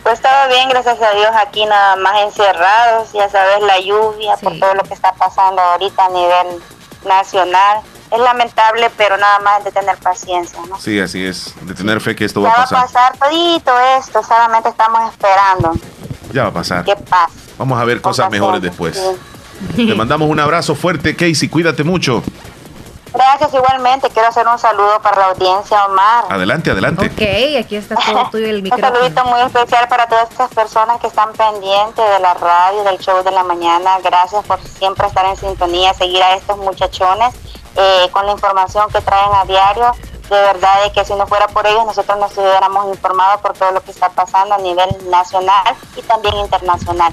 [0.02, 4.58] Pues todo bien, gracias a Dios, aquí nada más encerrados, ya sabes, la lluvia, por
[4.58, 6.62] todo lo que está pasando ahorita a nivel
[7.06, 7.80] nacional.
[8.10, 10.78] Es lamentable, pero nada más de tener paciencia, ¿no?
[10.78, 11.54] Sí, así es.
[11.62, 13.12] De tener fe que esto Ya va a va a pasar.
[13.16, 15.72] pasar todito esto, solamente estamos esperando
[16.32, 16.84] Ya va a pasar.
[16.84, 17.32] que pase.
[17.56, 19.00] Vamos a ver cosas mejores después.
[19.76, 21.48] Te mandamos un abrazo fuerte, Casey.
[21.48, 22.22] Cuídate mucho.
[23.14, 26.24] Gracias igualmente, quiero hacer un saludo para la audiencia, Omar.
[26.30, 27.06] Adelante, adelante.
[27.06, 28.94] Ok, aquí está todo tuyo el Un micrófono.
[28.94, 33.22] saludito muy especial para todas estas personas que están pendientes de la radio, del show
[33.22, 33.98] de la mañana.
[34.02, 37.34] Gracias por siempre estar en sintonía, seguir a estos muchachones
[37.76, 39.92] eh, con la información que traen a diario.
[40.30, 43.72] De verdad de que si no fuera por ellos, nosotros no estuviéramos informados por todo
[43.72, 47.12] lo que está pasando a nivel nacional y también internacional.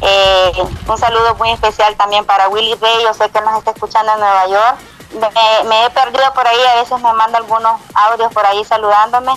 [0.00, 0.52] Eh,
[0.86, 4.20] un saludo muy especial también para Willy Bay, yo sé que nos está escuchando en
[4.20, 4.76] Nueva York.
[5.16, 9.32] Me, he perdido por ahí, a veces me manda algunos audios por ahí saludándome,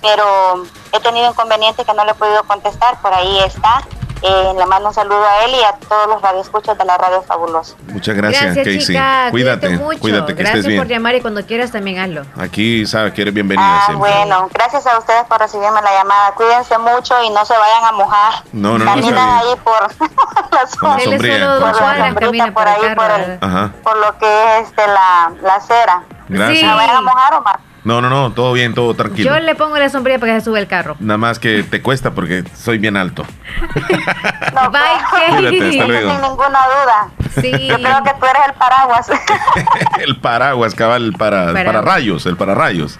[0.00, 3.82] pero he tenido inconvenientes que no le he podido contestar, por ahí está.
[4.24, 7.22] Eh, le mando un saludo a él y a todos los radioescuchas de la Radio
[7.22, 7.74] Fabulosa.
[7.88, 8.78] Muchas gracias, Casey.
[8.78, 9.26] chica.
[9.30, 9.98] Cuídate, mucho.
[9.98, 10.98] cuídate, que Gracias estés por bien.
[11.00, 12.22] llamar y cuando quieras también hazlo.
[12.40, 14.10] Aquí sabes que eres bienvenida Ah, siempre.
[14.10, 16.32] bueno, gracias a ustedes por recibirme la llamada.
[16.34, 18.32] Cuídense mucho y no se vayan a mojar.
[18.52, 20.10] No, no, no, Caminan ahí por la Con
[20.52, 21.00] la zona.
[21.00, 23.38] sombría, solo con la camina por por ahí, por, el-
[23.82, 26.04] por lo que es este, la, la acera.
[26.28, 26.62] Gracias.
[26.62, 27.58] ¿No se vayan a mojar, Omar?
[27.84, 29.34] No, no, no, todo bien, todo tranquilo.
[29.34, 30.96] Yo le pongo la sombrilla para que se sube el carro.
[31.00, 33.24] Nada más que te cuesta porque soy bien alto.
[33.90, 36.10] Bye, Cuídate, hasta luego.
[36.12, 37.10] Sin ninguna duda.
[37.40, 37.66] Sí.
[37.68, 39.10] Yo creo que tú eres el paraguas.
[40.00, 42.98] El paraguas, cabal, para, para rayos, el para rayos.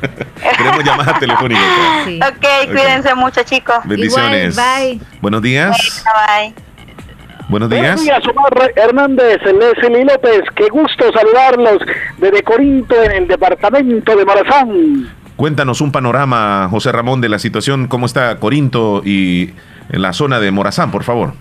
[0.56, 1.60] Queremos llamada telefónica.
[2.28, 3.76] ok, cuídense mucho, chicos.
[3.84, 4.58] Bendiciones.
[5.20, 6.04] Buenos días.
[6.26, 6.54] Bye.
[7.48, 7.82] Buenos días.
[7.82, 10.42] Buenos días, Omar Hernández, Leslie López.
[10.54, 11.78] Qué gusto saludarlos
[12.18, 15.08] desde Corinto, en el departamento de Morazán.
[15.36, 19.50] Cuéntanos un panorama, José Ramón, de la situación, cómo está Corinto y
[19.90, 21.34] en la zona de Morazán, por favor.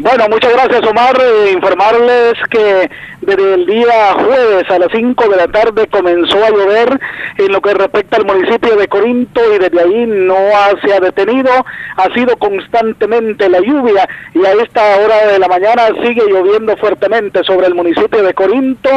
[0.00, 1.20] Bueno, muchas gracias Omar.
[1.20, 2.88] Eh, informarles que
[3.20, 7.00] desde el día jueves a las 5 de la tarde comenzó a llover
[7.36, 10.36] en lo que respecta al municipio de Corinto y desde ahí no
[10.84, 11.50] se ha detenido,
[11.96, 17.42] ha sido constantemente la lluvia y a esta hora de la mañana sigue lloviendo fuertemente
[17.42, 18.90] sobre el municipio de Corinto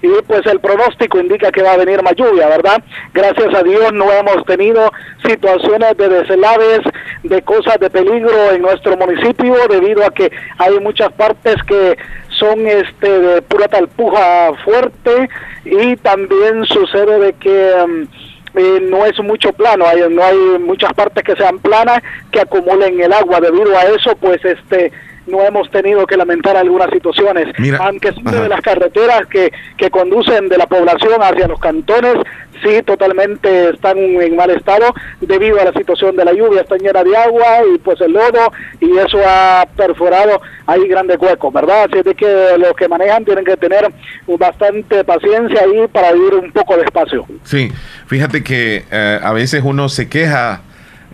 [0.00, 2.82] y pues el pronóstico indica que va a venir más lluvia, ¿verdad?
[3.12, 4.90] Gracias a Dios no hemos tenido
[5.22, 6.80] situaciones de deslaves,
[7.22, 11.96] de cosas de peligro en nuestro municipio debido a que hay muchas partes que
[12.28, 15.28] son este de pura talpuja fuerte
[15.64, 18.06] y también sucede de que um,
[18.54, 23.00] eh, no es mucho plano, hay, no hay muchas partes que sean planas que acumulen
[23.00, 23.40] el agua.
[23.40, 24.92] Debido a eso, pues este
[25.26, 27.48] no hemos tenido que lamentar algunas situaciones,
[27.80, 32.16] aunque son de las carreteras que, que conducen de la población hacia los cantones,
[32.62, 37.04] sí, totalmente están en mal estado debido a la situación de la lluvia, están llenas
[37.04, 41.88] de agua y pues el lodo y eso ha perforado ahí grandes huecos, ¿verdad?
[41.90, 43.90] Así de que los que manejan tienen que tener
[44.26, 47.26] bastante paciencia ahí para ir un poco despacio.
[47.44, 47.70] Sí,
[48.06, 50.62] fíjate que eh, a veces uno se queja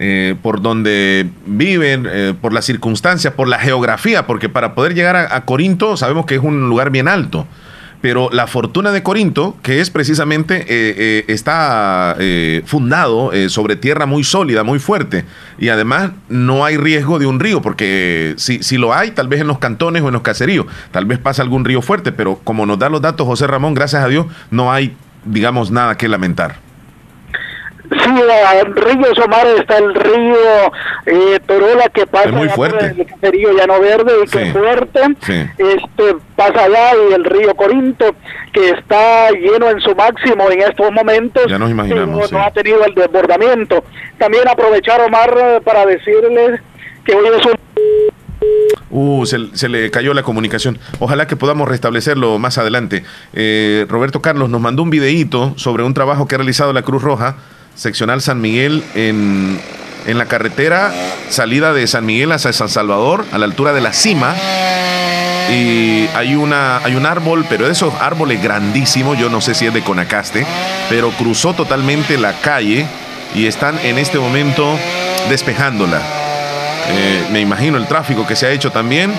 [0.04, 5.14] eh, por donde viven, eh, por las circunstancias, por la geografía, porque para poder llegar
[5.14, 7.46] a, Corinto sabemos que es un lugar bien alto.
[8.00, 12.16] Pero la fortuna de Corinto, que es precisamente, eh, está
[12.66, 15.24] fundado sobre tierra muy sólida, muy fuerte,
[15.56, 19.40] y además no hay riesgo de un río, porque si, si lo hay, tal vez
[19.40, 22.66] en los cantones o en los caseríos, tal vez pasa algún río fuerte, pero como
[22.66, 26.71] nos da los datos José Ramón, gracias a Dios, no hay, digamos, nada que lamentar.
[27.92, 28.10] Sí,
[28.60, 30.36] en Río Somar está el río
[31.06, 33.06] eh, Torola que pasa muy fuerte.
[33.22, 35.00] el río Llano Verde y que fuerte.
[35.58, 38.14] Este pasa allá y el río Corinto
[38.52, 41.44] que está lleno en su máximo en estos momentos.
[41.48, 42.32] Ya nos imaginamos.
[42.32, 43.84] No, ha tenido el desbordamiento.
[44.18, 46.60] También aprovechar Omar para decirles
[47.04, 47.56] que hoy es un
[48.90, 50.78] Uh, se, le cayó la comunicación.
[50.98, 53.04] Ojalá que podamos restablecerlo más adelante.
[53.32, 57.02] Eh, Roberto Carlos nos mandó un videíto sobre un trabajo que ha realizado la Cruz
[57.02, 57.36] Roja
[57.74, 59.58] seccional San Miguel en,
[60.06, 60.92] en la carretera
[61.28, 64.34] salida de San Miguel hacia San Salvador, a la altura de la cima.
[65.50, 69.66] Y hay, una, hay un árbol, pero de esos árboles grandísimos, yo no sé si
[69.66, 70.46] es de Conacaste,
[70.88, 72.86] pero cruzó totalmente la calle
[73.34, 74.78] y están en este momento
[75.28, 76.00] despejándola.
[76.88, 79.12] Eh, me imagino el tráfico que se ha hecho también,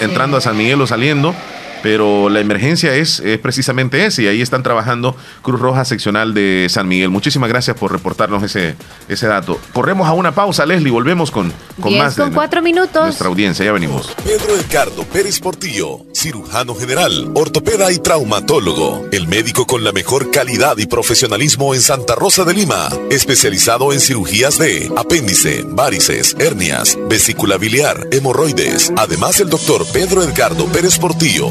[0.00, 1.34] entrando a San Miguel o saliendo
[1.82, 6.88] pero la emergencia es, precisamente esa y ahí están trabajando Cruz Roja Seccional de San
[6.88, 7.10] Miguel.
[7.10, 8.76] Muchísimas gracias por reportarnos ese,
[9.08, 9.60] ese dato.
[9.72, 13.02] Corremos a una pausa, Leslie, volvemos con, con más con cuatro minutos.
[13.02, 14.14] nuestra audiencia, ya venimos.
[14.24, 20.78] Pedro Edgardo Pérez Portillo, cirujano general, ortopeda y traumatólogo, el médico con la mejor calidad
[20.78, 27.56] y profesionalismo en Santa Rosa de Lima, especializado en cirugías de apéndice, varices, hernias, vesícula
[27.56, 28.92] biliar, hemorroides.
[28.96, 31.50] Además, el doctor Pedro Edgardo Pérez Portillo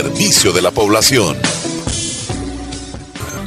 [0.01, 1.37] servicio de la población.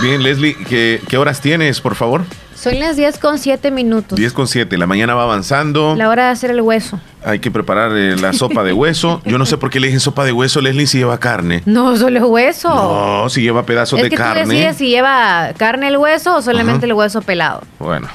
[0.00, 2.24] Bien, Leslie, ¿qué, qué horas tienes, por favor?
[2.54, 4.16] Son las 10 con 7 minutos.
[4.18, 5.94] 10 con 7, la mañana va avanzando.
[5.96, 6.98] La hora de hacer el hueso.
[7.24, 9.20] Hay que preparar eh, la sopa de hueso.
[9.24, 11.62] Yo no sé por qué le dije sopa de hueso, Leslie, si lleva carne.
[11.66, 12.68] No, solo es hueso.
[12.68, 14.42] No, si lleva pedazos es de que carne.
[14.44, 16.86] tú decides si lleva carne el hueso o solamente Ajá.
[16.86, 17.62] el hueso pelado.
[17.78, 18.08] Bueno.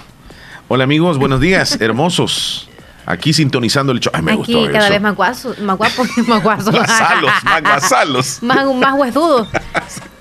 [0.68, 2.70] Hola amigos, buenos días, hermosos.
[3.06, 4.12] Aquí sintonizando el show.
[4.16, 4.90] Ay, me Aquí gustó cada eso.
[4.94, 6.72] vez más guaso, más guapo, más guaso.
[6.72, 8.38] Guasalos, más guasalos.
[8.44, 9.48] más, más huesudo.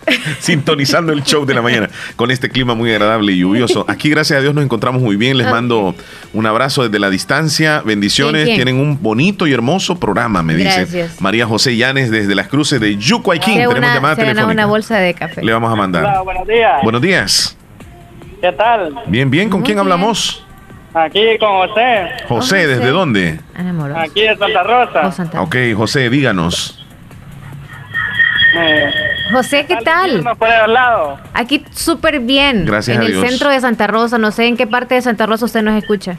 [0.38, 3.84] Sintonizando el show de la mañana con este clima muy agradable y lluvioso.
[3.88, 5.36] Aquí, gracias a Dios, nos encontramos muy bien.
[5.38, 5.50] Les Ah.
[5.50, 5.94] mando
[6.32, 7.82] un abrazo desde la distancia.
[7.84, 8.44] Bendiciones.
[8.44, 8.66] Bien, bien.
[8.66, 11.20] Tienen un bonito y hermoso programa, me dice Gracias.
[11.20, 13.54] María José Llanes desde las cruces de Yucuayquín.
[13.54, 14.52] Tenemos una, llamada se telefónica.
[14.52, 15.42] una bolsa de café.
[15.42, 16.04] Le vamos a mandar.
[16.04, 16.82] Hola, buenos días.
[16.82, 17.56] Buenos días.
[18.40, 18.94] ¿Qué tal?
[19.06, 19.48] Bien, bien.
[19.50, 20.44] ¿Con quién hablamos?
[20.94, 22.06] Aquí con José.
[22.28, 23.40] José, ¿desde dónde?
[23.96, 25.40] Aquí de Santa Rosa.
[25.40, 26.84] Ok, José, díganos.
[28.58, 28.90] Eh,
[29.32, 30.24] José, ¿qué tal?
[31.34, 32.64] Aquí súper bien.
[32.64, 33.26] Gracias en a el Dios.
[33.28, 34.18] centro de Santa Rosa.
[34.18, 36.16] No sé en qué parte de Santa Rosa usted nos escucha.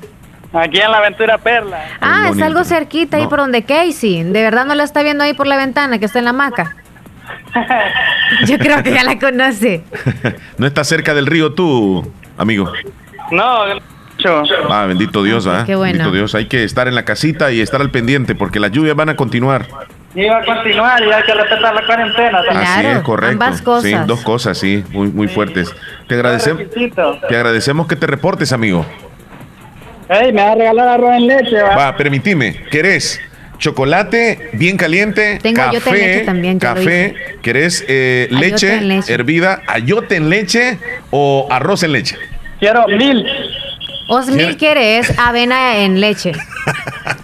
[0.54, 1.86] Aquí en la Aventura Perla.
[2.02, 3.30] Ah, es algo cerquita ahí No.
[3.30, 4.24] por donde Casey.
[4.24, 6.76] ¿De verdad no la está viendo ahí por la ventana que está en la hamaca?
[8.48, 9.84] Yo creo que ya la conoce.
[10.58, 12.72] ¿No estás cerca del río tú, amigo?
[13.32, 13.68] No,
[14.18, 14.44] yo.
[14.70, 15.64] Ah, bendito Dios, ¿ah?
[15.66, 15.94] qué bueno.
[16.00, 16.36] Bendito Dios.
[16.36, 19.16] Hay que estar en la casita y estar al pendiente porque las lluvias van a
[19.16, 19.68] continuar.
[20.16, 22.42] Iba a continuar y hay que respetar la cuarentena.
[22.50, 23.34] Así es, correcto.
[23.34, 23.84] ambas cosas.
[23.84, 25.74] Sí, dos cosas, sí, muy, muy fuertes.
[26.08, 26.64] Te agradecemos,
[27.28, 28.86] te agradecemos que te reportes, amigo.
[30.10, 31.76] Ey, me va a regalar arroz en leche, ¿va?
[31.76, 32.64] Va, permitime.
[32.72, 33.22] ¿Querés
[33.60, 35.38] chocolate bien caliente?
[35.44, 37.38] Tengo café, leche también, Café.
[37.44, 39.14] ¿Querés eh, leche, leche.
[39.14, 40.80] hervida, ayote en leche
[41.12, 42.18] o arroz en leche?
[42.60, 43.26] Quiero mil.
[44.10, 46.34] Osmil quiere es avena en leche.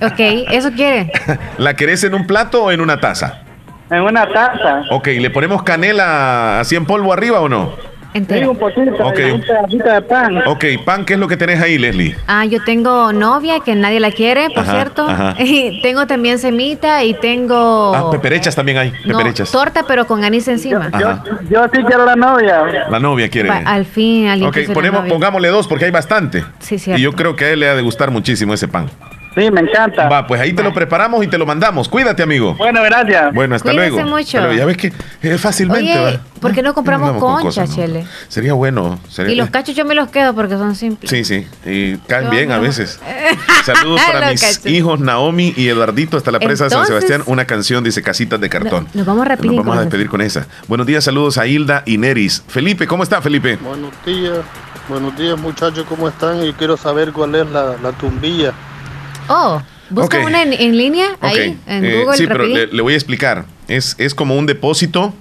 [0.02, 0.20] Ok,
[0.52, 1.12] eso quiere.
[1.58, 3.42] ¿La querés en un plato o en una taza?
[3.90, 4.84] En una taza.
[4.92, 7.76] Ok, ¿le ponemos canela así en polvo arriba o no?
[8.16, 8.50] Entera.
[8.50, 8.92] un poquito.
[9.06, 9.20] Ok.
[9.20, 10.38] y Un pedacito de pan.
[10.48, 12.16] Ok, pan, ¿qué es lo que tenés ahí, Leslie?
[12.28, 15.08] Ah, yo tengo novia que nadie la quiere, por Ajá, cierto.
[15.08, 15.36] ajá.
[15.44, 19.52] Y tengo también semita y tengo Ah, peperechas también hay, no, peperechas.
[19.52, 20.90] torta pero con anís encima.
[20.92, 21.24] Ajá.
[21.50, 22.64] Yo sí quiero la novia.
[22.90, 23.50] La novia quiere.
[23.50, 25.14] Pa- al fin alguien Ok, ponemos, novia.
[25.14, 26.44] pongámosle dos porque hay bastante.
[26.60, 27.00] Sí, cierto.
[27.00, 28.90] Y yo creo que a él le ha de gustar muchísimo ese pan.
[29.36, 30.08] Sí, me encanta.
[30.08, 31.90] Va, pues ahí te lo preparamos y te lo mandamos.
[31.90, 32.56] Cuídate, amigo.
[32.56, 33.34] Bueno, gracias.
[33.34, 34.10] Bueno, hasta Cuídese luego.
[34.10, 34.38] mucho.
[34.40, 34.54] Luego.
[34.54, 36.24] Ya ves que eh, fácilmente Oye, va.
[36.40, 37.76] ¿por qué no compramos andamos con concha, cosas, ¿no?
[37.76, 38.06] Chele?
[38.30, 38.98] Sería bueno.
[39.10, 41.10] sería- Y los cachos yo me los quedo porque son simples.
[41.10, 41.46] Sí, sí.
[41.66, 42.62] Y caen Yo bien a no.
[42.62, 42.98] veces.
[43.66, 44.66] Saludos para Los mis cachos.
[44.68, 47.24] hijos Naomi y Eduardito hasta la presa de San Entonces- Sebastián.
[47.26, 48.86] Una canción dice Casitas de cartón.
[48.94, 49.28] Nos Nos vamos
[49.78, 50.48] a despedir con esa.
[50.70, 52.42] Buenos días, saludos a Hilda y Neris.
[52.48, 53.58] Felipe, ¿cómo está, Felipe?
[53.58, 54.38] Buenos días,
[54.88, 56.42] buenos días muchachos, ¿cómo están?
[56.46, 58.54] Y quiero saber cuál es la, la tumbilla.
[59.28, 62.94] Oh, busca una en, en línea ahí en eh, Google sí, pero le, le voy
[62.94, 63.46] a explicar.
[63.68, 65.14] Es, es como un depósito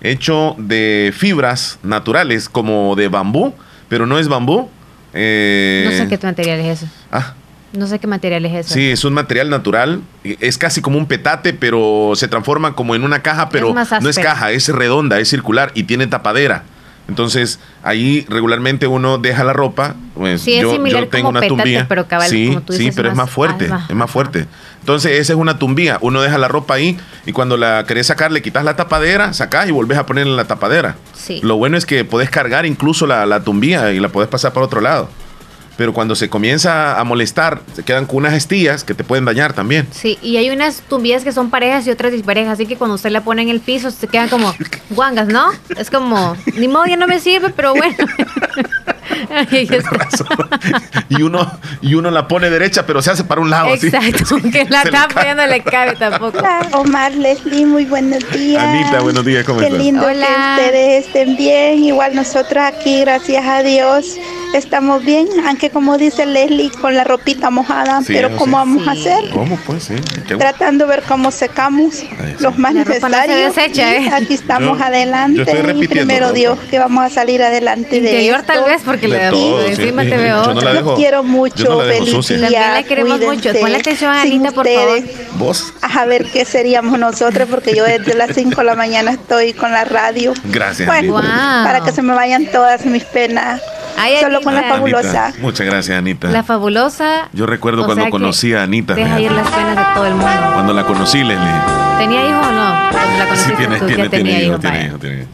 [0.00, 3.54] hecho de fibras naturales, como de bambú,
[3.88, 4.68] pero no es bambú.
[5.14, 6.92] Eh, No sé qué material es eso.
[7.10, 7.34] Ah.
[7.72, 8.74] No sé qué material es eso.
[8.74, 10.00] Sí, es un material natural.
[10.22, 14.18] Es casi como un petate, pero se transforma como en una caja, pero no es
[14.18, 16.62] caja, es redonda, es circular y tiene tapadera.
[17.06, 19.94] Entonces, ahí regularmente uno deja la ropa.
[20.14, 21.86] Pues Sí, es yo, similar yo tengo como una petate, tumbilla.
[21.88, 24.46] pero cabal, sí, como tú sí, pero es más- fuerte, es más fuerte.
[24.80, 25.98] Entonces, esa es una tumbilla.
[26.00, 29.68] Uno deja la ropa ahí y cuando la querés sacar, le quitas la tapadera, sacás
[29.68, 30.96] y volvés a ponerle la tapadera.
[31.14, 31.40] Sí.
[31.42, 34.66] Lo bueno es que podés cargar incluso la, la tumbilla y la podés pasar para
[34.66, 35.08] otro lado.
[35.76, 39.52] Pero cuando se comienza a molestar, se quedan con unas estillas que te pueden dañar
[39.54, 39.88] también.
[39.90, 43.10] Sí, y hay unas tumbillas que son parejas y otras disparejas, así que cuando usted
[43.10, 44.54] la pone en el piso se quedan como
[44.90, 45.50] guangas, ¿no?
[45.76, 47.96] Es como, ni modo, ya no me sirve, pero bueno.
[51.08, 51.50] Y uno,
[51.82, 53.72] y uno la pone derecha, pero se hace para un lado.
[53.74, 53.88] así.
[53.88, 56.38] Exacto, que la tapa ya no le cabe tampoco.
[56.38, 58.62] Hola, Omar, Leslie, muy buenos días.
[58.62, 59.80] Anita, buenos días, ¿cómo Qué estás?
[59.80, 60.56] lindo Hola.
[60.56, 61.84] que ustedes estén bien.
[61.84, 64.16] Igual nosotros aquí, gracias a Dios,
[64.58, 68.92] estamos bien, aunque como dice Leslie, con la ropita mojada, Sí, pero ¿cómo vamos a
[68.92, 69.30] hacer?
[69.32, 69.84] ¿Cómo pues?
[69.84, 69.94] Sí.
[70.38, 72.04] Tratando de ver cómo secamos
[72.38, 73.54] los más La necesarios.
[73.54, 74.10] desecha, ¿eh?
[74.12, 76.38] Aquí estamos Yo- adelante yo estoy y primero ropa.
[76.38, 78.52] Dios que vamos a salir adelante de Interior esto.
[78.52, 79.70] tal vez, porque De le todo, sí.
[79.72, 82.82] encima te veo Yo no la quiero mucho, no la dejo feliz día, También la
[82.84, 83.52] queremos mucho.
[83.60, 84.98] Ponle atención a Sin Anita, por favor.
[84.98, 85.72] ustedes, ¿Vos?
[85.82, 89.70] A ver qué seríamos nosotros, porque yo desde las 5 de la mañana estoy con
[89.72, 90.32] la radio.
[90.44, 93.60] Gracias, Bueno, para que se me vayan todas mis penas.
[93.98, 95.26] Ay, Solo con la fabulosa.
[95.26, 96.28] Anita, Muchas gracias, Anita.
[96.28, 97.28] La fabulosa.
[97.32, 98.94] Yo recuerdo o cuando sea que conocí a Anita.
[98.94, 100.50] Deja ir las penas de todo el mundo.
[100.54, 101.46] Cuando la conocí, Leslie.
[101.98, 102.74] ¿Tenía hijo o no?
[102.90, 104.58] Cuando la Sí, conociste tiene, tú, tiene, tiene tenía hijo, hijo.
[104.60, 104.88] tiene vaya.
[104.88, 105.28] hijo, tiene hijo.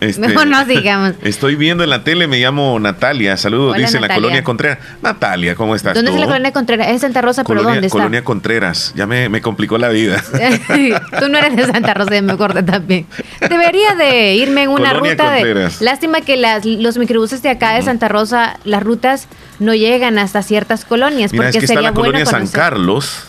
[0.00, 1.14] Este, Mejor no digamos.
[1.22, 3.36] Estoy viendo en la tele, me llamo Natalia.
[3.36, 4.78] Saludos, Hola, dice en la colonia Contreras.
[5.02, 6.16] Natalia, ¿cómo estás ¿Dónde tú?
[6.16, 6.88] es la colonia Contreras?
[6.88, 7.98] Es Santa Rosa, pero Colonia, ¿dónde está?
[7.98, 8.92] Colonia Contreras.
[8.94, 10.22] Ya me, me complicó la vida.
[11.18, 13.06] Tú no eres de Santa Rosa, ya me acordé también.
[13.40, 15.40] Debería de irme en una Colonia ruta de...
[15.40, 15.80] Contreras.
[15.80, 19.26] Lástima que las, los microbuses de acá de Santa Rosa, las rutas
[19.58, 22.46] no llegan hasta ciertas colonias, Mira, es porque que está sería la bueno colonia San.
[22.46, 23.24] Carlos.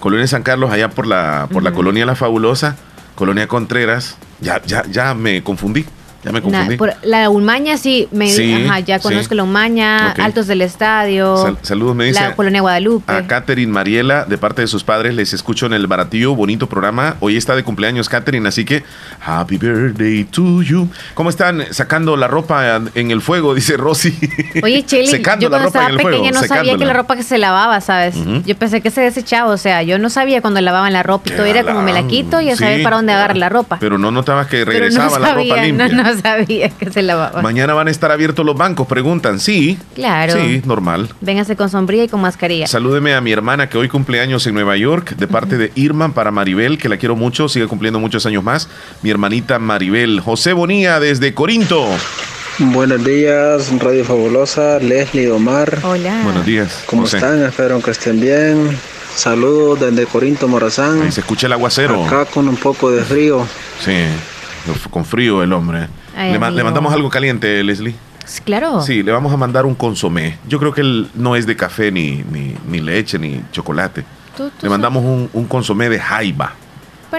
[0.00, 2.76] Colonia San Carlos, allá por la, por la colonia La Fabulosa.
[3.14, 4.16] Colonia Contreras.
[4.40, 5.84] Ya, ya, ya me confundí.
[6.24, 6.76] Ya me Na- confundí.
[6.76, 9.02] por- la Umaña sí, me, Sí, ajá, ya sí.
[9.04, 10.10] conozco la Umaña.
[10.12, 12.20] Altos del Estadio, Sal- saludos, me dice.
[12.20, 13.12] la colonia Guadalupe.
[13.12, 17.14] A Catherine Mariela, de parte de sus padres, les escucho en el baratillo, bonito programa.
[17.20, 18.82] Hoy está de cumpleaños Catherine, así que
[19.24, 20.88] Happy Birthday to you.
[21.14, 23.54] ¿Cómo están sacando la ropa en el fuego?
[23.58, 24.12] Dice Rosy.
[24.62, 26.18] Oye, Cheli, secando yo la cuando en estaba fuego.
[26.22, 28.16] pequeña no sabía que la ropa que se lavaba, ¿sabes?
[28.44, 31.36] Yo pensé que se desechaba, o sea, yo no sabía cuando lavaban la ropa y
[31.36, 32.64] todo, era como me la quito y a Sí.
[32.64, 33.76] saber para dónde agarrar la ropa.
[33.78, 35.88] Pero no notabas que regresaba no la ropa sabía, limpia.
[35.88, 37.42] No, no sabía que se lavaba.
[37.42, 39.40] Mañana van a estar abiertos los bancos, preguntan.
[39.40, 39.78] Sí.
[39.94, 40.34] Claro.
[40.34, 41.08] Sí, normal.
[41.20, 42.66] Véngase con sombría y con mascarilla.
[42.66, 46.30] Salúdeme a mi hermana que hoy cumpleaños en Nueva York, de parte de Irma para
[46.30, 48.68] Maribel, que la quiero mucho, sigue cumpliendo muchos años más.
[49.02, 50.20] Mi hermanita Maribel.
[50.20, 51.86] José Bonilla desde Corinto.
[52.58, 55.78] Buenos días, Radio Fabulosa, Leslie Omar.
[55.84, 56.22] Hola.
[56.24, 56.82] Buenos días.
[56.86, 57.18] ¿Cómo José.
[57.18, 57.44] están?
[57.44, 58.76] Espero que estén bien.
[59.14, 61.02] Saludos desde Corinto, Morazán.
[61.02, 62.04] Ahí se escucha el aguacero.
[62.04, 63.46] Acá con un poco de frío.
[63.84, 63.92] Sí,
[64.90, 65.88] con frío el hombre.
[66.18, 67.94] Ay, le, ma- le mandamos algo caliente, Leslie.
[68.44, 68.82] Claro.
[68.82, 70.36] Sí, le vamos a mandar un consomé.
[70.48, 74.04] Yo creo que él no es de café, ni, ni, ni leche, ni chocolate.
[74.36, 76.52] Tú- tú Le mandamos un, un consomé de jaiba.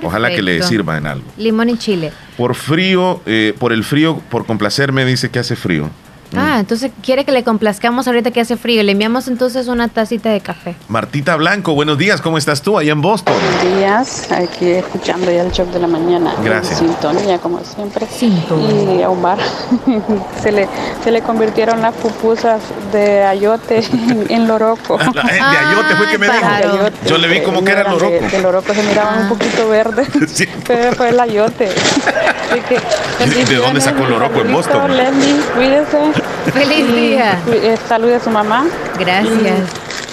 [0.04, 0.68] Ojalá que le Perfecto.
[0.68, 1.26] sirva en algo.
[1.38, 2.12] Limón y chile.
[2.38, 5.90] Por frío, eh, por el frío, por complacerme, dice que hace frío.
[6.36, 8.84] Ah, entonces quiere que le complazcamos ahorita que hace frío.
[8.84, 10.76] Le enviamos entonces una tacita de café.
[10.88, 13.34] Martita Blanco, buenos días, ¿cómo estás tú allá en Boston?
[13.34, 16.34] Buenos días, aquí escuchando ya el show de la mañana.
[16.44, 16.82] Gracias.
[16.82, 18.06] En sintonía, como siempre.
[18.22, 19.38] Y a Omar
[20.44, 20.68] se le,
[21.04, 22.62] se le convirtieron las pupusas
[22.92, 24.98] de ayote en, en loroco.
[25.00, 26.46] Ah, de ayote fue que me dijo.
[26.46, 28.28] Ayote, Yo le vi como que era eran de- loroco.
[28.38, 30.08] De, loroco se miraban un poquito verdes,
[30.68, 31.70] pero fue el ayote.
[31.70, 34.96] Así que, ¿De dónde sacó el loroco en Boston?
[34.96, 36.19] Leslie, cuídese.
[36.54, 37.40] Feliz día.
[37.52, 38.66] eh, salude a su mamá.
[39.00, 39.60] Gracias.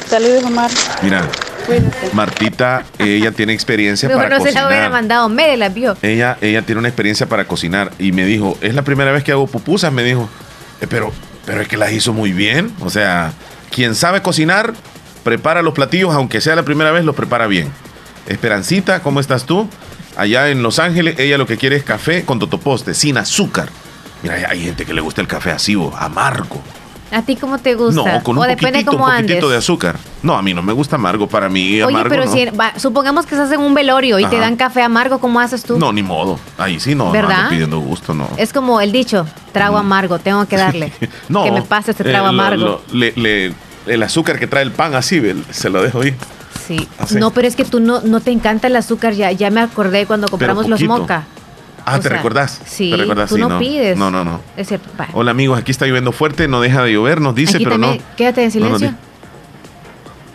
[0.09, 0.71] Saludos, Omar.
[1.03, 1.23] Mira.
[2.13, 4.91] Martita, ella tiene experiencia Mejor para no se la hubiera cocinar.
[4.93, 5.29] mandado.
[5.29, 5.97] Me la vio.
[6.03, 9.33] Ella, ella tiene una experiencia para cocinar y me dijo, es la primera vez que
[9.33, 10.29] hago pupusas, me dijo,
[10.81, 11.13] "Eh, pero,
[11.45, 12.73] pero es que las hizo muy bien.
[12.81, 13.33] O sea,
[13.75, 14.75] quien sabe cocinar,
[15.25, 17.69] prepara los platillos, aunque sea la primera vez, los prepara bien.
[18.29, 19.69] Esperancita, ¿cómo estás tú?
[20.17, 23.69] Allá en Los Ángeles, ella lo que quiere es café con totoposte, sin azúcar.
[24.35, 26.61] Mira, hay- hay gente que le gusta el café así, o amargo.
[27.12, 28.14] ¿A ti cómo te gusta?
[28.14, 29.22] No, con un o depende poquitito, un cómo andes.
[29.27, 29.97] poquitito de azúcar.
[30.24, 32.33] No, a mí no me gusta amargo, para mí Oye, amargo pero no.
[32.33, 35.62] si va, supongamos que estás en un velorio y te dan café amargo, ¿cómo haces
[35.62, 35.79] tú?
[35.79, 36.41] No, ni modo.
[36.59, 37.37] Ahí sí no, no ¿Verdad?
[37.39, 38.29] ando pidiendo gusto, no.
[38.37, 40.93] Es como el dicho, trago amargo, tengo que darle.
[41.29, 41.45] No.
[41.45, 42.64] Que me pase este eh, trago lo- amargo.
[42.64, 43.55] lo- le- le-
[43.87, 45.22] el azúcar que trae el pan así,
[45.53, 46.12] se lo dejo ahí.
[46.66, 46.89] Sí.
[46.99, 47.14] Así.
[47.14, 50.07] No, pero es que tú no, no te encanta el azúcar, ya, ya me acordé
[50.07, 51.22] cuando compramos los moca.
[51.89, 52.61] Ah, O ¿te sea, recordás?
[52.66, 53.28] sí, ¿Te recordás?
[53.30, 53.97] tú Sí, no pides.
[53.97, 54.41] No, no, no.
[54.57, 54.89] Es cierto.
[55.01, 55.07] va.
[55.12, 57.99] Hola amigos, aquí está lloviendo fuerte, no deja de llover, nos dice, Aquí pero también,
[58.07, 58.16] no.
[58.16, 58.95] quédate en no silencio.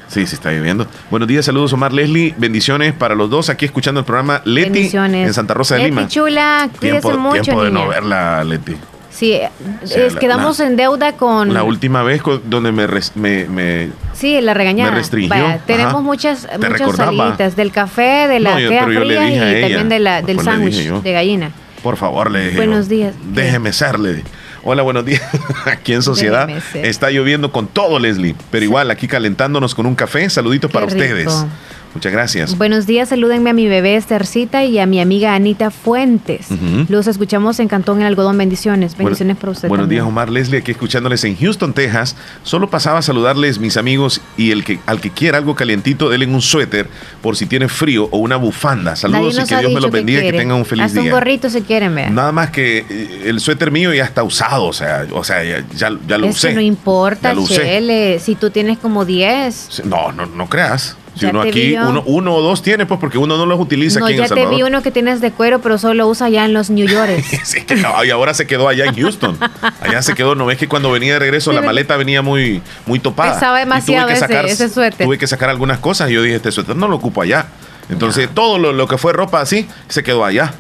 [0.08, 0.88] Sí, sí está lloviendo.
[1.10, 5.34] Buenos días, saludos Omar Leslie, bendiciones para los dos aquí escuchando el programa Leti en
[5.34, 6.08] Santa Rosa de Leti Lima.
[6.08, 7.84] chula, cuídese Tiempo, mucho, tiempo de niña.
[7.84, 8.74] no verla, Leti.
[9.10, 9.40] Sí,
[9.84, 11.54] Sí, es, la- quedamos la- en deuda con...
[11.54, 13.90] La última vez con- donde me, me, me-
[14.22, 14.92] Sí, la regañada.
[14.92, 16.02] Me restringió, Vaya, tenemos ajá.
[16.02, 19.22] muchas, Te muchas salidas del café, de la No, yo- queda pero yo le fría
[19.26, 21.52] dije y a ella, también de la, del pues dije sándwich de gallina.
[21.84, 22.58] Por favor, le dije.
[22.58, 23.16] Buenos días.
[23.34, 24.28] Déjeme ser, le dije.
[24.64, 25.24] Hola, buenos días.
[25.66, 28.36] Aquí en Sociedad está lloviendo con todo, Leslie.
[28.52, 30.30] Pero igual, aquí calentándonos con un café.
[30.30, 30.98] Saluditos para rico.
[31.00, 31.46] ustedes.
[31.94, 32.58] Muchas gracias.
[32.58, 36.48] Buenos días, salúdenme a mi bebé Estercita y a mi amiga Anita Fuentes.
[36.88, 38.38] Los escuchamos en Cantón el Algodón.
[38.38, 38.96] Bendiciones.
[38.98, 39.68] Bendiciones para usted.
[39.68, 40.02] Buenos también.
[40.04, 42.16] días, Omar Leslie, aquí escuchándoles en Houston, Texas.
[42.44, 46.28] Solo pasaba a saludarles, mis amigos, y el que al que quiera algo calientito, denle
[46.28, 46.88] un suéter
[47.22, 48.96] por si tiene frío o una bufanda.
[48.96, 51.14] Saludos y que Dios me los bendiga y que tengan un feliz Hasta un día.
[51.14, 51.94] gorrito si quieren.
[52.16, 55.66] Nada más que eh, el suéter mío ya está usado, o sea, o sea ya,
[55.76, 56.54] ya, ya lo usé.
[56.54, 57.34] no importa.
[57.48, 58.20] Chele.
[58.20, 59.84] Si tú tienes como 10.
[59.86, 60.96] No, no, no creas.
[61.14, 63.60] Si Ya uno te aquí, uno, uno o dos tiene, pues porque uno no los
[63.60, 64.56] utiliza No, aquí en ya El te Salvador.
[64.58, 67.12] vi uno que tienes de cuero, pero solo usa ya en los New York.
[67.44, 67.66] Sí,
[68.06, 69.38] y ahora se quedó allá en Houston.
[69.82, 73.00] Allá se quedó, no ves que cuando venía de regreso la maleta venía muy, muy
[73.00, 73.34] topada.
[73.34, 75.06] Pesaba Y tuve demasiado que ese- ese suéter.
[75.06, 77.48] Tuve que sacar algunas cosas y yo dije, este suéter no lo ocupo allá.
[77.90, 80.54] Entonces todo lo, lo que fue ropa así se quedó allá.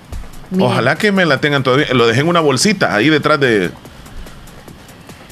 [0.59, 1.87] Ojalá que me la tengan todavía.
[1.93, 3.71] Lo dejé en una bolsita ahí detrás de...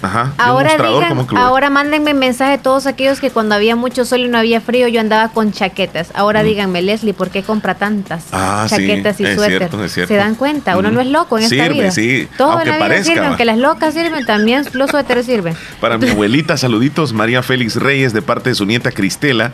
[0.01, 0.34] Ajá.
[0.38, 4.61] Ahora digan, ahora mándenme mensaje todos aquellos que cuando había mucho sol y no había
[4.61, 6.09] frío yo andaba con chaquetas.
[6.13, 8.27] Ahora díganme, Leslie, ¿por qué compra tantas Mm.
[8.31, 9.57] Ah, sí, chaquetas y suéter?
[9.57, 10.13] cierto, es cierto.
[10.13, 10.77] ¿Se dan cuenta?
[10.77, 10.95] Uno Ujú.
[10.95, 11.91] no es loco en esta vida.
[11.91, 15.26] sí, Todo aunque en la vida parezca, sirve, aunque las locas sirven, también los suéteres
[15.26, 15.55] sirven.
[15.81, 19.51] Para mi abuelita, saluditos, María Félix Reyes, de parte de su nieta Cristela.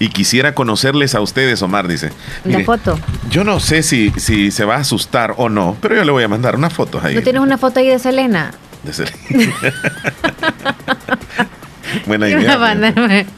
[0.00, 2.12] Y quisiera conocerles a ustedes, Omar, dice.
[2.44, 2.96] La foto.
[3.30, 6.22] Yo no sé si, si se va a asustar o no, pero yo le voy
[6.22, 7.16] a mandar una foto ahí.
[7.16, 8.52] ¿No tienes una foto ahí de Selena?
[8.82, 8.92] De
[12.06, 12.56] buena idea.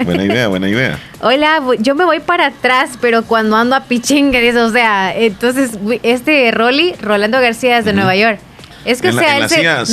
[0.05, 0.99] Buena idea, buena idea.
[1.21, 5.73] Hola, yo me voy para atrás, pero cuando ando a pichingue, dice, o sea, entonces
[6.03, 8.39] este Rolly, Rolando García es de Nueva York.
[8.87, 9.39] Es que, En o sea,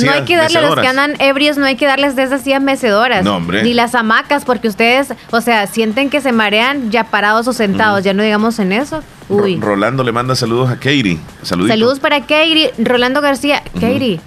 [0.02, 2.40] no hay que darle a los que andan ebrios, no hay que darles de esas
[2.40, 3.22] sillas mecedoras.
[3.22, 3.62] No, hombre.
[3.62, 8.02] Ni las hamacas, porque ustedes, o sea, sienten que se marean ya parados o sentados,
[8.02, 9.02] ya no digamos en eso.
[9.28, 9.56] Uy.
[9.56, 11.18] Ro- Rolando le manda saludos a Katie.
[11.42, 13.62] Saludos para Katie, Rolando García.
[13.74, 14.20] Katie,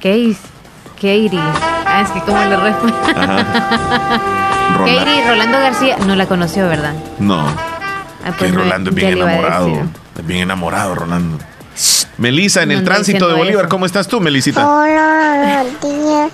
[0.00, 1.40] Katie.
[1.86, 2.96] Ah, es que como le respondo.
[4.78, 6.94] Katie, Rolando García, no la conoció, ¿verdad?
[7.18, 7.40] No.
[7.48, 7.52] Ah,
[8.26, 9.68] Que pues no, Rolando es bien enamorado.
[10.18, 11.38] Es bien enamorado, Rolando.
[12.18, 13.70] Melissa, en No el tránsito de Bolívar, eso.
[13.70, 14.68] ¿cómo estás tú, Melisita?
[14.68, 16.30] Hola, buenos días.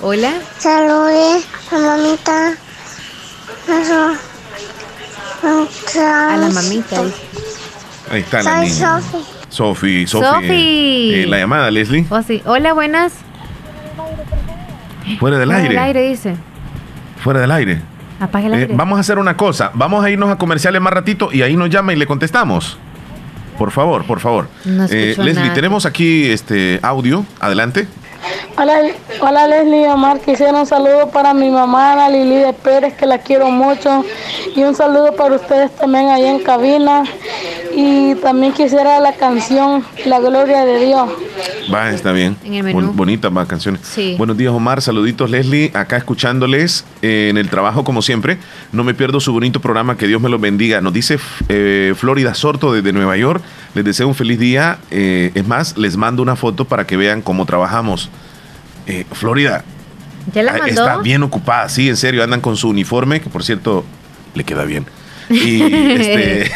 [0.00, 0.32] Hola.
[0.58, 2.52] Saludes a mamita.
[6.00, 7.02] A la mamita.
[8.10, 9.00] Ahí está la Soy niña.
[9.00, 9.37] Sofi.
[9.48, 11.12] Sofi, Sofi.
[11.14, 12.04] Eh, la llamada, Leslie.
[12.10, 12.42] Oh, sí.
[12.44, 13.14] Hola, buenas.
[15.18, 15.68] Fuera del Fuera aire.
[15.74, 16.36] del aire, dice.
[17.22, 17.80] Fuera del aire.
[18.20, 18.74] Apague el Eh, aire.
[18.76, 19.70] vamos a hacer una cosa.
[19.74, 22.78] Vamos a irnos a comerciales más ratito y ahí nos llama y le contestamos.
[23.56, 24.48] Por favor, por favor.
[24.64, 25.54] No Eh, Leslie, nada.
[25.54, 27.24] tenemos aquí este audio.
[27.40, 27.88] Adelante.
[28.56, 28.80] Hola,
[29.20, 33.06] hola Leslie y Omar, quisiera un saludo para mi mamá Ana Lili de Pérez, que
[33.06, 34.04] la quiero mucho,
[34.56, 37.04] y un saludo para ustedes también ahí en cabina,
[37.74, 41.08] y también quisiera la canción La Gloria de Dios.
[41.72, 42.36] Va, está bien.
[42.44, 42.80] En el menú.
[42.88, 43.78] Bon- bonita va canción.
[43.82, 44.16] Sí.
[44.18, 44.80] Buenos días, Omar.
[44.82, 45.70] Saluditos, Leslie.
[45.74, 48.38] Acá escuchándoles eh, en el trabajo, como siempre.
[48.72, 49.96] No me pierdo su bonito programa.
[49.96, 50.80] Que Dios me los bendiga.
[50.80, 51.18] Nos dice
[51.50, 53.42] eh, Florida Sorto desde Nueva York.
[53.74, 54.78] Les deseo un feliz día.
[54.90, 58.08] Eh, es más, les mando una foto para que vean cómo trabajamos.
[58.86, 59.64] Eh, Florida
[60.34, 60.82] ¿Ya la ah, mandó?
[60.82, 61.68] está bien ocupada.
[61.68, 62.22] Sí, en serio.
[62.24, 63.84] Andan con su uniforme, que por cierto,
[64.34, 64.86] le queda bien.
[65.30, 66.50] Y este.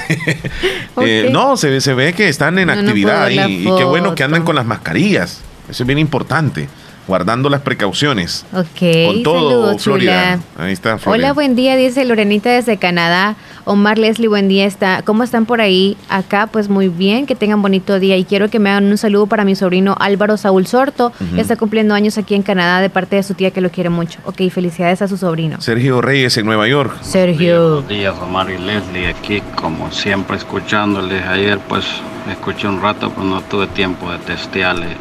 [1.03, 3.39] eh, no, se, ve- se ve que están en No, actividad ahí.
[3.39, 5.41] Y qué bueno que andan con las mascarillas.
[5.69, 6.69] Eso es bien importante.
[7.09, 8.45] Guardando las precauciones.
[8.53, 10.39] Ok, con todo, saludos, Florida.
[10.57, 10.65] chula.
[10.67, 11.27] Ahí está, Florida.
[11.27, 13.37] Hola, buen día, dice Lorenita desde Canadá.
[13.65, 14.67] Omar Leslie, buen día.
[14.67, 15.97] Está, ¿Cómo están por ahí?
[16.09, 18.17] Acá, pues muy bien, que tengan bonito día.
[18.17, 21.57] Y quiero que me hagan un saludo para mi sobrino Álvaro Saúl Sorto, que está
[21.57, 24.21] cumpliendo años aquí en Canadá de parte de su tía que lo quiere mucho.
[24.25, 25.61] Ok, felicidades a su sobrino.
[25.61, 26.93] Sergio Reyes en Nueva York.
[27.03, 27.75] Sergio.
[27.83, 31.25] Buenos días, Omar y Leslie, aquí como siempre escuchándoles.
[31.27, 31.85] Ayer pues
[32.31, 34.97] escuché un rato, pues no tuve tiempo de testearles.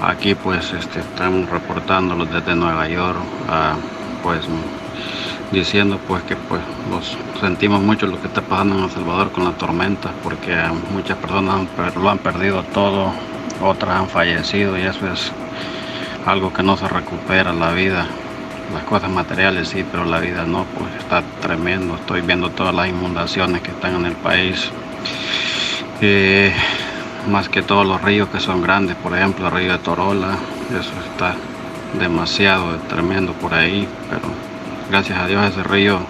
[0.00, 3.18] Aquí pues este, estamos reportándolos desde Nueva York,
[3.48, 3.74] ah,
[4.22, 4.40] pues
[5.52, 6.60] diciendo pues que pues
[6.90, 10.56] los sentimos mucho lo que está pasando en El Salvador con la tormenta, porque
[10.92, 13.12] muchas personas han lo han perdido todo,
[13.62, 15.32] otras han fallecido y eso es
[16.26, 18.06] algo que no se recupera la vida.
[18.72, 21.96] Las cosas materiales sí, pero la vida no, pues está tremendo.
[21.96, 24.70] Estoy viendo todas las inundaciones que están en el país.
[26.06, 26.52] Eh,
[27.30, 30.36] más que todos los ríos que son grandes, por ejemplo, el río de Torola,
[30.68, 31.34] eso está
[31.98, 34.28] demasiado tremendo por ahí, pero
[34.90, 36.00] gracias a Dios ese río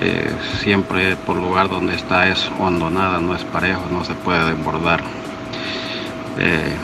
[0.00, 0.30] eh,
[0.60, 5.00] siempre por lugar donde está es hondonada, no es parejo, no se puede desbordar.
[6.38, 6.76] Eh,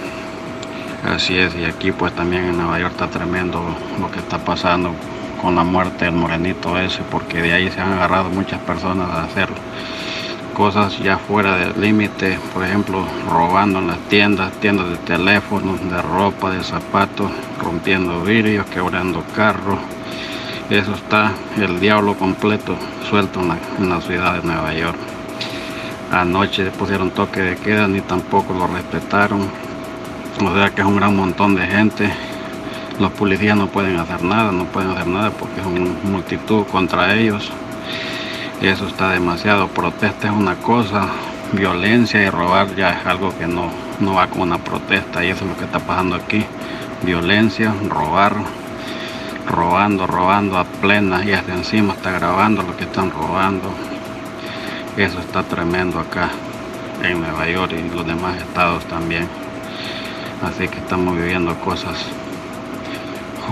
[1.04, 3.62] Así es, y aquí pues también en Nueva York está tremendo
[4.00, 4.92] lo que está pasando
[5.40, 9.24] con la muerte del morenito ese, porque de ahí se han agarrado muchas personas a
[9.24, 9.48] hacer
[10.54, 16.00] cosas ya fuera del límite, por ejemplo, robando en las tiendas, tiendas de teléfonos, de
[16.00, 19.78] ropa, de zapatos, rompiendo vidrios, quebrando carros
[20.70, 22.76] Eso está el diablo completo
[23.10, 24.96] suelto en la, en la ciudad de Nueva York.
[26.10, 29.42] Anoche pusieron toque de queda, ni tampoco lo respetaron.
[30.40, 32.10] O sea que es un gran montón de gente.
[33.00, 37.14] Los policías no pueden hacer nada, no pueden hacer nada porque es una multitud contra
[37.14, 37.50] ellos.
[38.64, 39.68] Eso está demasiado.
[39.68, 41.06] Protesta es una cosa,
[41.52, 43.68] violencia y robar ya es algo que no,
[44.00, 46.46] no va con una protesta y eso es lo que está pasando aquí.
[47.02, 48.34] Violencia, robar,
[49.46, 53.68] robando, robando a plena y hasta encima está grabando lo que están robando.
[54.96, 56.30] Eso está tremendo acá
[57.02, 59.28] en Nueva York y los demás estados también.
[60.42, 62.06] Así que estamos viviendo cosas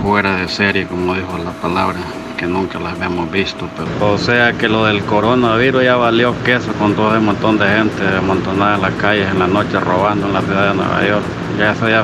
[0.01, 1.99] fuera de serie, como dijo la palabra,
[2.43, 3.69] que nunca las habíamos visto.
[3.77, 4.13] Pero...
[4.13, 8.03] O sea que lo del coronavirus ya valió queso con todo ese montón de gente
[8.17, 11.23] amontonada en las calles en la noche robando en la ciudad de Nueva York.
[11.57, 12.03] Ya eso ya,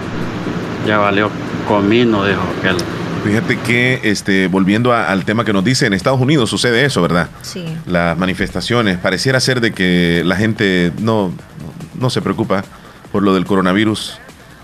[0.87, 1.29] ya valió
[1.67, 2.77] comino, dijo aquel.
[3.25, 7.01] Fíjate que, este, volviendo a- al tema que nos dice, en Estados Unidos sucede eso,
[7.01, 7.27] ¿verdad?
[7.41, 7.65] Sí.
[7.85, 11.33] Las manifestaciones, pareciera ser de que la gente no,
[11.99, 12.63] no se preocupa
[13.11, 14.17] por lo del coronavirus.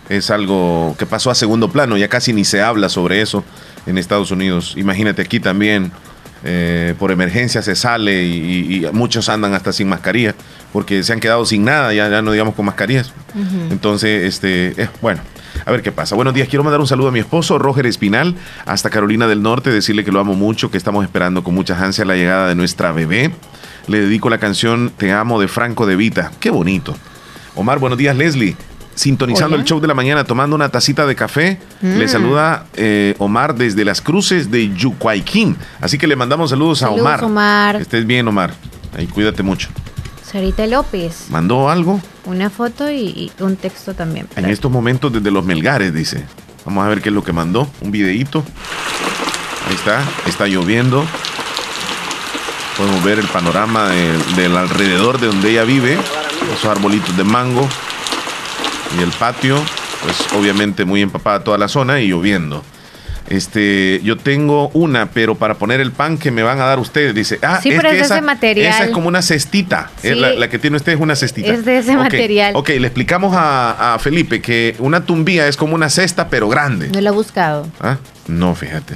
[0.08, 3.44] Es algo que pasó a segundo plano, ya casi ni se habla sobre eso
[3.86, 4.74] en Estados Unidos.
[4.78, 5.92] Imagínate aquí también,
[6.44, 10.36] eh, por emergencia se sale y, y muchos andan hasta sin mascarilla,
[10.72, 13.14] porque se han quedado sin nada, ya, ya no digamos con mascarillas.
[13.72, 15.22] Entonces, este, eh, bueno,
[15.66, 16.16] a ver qué pasa.
[16.16, 18.36] Buenos días, quiero mandar un saludo a mi esposo, Roger Espinal,
[18.66, 22.06] hasta Carolina del Norte, decirle que lo amo mucho, que estamos esperando con muchas ansias
[22.08, 23.32] la llegada de nuestra bebé.
[23.88, 26.32] Le dedico la canción Te amo de Franco de Vita.
[26.40, 26.96] Qué bonito.
[27.56, 28.56] Omar, buenos días, Leslie.
[28.96, 29.62] Sintonizando Hola.
[29.64, 31.60] el show de la mañana, tomando una tacita de café.
[31.82, 31.98] Mm.
[31.98, 35.58] Le saluda eh, Omar desde las cruces de Yucuayquín.
[35.82, 37.24] Así que le mandamos saludos, a Omar.
[37.24, 37.76] Omar.
[37.78, 38.54] Que estés bien, Omar.
[38.98, 39.68] Ahí cuídate mucho.
[40.24, 42.02] Sarita López, ¿Mandó algo?
[42.26, 44.28] una foto y, y un texto también.
[44.36, 46.24] En estos momentos desde los Melgares, dice.
[46.66, 47.70] Vamos a ver qué es lo que mandó.
[47.82, 48.44] Un videíto.
[49.70, 50.02] Ahí está.
[50.26, 51.06] Está lloviendo.
[52.78, 55.98] Podemos ver el panorama de- del alrededor de donde ella vive.
[56.54, 57.68] Esos arbolitos de mango.
[58.98, 59.62] Y el patio.
[60.04, 62.64] Pues obviamente muy empapada toda la zona y lloviendo.
[63.28, 67.16] Este, yo tengo una, pero para poner el pan que me van a dar ustedes,
[67.16, 67.40] dice.
[67.42, 68.72] Ah, Sí, pero que es de esa, ese material.
[68.72, 69.90] Esa es como una cestita.
[70.04, 70.20] Es Sí.
[70.20, 71.52] la, la que tiene usted es una cestita.
[71.52, 72.56] Es de ese material.
[72.56, 76.90] Ok, le explicamos a, a Felipe que una tumbía es como una cesta, pero grande.
[76.90, 77.68] No lo he buscado.
[77.82, 77.98] ¿Ah?
[78.28, 78.96] No, fíjate.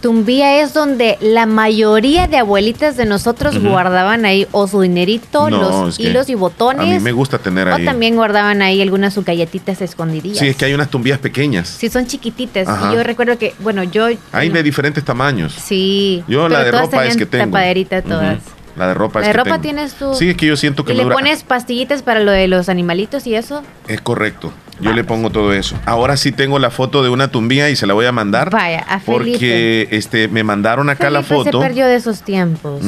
[0.00, 3.68] Tumbía es donde la mayoría de abuelitas de nosotros Ujú.
[3.68, 6.80] guardaban ahí o su dinerito, No, los hilos y botones.
[6.82, 7.84] A mí me gusta tener o ahí.
[7.84, 10.38] también guardaban ahí algunas sus galletitas escondidillas.
[10.38, 11.68] Sí, es que hay unas tumbías pequeñas.
[11.68, 12.66] Sí, son chiquititas.
[12.66, 12.90] Ajá.
[12.92, 14.08] Y yo recuerdo que, bueno, yo.
[14.32, 15.52] Hay de diferentes tamaños.
[15.54, 16.24] Sí.
[16.26, 17.44] Yo la de ropa es que tengo.
[17.46, 18.38] tapaderita todas.
[18.38, 18.59] Ujú.
[18.76, 20.14] La de ropa La de ropa tienes tú.
[20.14, 22.48] Sí, es que yo siento que Y me le dura- pones pastillitas para lo de
[22.48, 23.62] los animalitos y eso.
[23.88, 24.52] Es correcto.
[24.80, 25.76] Yo le pongo todo eso.
[25.84, 28.48] Ahora sí tengo la foto de una tumbía y se la voy a mandar.
[28.50, 29.02] Vaya, a Felipe.
[29.32, 31.60] Porque este, me mandaron acá la foto.
[31.60, 32.80] se perdió de esos tiempos.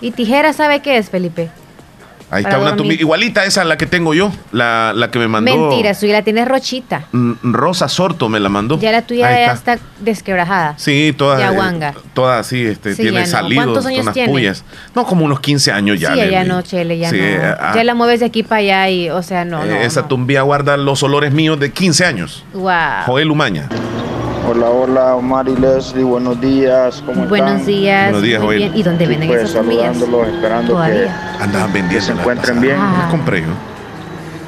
[0.00, 1.50] ¿Y tijera sabe qué es, Felipe?
[2.34, 3.00] Ahí está una dormir.
[3.00, 4.32] Igualita esa la que tengo yo.
[4.52, 5.68] La, la que me mandó.
[5.68, 7.06] Mentira, suya la tienes rochita.
[7.12, 8.78] Mm, Rosa Sorto me la mandó.
[8.80, 9.74] Ya la tuya Ahí ya está.
[9.74, 10.74] está desquebrajada.
[10.76, 11.94] Sí, toda, Ya eh, guanga.
[12.12, 13.26] toda así, este, Sí, tiene no.
[13.26, 14.32] salidos, ¿Cuántos años tiene?
[14.32, 14.64] puyas.
[14.94, 16.14] No, como unos 15 años ya.
[16.14, 17.54] sí, ya no, Chele, ya Sí, no.
[17.60, 19.76] ah, ya la mueves de aquí para allá y, o sea, no, eh, no.
[19.76, 22.44] esa tumbía guarda los olores míos de 15 años.
[22.52, 22.72] Wow.
[23.06, 23.68] Joel Umaña.
[24.46, 27.02] Hola, hola, Omar y Leslie, buenos días.
[27.06, 27.66] ¿Cómo Buenos están?
[27.66, 28.04] días.
[28.04, 28.58] Buenos días, muy Joel.
[28.58, 28.76] bien.
[28.76, 31.36] ¿Y dónde Sí, venden pues, esas saludándolos, esperando Todavía.
[31.40, 31.94] Andaban vendiendo.
[31.94, 32.60] que se encuentren pasada.
[32.60, 32.76] bien.
[32.78, 32.96] Ah.
[33.02, 33.46] Las compré yo.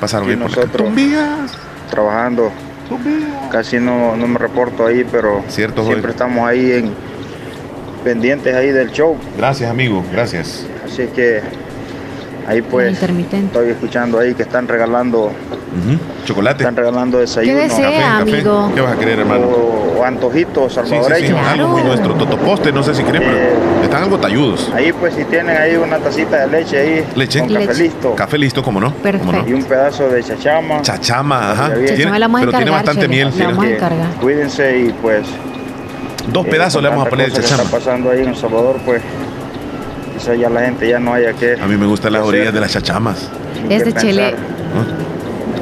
[0.01, 0.61] Pasaron bien por acá.
[0.61, 1.59] nosotros Tumbías.
[1.91, 2.51] trabajando.
[3.51, 6.11] Casi no, no me reporto ahí, pero Cierto, siempre Joel.
[6.13, 6.95] estamos ahí en
[8.05, 9.17] pendientes ahí del show.
[9.37, 10.05] Gracias, amigo.
[10.13, 10.67] Gracias.
[10.85, 11.41] Así que
[12.47, 15.99] ahí pues estoy escuchando ahí que están regalando Ujú.
[16.25, 16.63] Chocolate.
[16.63, 17.57] están regalando desayuno.
[17.59, 18.33] ¿Qué desea, Café, café.
[18.37, 18.73] amigo?
[18.75, 19.47] ¿Qué vas a querer, hermano?
[19.47, 21.47] O, o antojitos Sí, sí, sí, salvadoreños.
[21.47, 22.15] algo muy nuestro.
[22.15, 24.71] Totoposte, no sé si creen, pero están algo talludos.
[24.75, 27.41] Ahí pues si tienen ahí una tacita de leche ahí Leche.
[27.41, 28.93] con café listo Café listo, ¿cómo no?
[29.19, 29.47] ¿Cómo no?
[29.47, 30.83] y un pedazo de chachama.
[30.83, 31.75] Chachama, ajá.
[31.75, 33.33] Tiene- la vamos a pero tiene bastante miel.
[33.39, 34.09] la vamos a encargar.
[34.21, 35.27] Cuídense y pues
[36.33, 37.63] Dos eh, pedazos con le vamos a poner de chachama.
[37.65, 39.03] está pasando ahí en El Salvador pues
[40.17, 42.55] quizás ya la gente ya no haya que A mí me gustan las hacer, orillas
[42.55, 43.29] de las chachamas.
[43.69, 44.35] Es de pensar.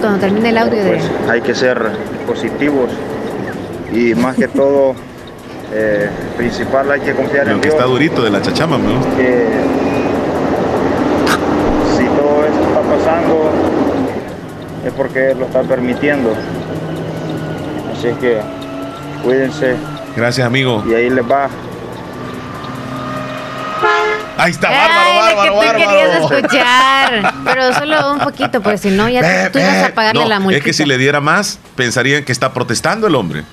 [0.01, 0.90] Cuando termine el audio de.
[0.90, 1.78] pues hay que ser
[2.26, 2.90] positivos
[3.93, 4.94] y más que todo
[5.72, 8.94] eh, principal hay que confiar Lo en que Dios está durito de la chachama, me
[8.97, 9.16] gusta.
[9.16, 9.47] que
[11.97, 13.51] si todo esto está pasando
[14.86, 16.31] es porque lo está permitiendo
[17.97, 18.39] así es que
[19.24, 19.74] cuídense
[20.16, 20.85] Gracias, amigo.
[20.89, 21.48] y ahí les va
[24.36, 26.36] Ahí está, Ay, bárbaro, lo que bárbaro, tú querías bárbaro.
[26.39, 27.35] escuchar.
[27.44, 30.59] Pero solo un poquito, porque si no, ya tú ibas a pagarle No, la multa.
[30.59, 33.44] es que si le diera más, pensarían que está protestando el hombre.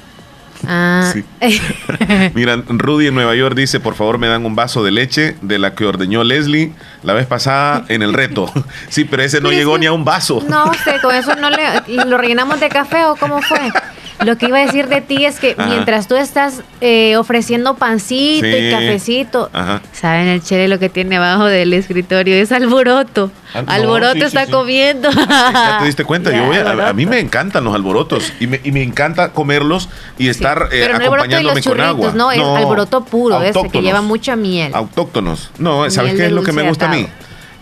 [0.68, 1.12] Ah.
[1.12, 1.24] Sí.
[2.36, 5.58] Mira, Rudy en Nueva York dice, por favor me dan un vaso de leche de
[5.58, 6.72] la que ordeñó Leslie
[7.02, 8.52] la vez pasada en el reto.
[8.90, 10.44] Sí, pero ese no Pero llegó ni a un vaso.
[10.48, 11.64] No, usted, con eso no le.
[12.06, 13.60] ¿Lo rellenamos de café o cómo fue?
[14.26, 15.68] Lo que iba a decir de ti es que Ajá.
[15.68, 18.56] mientras tú estás eh, ofreciendo pancito Sí.
[18.56, 19.82] y cafecito, Ajá.
[19.94, 22.36] ¿saben el chile lo que tiene abajo del escritorio?
[22.36, 23.32] Es alboroto.
[23.54, 24.52] Ah, alboroto sí, está sí.
[24.52, 25.10] comiendo.
[25.12, 28.72] Ya te diste cuenta, yo voy a, mí me encantan los alborotos y me, y
[28.72, 31.92] me encanta comerlos y estar eh, Pero no alboroto de acompañándome los con agua.
[32.12, 34.72] churritos, no, es alboroto puro, ese que lleva mucha miel.
[34.74, 35.52] Autóctonos.
[35.58, 37.08] No, ¿sabes Miel qué es lo que me gusta a mí?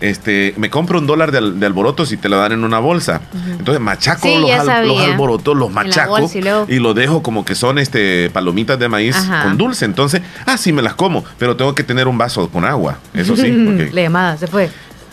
[0.00, 2.78] Este, me compro un dólar de, al- de alborotos y te lo dan en una
[2.78, 3.20] bolsa.
[3.58, 7.54] Entonces machaco Sí, los, al- alborotos, los machaco y luego- y los dejo como que
[7.54, 9.42] son este palomitas de maíz Ajá.
[9.44, 9.84] con dulce.
[9.84, 12.98] Entonces, ah, sí me las como, pero tengo que tener un vaso con agua.
[13.14, 14.70] Eso sí, porque La llamada se fue.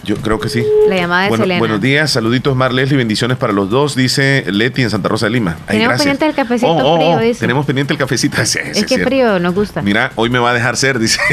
[0.08, 0.64] Yo creo que sí.
[0.90, 1.60] La llamada de Bueno, Selena.
[1.60, 5.34] buenos días, saluditos Mar Leslie, bendiciones para los dos, dice Leti en Santa Rosa de
[5.34, 5.58] Lima.
[5.68, 6.02] Ay, Tenemos gracias.
[6.18, 7.40] pendiente el cafecito Oh, oh, frío, oh, dice.
[7.42, 8.38] Tenemos pendiente el cafecito.
[8.46, 9.06] Sí, es que cierto.
[9.06, 9.82] frío nos gusta.
[9.84, 11.20] Mira, hoy me va a dejar ser, dice.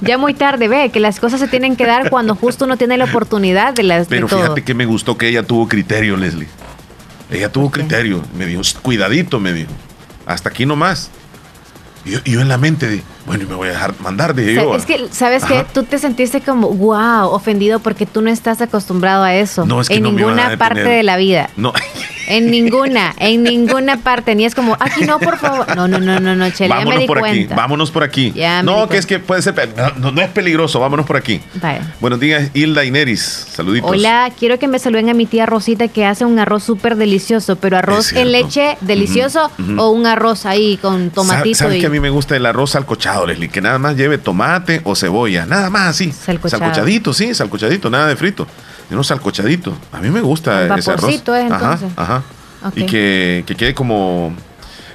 [0.00, 2.96] Ya muy tarde, ve que las cosas se tienen que dar cuando justo uno tiene
[2.98, 4.42] la oportunidad de las Pero de todo.
[4.42, 6.48] fíjate que me gustó que ella tuvo criterio, Leslie.
[7.30, 8.20] Ella tuvo criterio.
[8.36, 9.70] Me dijo, "Shh, cuidadito, me dijo.
[10.26, 11.08] Hasta aquí nomás.
[12.04, 14.50] Y yo, yo en la mente, de, bueno, y me voy a dejar mandar, dije
[14.50, 14.76] O sea, yo.
[14.76, 15.64] es que, ¿sabes qué?
[15.72, 19.64] Tú te sentiste como, wow, ofendido porque tú no estás acostumbrado a eso.
[19.66, 21.50] No, es que en no me ninguna parte de la vida.
[21.56, 21.72] No,
[22.26, 24.34] En ninguna, en ninguna parte.
[24.34, 25.76] Ni es como, aquí no, por favor.
[25.76, 28.32] No, no, no, no, no, Chele, ya me vámonos di por aquí, vámonos por aquí.
[28.34, 29.54] Ya no, que es que puede ser,
[29.98, 31.40] no, no es peligroso, vámonos por aquí.
[31.60, 31.94] Vaya.
[32.00, 33.20] Buenos días, Hilda Ineris.
[33.20, 33.90] Saluditos.
[33.90, 37.56] Hola, quiero que me saluden a mi tía Rosita que hace un arroz súper delicioso,
[37.56, 42.10] pero arroz en leche delicioso o un arroz ahí con tomatito ¿Sabes y mí me
[42.10, 43.48] gusta el arroz salcochado, Leslie?
[43.48, 46.10] Que nada más lleve tomate o cebolla, nada más así.
[46.12, 46.60] Salcochado.
[46.62, 48.46] Salcochadito, sí, salcochadito, nada de frito.
[48.90, 49.76] No salcochadito.
[49.92, 51.10] A mí me gusta Con ese arroz.
[51.10, 51.88] es, Ajá, entonces.
[51.96, 52.22] ajá.
[52.76, 54.34] Y que, que quede como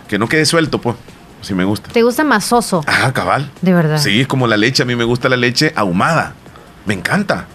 [0.08, 0.96] que no quede suelto, pues.
[1.42, 1.90] Si me gusta.
[1.92, 2.84] ¿Te gusta masoso?
[2.88, 3.52] Ah, cabal.
[3.62, 4.00] De verdad.
[4.00, 4.84] Sí, es como la leche.
[4.84, 6.34] A mí me gusta la leche ahumada.
[6.86, 7.46] Me encanta.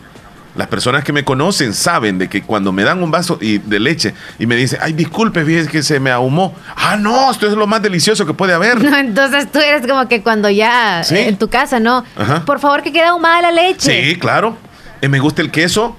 [0.55, 3.81] Las personas que me conocen saben de que cuando me dan un vaso y- de
[3.81, 6.55] leche y me dicen, ay, disculpe, fíjese que se me ahumó.
[6.77, 8.79] Ah, no, esto es lo más delicioso que puede haber.
[8.83, 11.15] No, entonces tú eres como que cuando ya Sí.
[11.15, 12.05] eh, en tu casa, ¿no?
[12.17, 12.45] Ajá.
[12.45, 14.13] Por favor, que quede ahumada la leche.
[14.13, 14.57] Sí, claro.
[15.01, 15.97] Eh, me gusta el queso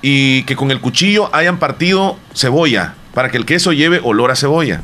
[0.00, 4.36] y que con el cuchillo hayan partido cebolla para que el queso lleve olor a
[4.36, 4.80] cebolla.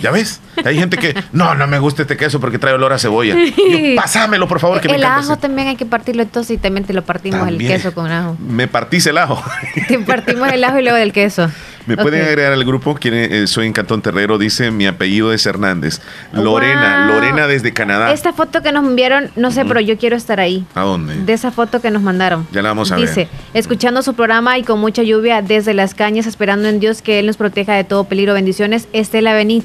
[0.00, 0.40] ¿Ya ves?
[0.64, 3.34] Hay gente que, no, no me gusta este queso porque trae olor a cebolla.
[3.34, 6.84] Yo, pásamelo, por favor, que me el ajo también hay que partirlo entonces y también
[6.84, 7.70] te lo partimos También.
[7.70, 8.36] el queso con ajo.
[8.38, 9.42] Me partís el ajo.
[9.88, 11.50] Te partimos el ajo y luego del queso.
[11.84, 15.44] Me pueden agregar al grupo, quien eh, soy en Cantón Terrero, dice mi apellido es
[15.46, 16.00] Hernández.
[16.32, 17.14] Lorena, Wow.
[17.16, 18.12] Lorena desde Canadá.
[18.12, 20.64] Esta foto que nos enviaron, no sé, pero yo quiero estar ahí.
[20.76, 21.16] ¿A dónde?
[21.24, 22.46] De esa foto que nos mandaron.
[22.52, 23.28] Ya la vamos a Dice, ver.
[23.54, 27.26] escuchando su programa y con mucha lluvia desde las cañas, esperando en Dios que Él
[27.26, 28.34] nos proteja de todo peligro.
[28.34, 29.61] Bendiciones, Estela Benítez.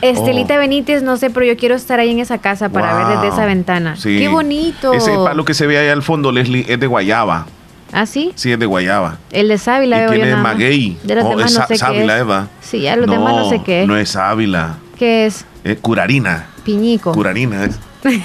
[0.00, 0.58] Estelita Oh.
[0.58, 3.46] Benítez, no sé, pero yo quiero estar ahí en esa casa para ver desde esa
[3.46, 3.96] ventana.
[3.96, 4.18] Sí.
[4.18, 4.92] ¡Qué bonito!
[4.92, 7.46] Ese palo que se ve ahí al fondo, Leslie, es de guayaba.
[7.92, 8.32] ¿Ah, sí?
[8.34, 9.18] Sí, es de guayaba.
[9.30, 10.54] El de Sábila y nada más.
[10.54, 10.96] maguey.
[11.04, 12.20] De los Oh, demás es no sé qué sábila, es.
[12.22, 12.48] Eva.
[12.60, 13.88] Sí, ya los demás no sé qué es.
[13.88, 14.76] No es sábila.
[14.98, 15.44] ¿Qué es?
[15.62, 16.46] Es curarina.
[16.64, 17.12] Piñico.
[17.12, 17.78] Curarina es.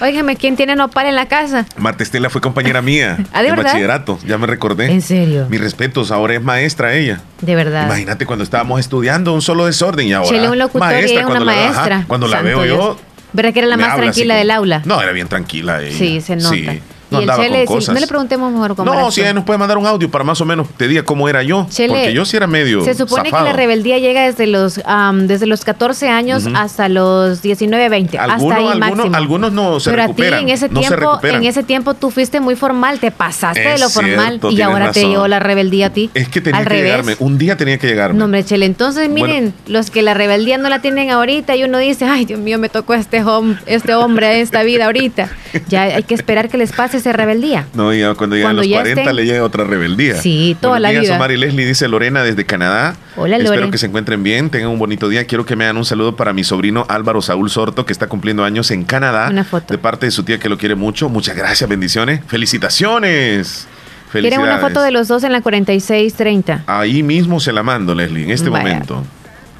[0.00, 1.66] Óigame, ¿quién tiene nopal en la casa?
[1.76, 3.70] Marta Estela fue compañera mía ¿Ah, de en verdad?
[3.72, 4.90] bachillerato, ya me recordé.
[4.92, 5.46] ¿En serio?
[5.50, 7.20] Mis respetos, ahora es maestra ella.
[7.40, 7.86] De verdad.
[7.86, 11.26] Imagínate cuando estábamos estudiando un solo desorden y ahora Chele, un locutor y ella una
[11.26, 12.04] cuando la- ajá, maestra.
[12.06, 12.96] cuando la veo yo.
[13.32, 14.82] ¿Verdad que era la más así tranquila del aula?
[14.84, 15.96] No, era bien tranquila ella.
[15.98, 16.48] Sí, se nota.
[16.50, 16.80] Sí,
[17.10, 17.94] y no el andaba Chele, cosas.
[17.94, 20.40] no le preguntemos mejor cómo No, si ella nos puede mandar un audio para más
[20.40, 21.66] o menos te diga cómo era yo.
[21.70, 23.44] Chele, porque yo sí era medio Se supone zafado.
[23.46, 28.18] que la rebeldía llega desde los am, desde los 14 años hasta los 19, 20.
[28.18, 29.16] Algunos, hasta ahí algunos, máximo.
[29.16, 30.34] algunos no se Pero recuperan.
[30.34, 33.60] a ti en ese no tiempo, en ese tiempo tú fuiste muy formal, te pasaste
[33.60, 36.10] de lo formal cierto, y ahora te llegó la rebeldía a ti.
[36.14, 36.84] Es que tenía Al que revés.
[36.90, 37.16] llegarme.
[37.18, 38.18] Un día tenía que llegarme.
[38.18, 39.26] No, hombre, Chele, entonces Bueno.
[39.26, 42.58] miren, los que la rebeldía no la tienen ahorita y uno dice, ay, Dios mío,
[42.58, 45.28] me tocó este, hom- este hombre esta vida ahorita.
[45.68, 47.66] Ya hay que esperar que les pase esa rebeldía.
[47.74, 50.20] No, ya cuando llegan Cuando los ya 40 estén- le llega otra rebeldía.
[50.20, 51.16] Sí, toda Buenos la días, vida.
[51.16, 52.94] Omar y Leslie, dice Lorena desde Canadá.
[53.16, 53.70] Hola, Espero Lore.
[53.70, 55.24] que se encuentren bien, tengan un bonito día.
[55.26, 58.44] Quiero que me hagan un saludo para mi sobrino Álvaro Saúl Sorto, que está cumpliendo
[58.44, 59.28] años en Canadá.
[59.30, 59.72] Una foto.
[59.72, 61.08] De parte de su tía que lo quiere mucho.
[61.08, 62.20] Muchas gracias, bendiciones.
[62.26, 63.66] ¡Felicitaciones!
[64.12, 66.62] Quieren una foto de los dos en la 4630.
[66.66, 68.64] Ahí mismo se la mando, Leslie, en este Vaya.
[68.64, 69.04] momento.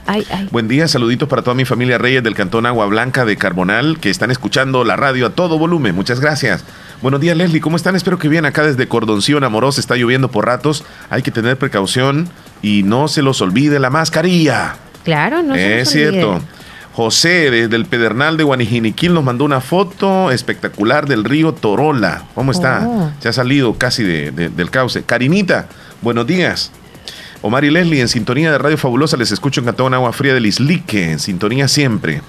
[0.07, 0.49] Ay, ay.
[0.51, 4.09] Buen día, saluditos para toda mi familia Reyes del Cantón Agua Blanca de Carbonal, que
[4.09, 5.95] están escuchando la radio a todo volumen.
[5.95, 6.65] Muchas gracias.
[7.01, 7.95] Buenos días, Leslie, ¿cómo están?
[7.95, 8.45] Espero que bien.
[8.45, 10.85] Acá desde Cordoncillo, Amoroso, está lloviendo por ratos.
[11.11, 12.29] Hay que tener precaución
[12.61, 14.77] y no se los olvide la mascarilla.
[15.05, 16.11] Claro, no se es olvide.
[16.11, 16.41] cierto.
[16.93, 22.25] José, desde el Pedernal de Guanijiniquil, nos mandó una foto espectacular del río Torola.
[22.35, 22.85] ¿Cómo está?
[22.85, 23.13] Oh.
[23.21, 25.05] Se ha salido casi de- de- del cauce.
[25.05, 25.69] Karinita,
[26.03, 26.73] buenos días.
[27.43, 30.47] Omar y Leslie, en sintonía de Radio Fabulosa, les escucho en Cantón Agua Fría del
[30.47, 32.21] Islique, en sintonía siempre.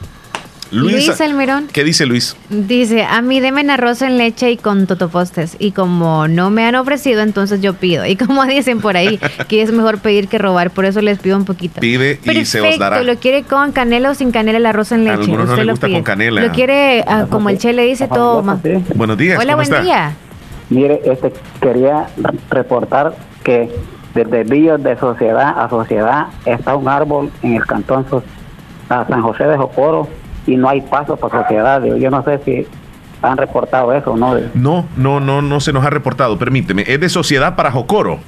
[0.72, 1.68] Luis Almerón.
[1.72, 2.36] ¿Qué dice Luis?
[2.50, 5.56] Dice, a mí demen arroz en leche y con totopostes.
[5.60, 8.06] Y como no me han ofrecido, entonces yo pido.
[8.06, 11.38] Y como dicen por ahí, que es mejor pedir que robar, por eso les pido
[11.38, 11.80] un poquito.
[11.82, 13.02] Pide y se os dará.
[13.04, 15.18] lo quiere con canela o sin canela el arroz en leche.
[15.18, 15.98] A algunos no lo gusta pide.
[15.98, 16.42] con canela.
[16.42, 18.60] Lo quiere, ah, como el Che le dice, todo más.
[18.96, 19.40] Buenos días.
[19.40, 19.82] Hola, ¿cómo buen está?
[19.82, 20.14] día.
[20.70, 22.08] Mire, este, quería
[22.52, 23.70] reportar que
[24.14, 28.24] desde Villos de sociedad a sociedad está un árbol en el cantón So-
[28.90, 30.08] a San José de Jocoro
[30.48, 31.84] y no hay paso para sociedad.
[31.84, 32.68] Yo no sé si
[33.22, 34.36] han reportado eso o no.
[34.54, 36.84] No, no, no, no se nos ha reportado, permíteme.
[36.88, 38.20] Es de Sociedad para Jocoro.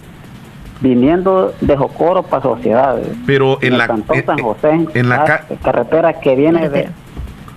[0.81, 2.97] Viniendo de Jocoro para sociedad.
[3.25, 6.69] Pero en la- cantón eh, San eh, José, en la ah, ca- carretera que viene
[6.69, 6.89] de,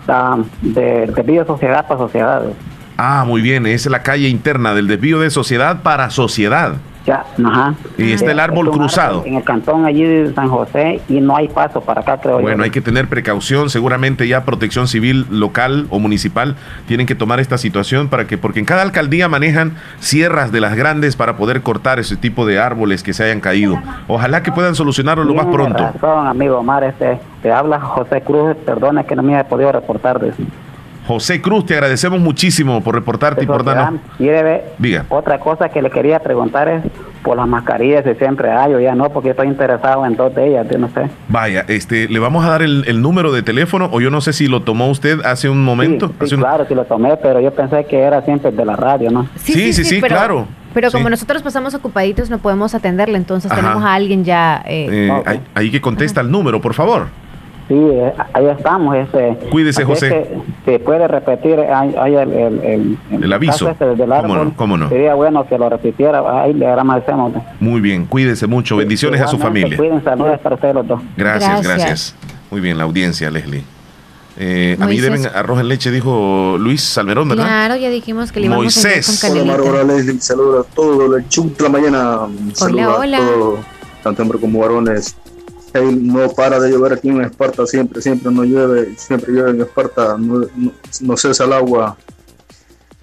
[0.09, 2.43] ah, de, de Sociedad para sociedad.
[2.99, 6.75] Ah, muy bien, es la calle interna del desvío de Sociedad para Sociedad.
[7.07, 7.75] Ya, ajá.
[7.99, 9.23] Y está el árbol Es cruzado.
[9.27, 12.43] En el cantón allí de San José y no hay paso para acá, creo yo.
[12.43, 13.69] Bueno, hay que tener precaución.
[13.69, 16.57] Seguramente ya Protección Civil local o municipal
[16.87, 20.77] tienen que tomar esta situación para que, porque en cada alcaldía manejan sierras de las
[20.77, 23.79] grandes para poder cortar ese tipo de árboles que se hayan caído.
[24.09, 25.79] Ojalá que puedan solucionarlo lo más pronto.
[25.79, 30.19] razón, amigo Omar, este, te habla José Cruz, perdona que no me haya podido reportar
[30.21, 30.33] de.
[31.07, 34.01] José Cruz, te agradecemos muchísimo por reportarte y por darnos.
[34.79, 35.05] Diga.
[35.11, 36.83] otra cosa que le quería preguntar es
[37.23, 40.49] por las mascarillas, si siempre hay o ya no, porque estoy interesado en dos de
[40.49, 41.09] ellas, yo no sé.
[41.29, 44.33] Vaya, este, le vamos a dar el, el número de teléfono o yo no sé
[44.33, 46.09] si lo tomó usted hace un momento.
[46.09, 48.77] Sí, Hace un- claro, sí lo tomé, pero yo pensé que era siempre de la
[48.77, 49.27] radio, ¿no?
[49.37, 50.47] Sí, sí, sí, pero- claro.
[50.75, 50.97] Pero Sí.
[50.97, 53.61] como nosotros pasamos ocupaditos, no podemos atenderle, entonces Ajá.
[53.61, 54.61] tenemos a alguien ya.
[54.67, 57.07] eh, Eh, ahí, ahí que contesta el número, por favor.
[57.67, 58.95] Sí, eh, ahí estamos.
[58.97, 60.29] Este, Cuídese, José.
[60.65, 62.61] que, si puede repetir ahí, ahí el, el,
[63.11, 63.69] el, El aviso.
[63.71, 64.57] este del ¿Cómo árbol, no?
[64.57, 64.89] ¿Cómo no?
[64.91, 67.33] Sería bueno que lo repitiera, ahí le agradecemos.
[67.61, 68.77] Muy bien, cuídese mucho.
[68.77, 69.77] Bendiciones a su familia.
[69.77, 71.01] Cuídense, saludos para ustedes los dos.
[71.17, 72.17] Gracias, gracias,
[72.51, 73.65] Muy bien, la audiencia, Leslie.
[74.37, 77.45] Eh, a mí deben arroz en leche, dijo Luis Salmerón, ¿verdad?
[77.45, 79.21] Claro, ya dijimos que le íbamos a Moisés.
[79.23, 82.19] con Hola, Leslie, saludos a todos, el la mañana.
[82.53, 83.19] Saludos hola.
[83.19, 83.61] a todos,
[84.03, 85.17] tanto hombres como varones.
[85.75, 90.17] No para de llover aquí en Esparta, siempre, siempre no llueve, siempre llueve en Esparta,
[90.17, 90.47] no,
[91.01, 91.97] no, cesa el agua.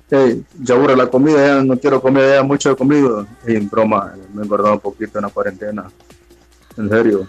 [0.10, 3.28] Hey, ya aburre la comida, ya no quiero comer ya mucho de comida.
[3.46, 5.92] Hey, en broma, me he engordado un poquito en la cuarentena.
[6.78, 7.28] En serio.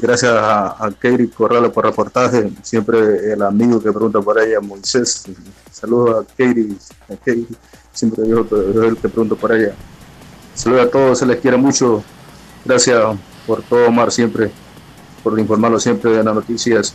[0.00, 2.50] Gracias a, a Katie Corrales por reportaje.
[2.62, 5.24] Siempre el amigo que pregunta por ella, Moisés.
[5.70, 6.76] Saludos a Katie.
[7.08, 7.46] A Katie.
[7.92, 9.74] Siempre que es el que pregunta por ella.
[10.54, 12.02] Saludos a todos, se les quiere mucho.
[12.64, 13.16] Gracias
[13.46, 14.50] por todo, Omar, siempre.
[15.22, 16.94] Por informarlo siempre de las noticias.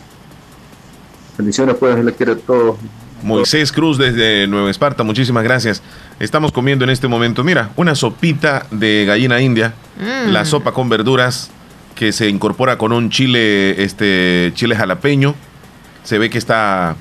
[1.36, 2.76] Bendiciones, pues, les quiere todo.
[3.22, 5.82] Moisés Cruz desde Nueva Esparta, muchísimas gracias.
[6.20, 10.30] Estamos comiendo en este momento, mira, una sopita de gallina india, Mm.
[10.30, 11.50] la sopa con verduras
[11.96, 15.34] que se incorpora con un chile, este chile jalapeño.
[16.04, 16.94] Se ve que está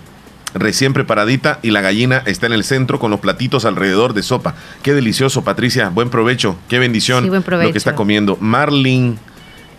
[0.55, 4.55] recién preparadita y la gallina está en el centro con los platitos alrededor de sopa.
[4.81, 5.89] Qué delicioso, Patricia.
[5.89, 6.57] Buen provecho.
[6.67, 8.37] Qué bendición Sí, buen lo que está comiendo.
[8.41, 9.19] Marlin,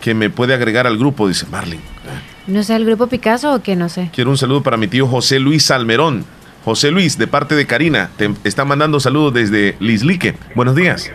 [0.01, 1.81] que me puede agregar al grupo, dice Marlin.
[2.47, 4.09] No sé, el grupo Picasso o qué, no sé.
[4.13, 6.25] Quiero un saludo para mi tío José Luis Salmerón.
[6.65, 10.35] José Luis, de parte de Karina, te está mandando saludos desde Lislique.
[10.55, 11.11] Buenos días.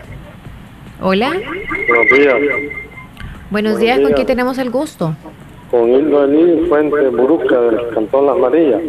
[1.01, 1.29] Hola.
[1.87, 2.35] Buenos días.
[3.51, 5.15] Buenos días, ¿con quién tenemos el gusto?
[5.69, 8.81] Con Hildo Elí Fuente Buruca del Cantón Las Marillas.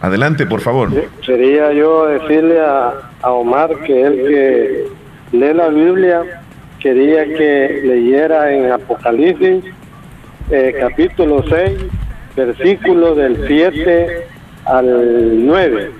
[0.00, 0.90] Adelante, por favor.
[1.24, 6.39] Sería yo decirle a, a Omar que él que lee la Biblia
[6.80, 9.64] quería que leyera en Apocalipsis
[10.50, 11.78] eh, capítulo 6,
[12.34, 14.26] versículo del 7
[14.64, 15.90] al 9,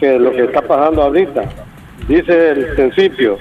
[0.00, 1.44] que es lo que está pasando ahorita.
[2.08, 3.36] Dice el principio,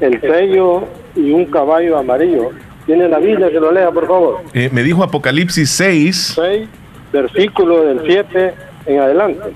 [0.00, 2.50] el sello y un caballo amarillo.
[2.86, 4.40] Tiene la Biblia, que lo lea, por favor.
[4.54, 6.32] Eh, me dijo Apocalipsis 6.
[6.34, 6.68] 6,
[7.12, 8.54] versículo del 7
[8.86, 9.52] en adelante.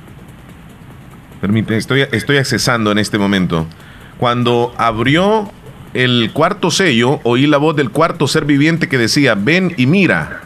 [1.41, 3.67] Permite, estoy, estoy accesando en este momento.
[4.19, 5.51] Cuando abrió
[5.97, 10.43] el cuarto sello, oí la voz del cuarto ser viviente que decía, ven y mira.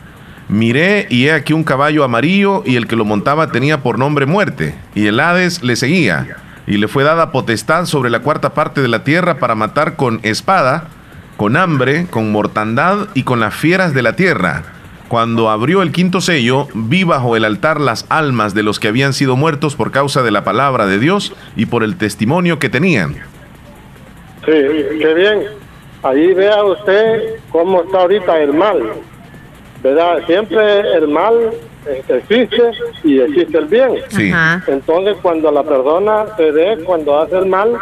[0.48, 4.26] Miré y he aquí un caballo amarillo y el que lo montaba tenía por nombre
[4.26, 4.76] muerte.
[4.94, 6.36] Y el Hades le seguía.
[6.66, 10.20] Y le fue dada potestad sobre la cuarta parte de la tierra para matar con
[10.22, 10.88] espada,
[11.36, 14.62] con hambre, con mortandad y con las fieras de la tierra.
[15.08, 19.12] Cuando abrió el quinto sello, vi bajo el altar las almas de los que habían
[19.12, 23.29] sido muertos por causa de la palabra de Dios y por el testimonio que tenían.
[24.50, 25.44] Sí, qué bien.
[26.02, 28.92] Ahí vea usted cómo está ahorita el mal.
[29.82, 30.20] ¿Verdad?
[30.26, 31.50] Siempre el mal
[32.08, 32.70] existe
[33.04, 33.96] y existe el bien.
[34.08, 34.32] Sí.
[34.66, 37.78] Entonces, cuando la persona se ve, cuando hace el mal,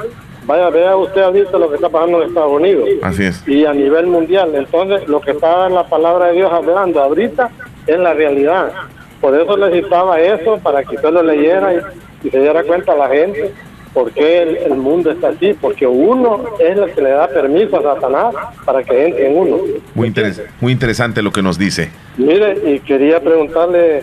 [0.48, 3.46] Vaya, vea usted ahorita lo que está pasando en Estados Unidos Así es.
[3.46, 4.54] y a nivel mundial.
[4.54, 7.50] Entonces, lo que está en la palabra de Dios hablando ahorita
[7.86, 8.72] es la realidad.
[9.20, 11.80] Por eso necesitaba eso, para que usted lo leyera y,
[12.26, 13.52] y se diera cuenta a la gente
[13.98, 15.54] por qué el, el mundo está así.
[15.60, 18.34] Porque uno es el que le da permiso a Satanás
[18.64, 19.56] para que entre en uno.
[19.94, 21.90] Muy, interes- muy interesante lo que nos dice.
[22.16, 24.02] Mire, y quería preguntarle,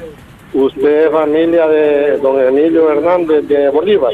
[0.53, 4.11] ¿usted es familia de don Emilio Hernández de Bolívar?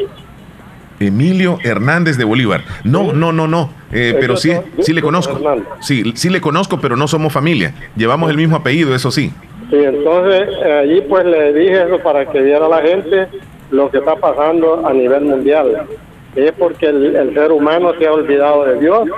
[1.00, 2.62] Emilio Hernández de Bolívar.
[2.84, 3.74] No, no, no, no.
[3.92, 4.52] Eh, pero sí,
[4.82, 5.40] sí le conozco.
[5.82, 7.74] Sí, sí le conozco, pero no somos familia.
[7.96, 9.32] Llevamos el mismo apellido, eso sí.
[9.72, 13.28] Sí, entonces eh, allí pues le dije eso para que viera la gente
[13.72, 15.88] lo que está pasando a nivel mundial.
[16.36, 19.10] Es porque el, el ser humano se ha olvidado de Dios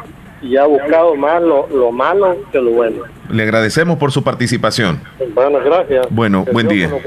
[0.42, 3.04] y ha buscado más lo, lo malo que lo bueno.
[3.30, 5.00] Le agradecemos por su participación.
[5.34, 6.08] Bueno, gracias.
[6.10, 7.02] Bueno, Que buen Dios día.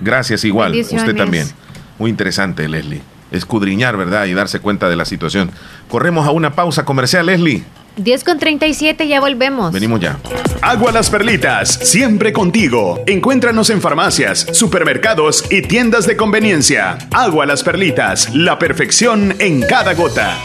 [0.00, 0.74] Gracias igual.
[0.74, 1.46] Usted también.
[1.98, 3.00] Muy interesante, Leslie.
[3.30, 4.26] Escudriñar, ¿verdad?
[4.26, 5.50] Y darse cuenta de la situación.
[5.88, 7.64] Corremos a una pausa comercial, Leslie.
[7.96, 9.72] 10 con 37, ya volvemos.
[9.72, 10.18] Venimos ya.
[10.60, 13.02] Agua Las Perlitas, siempre contigo.
[13.06, 16.98] Encuéntranos en farmacias, supermercados y tiendas de conveniencia.
[17.10, 20.38] Agua Las Perlitas, la perfección en cada gota.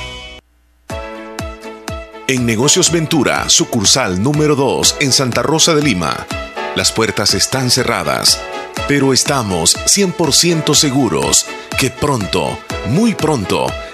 [2.28, 6.28] En Negocios Ventura, sucursal número 2 en Santa Rosa de Lima.
[6.76, 8.42] Las puertas están cerradas,
[8.90, 11.46] pero estamos 100% seguros
[11.80, 12.60] que pronto,
[12.90, 13.68] muy pronto,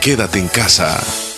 [0.00, 1.31] Quédate en casa.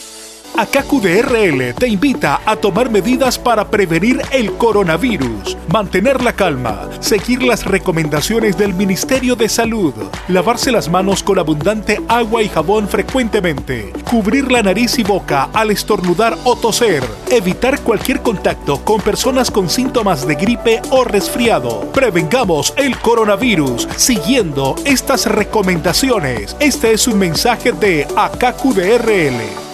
[0.56, 7.64] AKQDRL te invita a tomar medidas para prevenir el coronavirus, mantener la calma, seguir las
[7.64, 9.92] recomendaciones del Ministerio de Salud,
[10.28, 15.72] lavarse las manos con abundante agua y jabón frecuentemente, cubrir la nariz y boca al
[15.72, 21.80] estornudar o toser, evitar cualquier contacto con personas con síntomas de gripe o resfriado.
[21.92, 26.54] Prevengamos el coronavirus siguiendo estas recomendaciones.
[26.60, 29.73] Este es un mensaje de AKQDRL.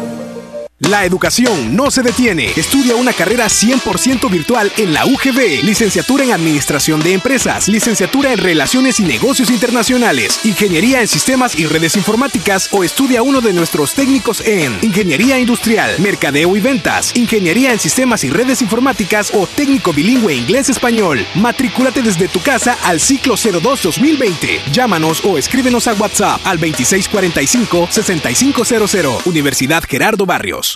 [0.89, 2.53] La educación no se detiene.
[2.55, 5.61] Estudia una carrera 100% virtual en la UGB.
[5.63, 11.67] Licenciatura en Administración de Empresas, licenciatura en Relaciones y Negocios Internacionales, Ingeniería en Sistemas y
[11.67, 17.71] Redes Informáticas o estudia uno de nuestros técnicos en Ingeniería Industrial, Mercadeo y Ventas, Ingeniería
[17.71, 21.23] en Sistemas y Redes Informáticas o técnico bilingüe inglés-español.
[21.35, 24.71] Matrículate desde tu casa al ciclo 02-2020.
[24.71, 29.27] Llámanos o escríbenos a WhatsApp al 2645-6500.
[29.27, 30.70] Universidad Gerardo Barrios.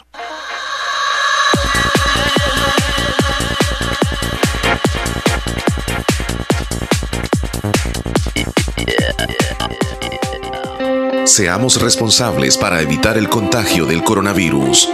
[11.26, 14.90] Seamos responsables para evitar el contagio del coronavirus.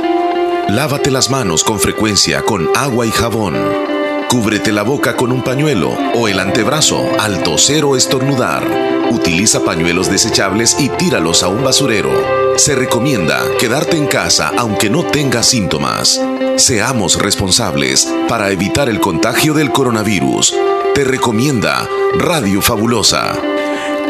[0.70, 3.91] Lávate las manos con frecuencia con agua y jabón.
[4.32, 8.66] Cúbrete la boca con un pañuelo o el antebrazo al toser o estornudar.
[9.12, 12.14] Utiliza pañuelos desechables y tíralos a un basurero.
[12.56, 16.22] Se recomienda quedarte en casa aunque no tengas síntomas.
[16.56, 20.56] Seamos responsables para evitar el contagio del coronavirus.
[20.96, 21.86] Te recomienda
[22.18, 23.34] Radio Fabulosa.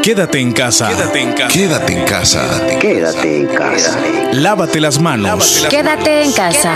[0.04, 0.90] Quédate en casa.
[0.90, 1.52] Quédate en casa.
[1.52, 2.68] Quédate en casa.
[2.80, 4.00] Quédate en casa.
[4.34, 5.66] Lávate las manos.
[5.68, 6.76] Quédate en casa.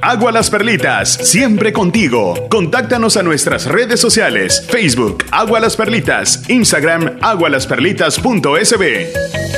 [0.00, 2.46] Agua Las Perlitas, siempre contigo.
[2.48, 9.57] Contáctanos a nuestras redes sociales, Facebook, Agua Las Perlitas, Instagram, agualasperlitas.sb.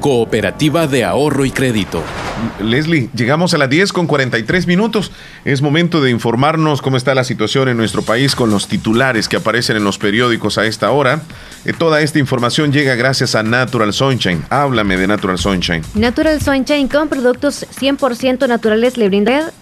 [0.00, 2.02] Cooperativa de Ahorro y Crédito.
[2.60, 5.10] Leslie, llegamos a las 10 con 43 minutos.
[5.44, 9.36] Es momento de informarnos cómo está la situación en nuestro país con los titulares que
[9.36, 11.22] aparecen en los periódicos a esta hora.
[11.64, 14.44] Eh, toda esta información llega gracias a Natural Sunshine.
[14.50, 15.82] Háblame de Natural Sunshine.
[15.94, 19.52] Natural Sunshine con productos 100% naturales le brinda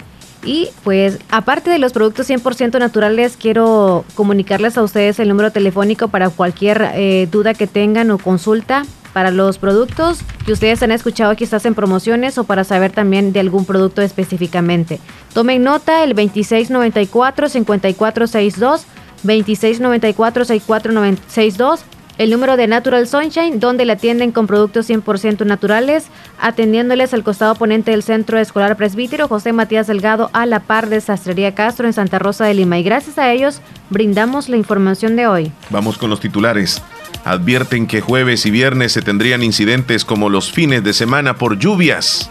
[0.45, 6.09] y pues aparte de los productos 100% naturales, quiero comunicarles a ustedes el número telefónico
[6.09, 8.85] para cualquier eh, duda que tengan o consulta
[9.17, 13.41] para los productos que ustedes han escuchado quizás en promociones o para saber también de
[13.41, 15.01] algún producto específicamente.
[15.33, 18.83] Tomen nota el 2694-5462,
[19.25, 21.79] 2694-6462
[22.19, 27.53] el número de Natural Sunshine, donde le atienden con productos 100% naturales, atendiéndoles al costado
[27.53, 31.95] oponente del Centro Escolar Presbítero José Matías Delgado a la par de Sastrería Castro en
[31.95, 32.79] Santa Rosa de Lima.
[32.79, 35.53] Y gracias a ellos brindamos la información de hoy.
[35.71, 36.83] Vamos con los titulares.
[37.27, 42.31] Advierten que jueves y viernes se tendrían incidentes como los fines de semana por lluvias.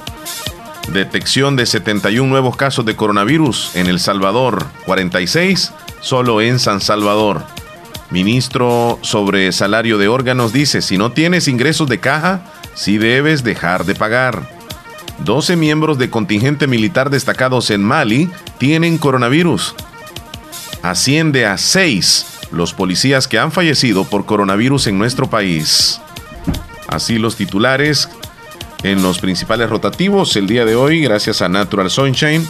[0.94, 7.44] Detección de 71 nuevos casos de coronavirus en El Salvador, 46 solo en San Salvador.
[8.10, 12.40] Ministro sobre salario de órganos dice, si no tienes ingresos de caja,
[12.74, 14.50] sí debes dejar de pagar.
[15.26, 19.76] 12 miembros de contingente militar destacados en Mali tienen coronavirus.
[20.84, 26.00] Asciende a 6 los policías que han fallecido por coronavirus en nuestro país.
[26.88, 28.10] Así los titulares
[28.84, 32.48] en los principales rotativos el día de hoy, gracias a Natural Sunshine.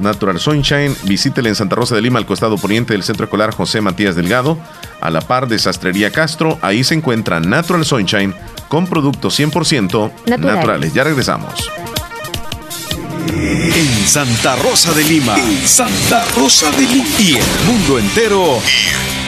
[0.00, 3.80] Natural Sunshine, visítele en Santa Rosa de Lima, al costado poniente del Centro Escolar José
[3.80, 4.58] Matías Delgado,
[5.00, 6.58] a la par de Sastrería Castro.
[6.62, 8.34] Ahí se encuentra Natural Sunshine
[8.68, 10.40] con productos 100% Naturales.
[10.40, 10.94] naturales.
[10.94, 11.70] Ya regresamos.
[13.28, 15.36] En Santa Rosa de Lima.
[15.36, 17.06] En Santa Rosa de Lima.
[17.18, 18.58] Y el mundo entero.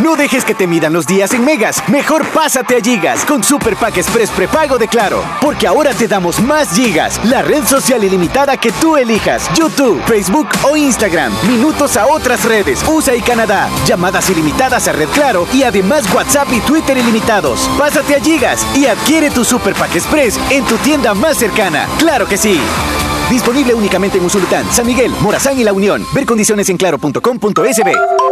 [0.00, 1.86] No dejes que te midan los días en megas.
[1.88, 5.22] Mejor pásate a Gigas con Super Pack Express prepago de Claro.
[5.40, 7.20] Porque ahora te damos más gigas.
[7.24, 9.50] La red social ilimitada que tú elijas.
[9.54, 11.32] YouTube, Facebook o Instagram.
[11.46, 12.82] Minutos a otras redes.
[12.88, 13.68] USA y Canadá.
[13.84, 15.46] Llamadas ilimitadas a Red Claro.
[15.52, 17.68] Y además WhatsApp y Twitter ilimitados.
[17.78, 21.86] Pásate a Gigas y adquiere tu Super Pack Express en tu tienda más cercana.
[21.98, 22.58] ¡Claro que sí!
[23.30, 26.06] Disponible únicamente en Usulután, San Miguel, Morazán y La Unión.
[26.12, 28.31] Ver condiciones en claro.com.sb.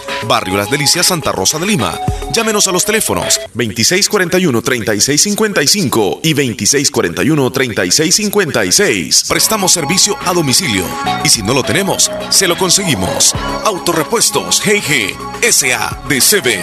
[0.27, 1.97] Barrio Las Delicias, Santa Rosa de Lima.
[2.31, 9.27] Llámenos a los teléfonos 2641-3655 y 2641-3656.
[9.27, 10.85] Prestamos servicio a domicilio
[11.23, 13.35] y si no lo tenemos, se lo conseguimos.
[13.65, 15.15] Autorepuestos GG
[15.51, 16.61] SADCB.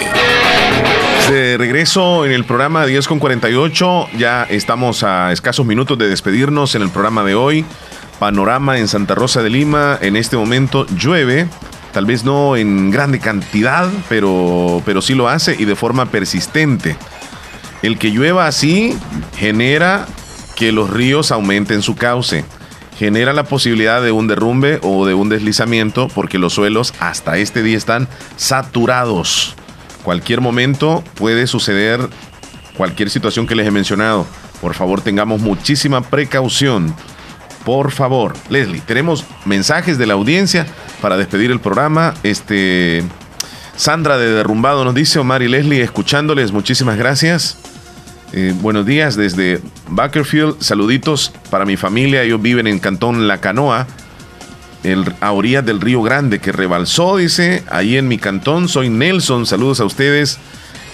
[1.30, 6.74] De regreso en el programa 10 con 48, ya estamos a escasos minutos de despedirnos
[6.74, 7.66] en el programa de hoy.
[8.18, 11.46] Panorama en Santa Rosa de Lima, en este momento llueve,
[11.92, 16.96] tal vez no en grande cantidad, pero, pero sí lo hace y de forma persistente.
[17.82, 18.96] El que llueva así
[19.36, 20.06] genera
[20.56, 22.44] que los ríos aumenten su cauce,
[22.98, 27.62] genera la posibilidad de un derrumbe o de un deslizamiento porque los suelos hasta este
[27.62, 29.54] día están saturados.
[30.02, 32.08] Cualquier momento puede suceder
[32.76, 34.26] cualquier situación que les he mencionado.
[34.60, 36.94] Por favor, tengamos muchísima precaución.
[37.68, 40.66] Por favor, Leslie, tenemos mensajes de la audiencia
[41.02, 42.14] para despedir el programa.
[42.22, 43.04] Este
[43.76, 47.58] Sandra de Derrumbado nos dice, Omar y Leslie, escuchándoles, muchísimas gracias.
[48.32, 50.62] Eh, buenos días desde Bakerfield.
[50.62, 52.22] Saluditos para mi familia.
[52.22, 53.86] Ellos viven en Cantón La Canoa,
[54.82, 58.70] el, a orillas del Río Grande, que rebalsó, dice, ahí en mi cantón.
[58.70, 59.44] Soy Nelson.
[59.44, 60.38] Saludos a ustedes.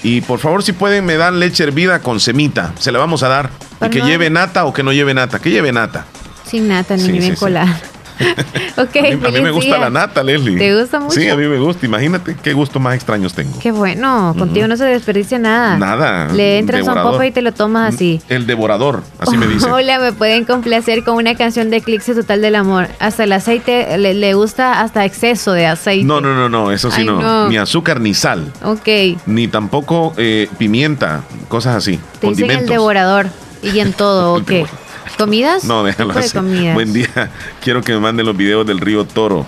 [0.03, 2.73] Y por favor, si pueden, me dan leche hervida con semita.
[2.81, 3.51] Se la vamos a dar.
[3.81, 5.39] Y que lleve nata o que no lleve nata.
[5.39, 6.07] Que lleve nata.
[6.55, 7.81] Sin nata, ni Sí, bien sí, colada.
[8.77, 9.79] ok, a mí, a mí feliz me gusta día.
[9.79, 10.57] la nata, Leslie.
[10.57, 11.19] ¿Te gusta mucho?
[11.19, 11.85] Sí, a mí me gusta.
[11.85, 13.59] Imagínate qué gustos más extraños tengo.
[13.59, 15.77] Qué bueno, contigo no se desperdicia nada.
[15.79, 16.33] Nada.
[16.33, 18.21] Le entras a un popo y te lo tomas así.
[18.29, 19.67] El devorador, así me dice.
[19.73, 22.87] Hola, me pueden complacer con una canción de Eclipse Total del Amor.
[23.01, 26.05] Hasta el aceite le, le gusta hasta exceso de aceite.
[26.05, 27.21] No, no, no, no, eso sí Ay, no.
[27.21, 27.49] no.
[27.49, 28.53] Ni azúcar ni sal.
[28.63, 28.89] Ok,
[29.27, 31.99] Ni tampoco eh, pimienta, cosas así.
[32.21, 33.27] te dicen el devorador
[33.61, 34.53] y en todo, ok.
[35.19, 35.65] ¿Comidas?
[35.65, 36.37] No, déjalo así.
[36.37, 36.75] comidas.
[36.75, 37.31] Buen día.
[37.63, 39.47] Quiero que me manden los videos del río Toro.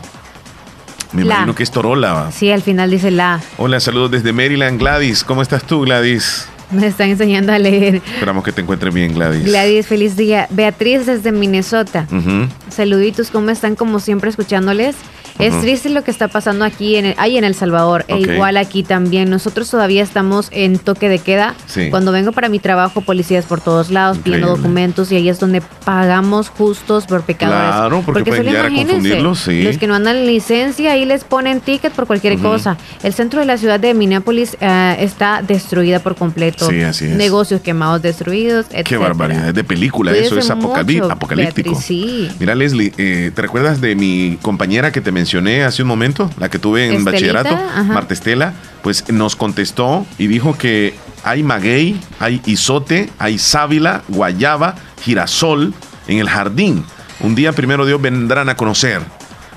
[1.13, 1.35] Me La.
[1.35, 2.13] imagino que es Torola.
[2.13, 2.33] va.
[2.33, 3.41] Sí, al final dice la.
[3.59, 5.25] Hola, saludos desde Maryland, Gladys.
[5.25, 6.49] ¿Cómo estás tú, Gladys?
[6.71, 7.97] Me están enseñando a leer.
[8.15, 9.45] Esperamos que te encuentres bien, Gladys.
[9.45, 10.47] Gladys, feliz día.
[10.51, 12.07] Beatriz desde Minnesota.
[12.69, 13.77] Saluditos, ¿cómo están?
[13.77, 14.97] Como siempre, escuchándoles.
[15.39, 18.57] Es triste lo que está pasando aquí, en el, ahí en El Salvador, e igual
[18.57, 19.29] aquí también.
[19.29, 21.55] Nosotros todavía estamos en toque de queda.
[21.67, 21.91] Sí.
[21.91, 25.61] Cuando vengo para mi trabajo, policías por todos lados, pidiendo documentos, y ahí es donde
[25.85, 27.75] pagamos justos por pecadores.
[27.75, 29.63] Claro, porque pueden solo imagínense, sí.
[29.63, 32.77] Los que no andan en licencia, ahí les ponen ticket por cualquier cosa.
[33.03, 36.56] El centro de la ciudad de Minneapolis eh, está destruida por completo.
[36.57, 36.71] Cierto.
[36.71, 37.17] Sí, así es.
[37.17, 38.87] Negocios quemados, destruidos, etc.
[38.87, 41.71] Qué barbaridad, es de película, Cuídese eso es mucho, apocalíptico.
[41.71, 42.31] Beatriz, sí.
[42.39, 46.31] Mira, Leslie, eh, ¿te recuerdas de mi compañera que te mencioné hace un momento?
[46.39, 47.83] La que tuve en Estelita, bachillerato, ajá.
[47.83, 54.77] Marta Estela, pues nos contestó y dijo que hay maguey, hay isote, hay sábila, guayaba,
[55.03, 55.75] girasol
[56.09, 56.85] en el jardín.
[57.21, 59.01] Un día, primero Dios, vendrán a conocer.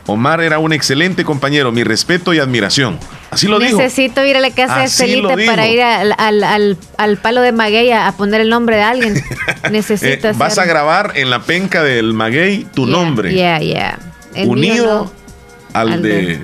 [0.09, 2.97] Omar era un excelente compañero, mi respeto y admiración.
[3.31, 3.77] Así lo dijo.
[3.77, 5.29] Necesito ir a la casa de Así dijo.
[5.45, 8.83] para ir al, al, al- al palo de maguey a, a poner el nombre de
[8.83, 9.23] alguien.
[9.63, 13.33] Eh, Necesito vas a grabar en la penca del maguey tu nombre.
[13.33, 13.99] Yeah, yeah.
[14.33, 15.11] El unido no,
[15.79, 16.09] al, al de...
[16.09, 16.41] de-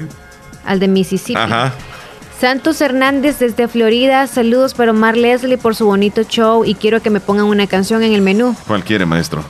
[0.65, 1.39] al de Mississippi.
[1.39, 1.73] Ajá.
[2.39, 7.09] Santos Hernández desde Florida, saludos para Omar Leslie por su bonito show y quiero que
[7.09, 8.55] me pongan una canción en el menú.
[8.67, 9.43] ¿Cuál quiere, maestro?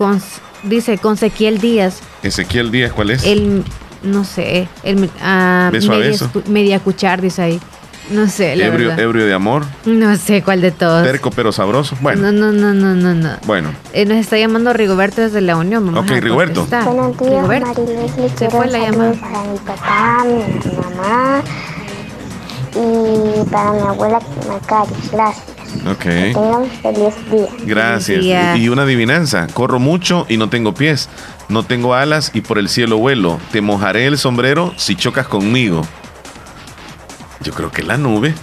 [0.00, 0.18] Con,
[0.62, 3.22] dice con Sequiel Díaz, Ezequiel Díaz, ¿cuál es?
[3.26, 3.62] el,
[4.02, 6.30] no sé, el ah, Beso a media, beso.
[6.32, 7.60] escu- media cuchar, dice ahí.
[8.08, 9.04] No sé, la ebrio, verdad.
[9.04, 11.04] ebrio de amor, No sé cuál de todos.
[11.04, 11.98] terco pero sabroso.
[12.00, 13.28] Bueno, No, no, no, no, no, no.
[13.44, 13.72] bueno.
[13.92, 15.84] Eh, nos está llamando Rigoberto desde la Unión.
[15.84, 16.66] Vamos Ok, a Rigoberto.
[16.66, 17.84] Buenos días, Rigoberto.
[18.38, 19.12] Quiero fue la llamada.
[19.20, 21.42] para mi papá, mi mamá
[22.74, 24.18] y para mi abuela
[24.48, 24.90] Macari.
[25.12, 25.44] Gracias.
[25.86, 26.02] Ok.
[26.04, 27.46] Tengan un feliz día.
[27.64, 28.20] Gracias.
[28.22, 28.56] día.
[28.56, 29.46] Y una adivinanza.
[29.52, 31.08] Corro mucho y no tengo pies.
[31.48, 33.40] No tengo alas y por el cielo vuelo.
[33.50, 35.86] Te mojaré el sombrero si chocas conmigo.
[37.42, 38.34] Yo creo que la nube.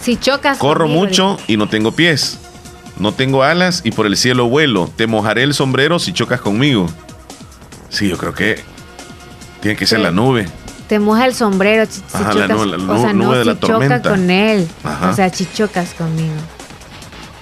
[0.00, 0.58] Si chocas.
[0.58, 2.38] Corro conmigo, mucho y no tengo pies.
[2.98, 4.90] No tengo alas y por el cielo vuelo.
[4.96, 6.88] Te mojaré el sombrero si chocas conmigo.
[7.90, 8.60] Sí, yo creo que
[9.60, 10.04] tiene que ser Sí.
[10.04, 10.48] la nube.
[10.88, 11.84] Te moja el sombrero.
[11.86, 13.72] si- si Ajá, la chocas- nube- la o sea, nube no de la si choca
[13.72, 14.08] tormenta.
[14.10, 14.68] con él.
[14.84, 15.10] Ajá.
[15.10, 16.34] O sea, si chocas conmigo.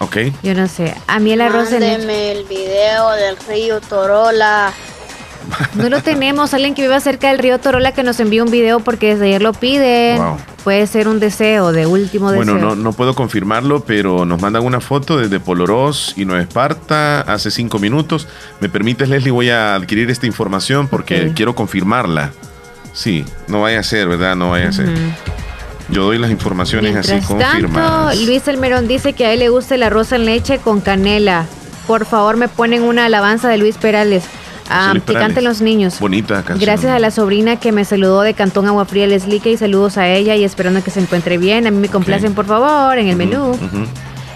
[0.00, 0.16] Ok.
[0.42, 0.94] Yo no sé.
[1.06, 4.72] A mí el arroz en leche- Mándeme el video del río Torola.
[5.74, 6.54] No lo tenemos.
[6.54, 9.42] Alguien que viva cerca del río Torola que nos envíe un video porque desde ayer
[9.42, 10.16] lo piden.
[10.18, 10.36] Wow.
[10.64, 12.68] Puede ser un deseo, de último Bueno, deseo.
[12.70, 17.50] no, no puedo confirmarlo, pero nos mandan una foto desde Polorós y Nueva Esparta hace
[17.50, 18.26] cinco minutos.
[18.60, 19.30] ¿Me permites, Leslie?
[19.30, 22.32] Voy a adquirir esta información porque quiero confirmarla.
[22.94, 24.36] Sí, no vaya a ser, ¿verdad?
[24.36, 24.88] No vaya a ser.
[25.90, 28.18] Yo doy las informaciones así Mientras tanto, confirmadas.
[28.22, 31.44] Luis Almerón dice que a él le gusta el arroz en leche con canela.
[31.86, 34.24] Por favor, me ponen una alabanza de Luis Perales.
[34.70, 36.00] Ah, Luis que canten los niños.
[36.00, 36.60] Bonita canción.
[36.60, 40.08] Gracias a la sobrina que me saludó de Cantón Agua Fría Leslique y saludos a
[40.08, 41.66] ella y esperando que se encuentre bien.
[41.66, 43.50] A mí me complacen, por favor, en el menú.
[43.50, 43.86] Ujú.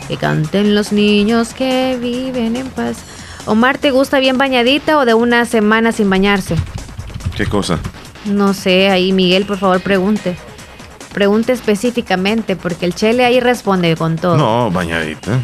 [0.08, 2.98] Que canten los niños que viven en paz.
[3.46, 6.56] Omar, ¿te gusta bien bañadita o de una semana sin bañarse?
[7.36, 7.78] ¿Qué cosa?
[8.24, 10.36] No sé, ahí Miguel, por favor, pregunte.
[11.12, 14.36] Pregunte específicamente, porque el Chele ahí responde con todo.
[14.36, 15.38] No, bañadita.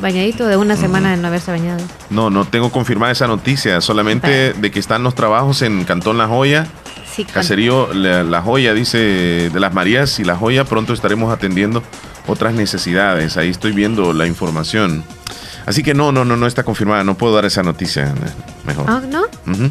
[0.00, 1.82] Bañadito de una semana de no haberse bañado.
[2.10, 3.80] No, no tengo confirmada esa noticia.
[3.80, 6.66] Solamente de que están los trabajos en Cantón La Joya.
[7.12, 10.64] Sí, Caserío La, La Joya, dice de las Marías y La Joya.
[10.64, 11.82] Pronto estaremos atendiendo
[12.28, 13.36] otras necesidades.
[13.36, 15.04] Ahí estoy viendo la información.
[15.66, 17.02] Así que no, no, no, no está confirmada.
[17.04, 18.14] No puedo dar esa noticia.
[18.64, 18.86] Mejor.
[18.88, 19.22] Ah, ¿No?
[19.52, 19.70] Ujú.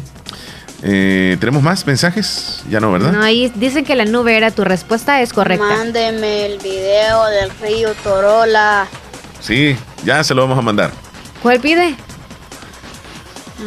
[0.82, 2.62] Eh, ¿Tenemos más mensajes?
[2.70, 3.12] Ya no, ¿verdad?
[3.12, 5.64] No, ahí dicen que la nube era tu respuesta, es correcta.
[5.66, 8.86] Mándeme el video del río Torola.
[9.40, 10.90] Sí, ya se lo vamos a mandar.
[11.42, 11.94] ¿Cuál pide?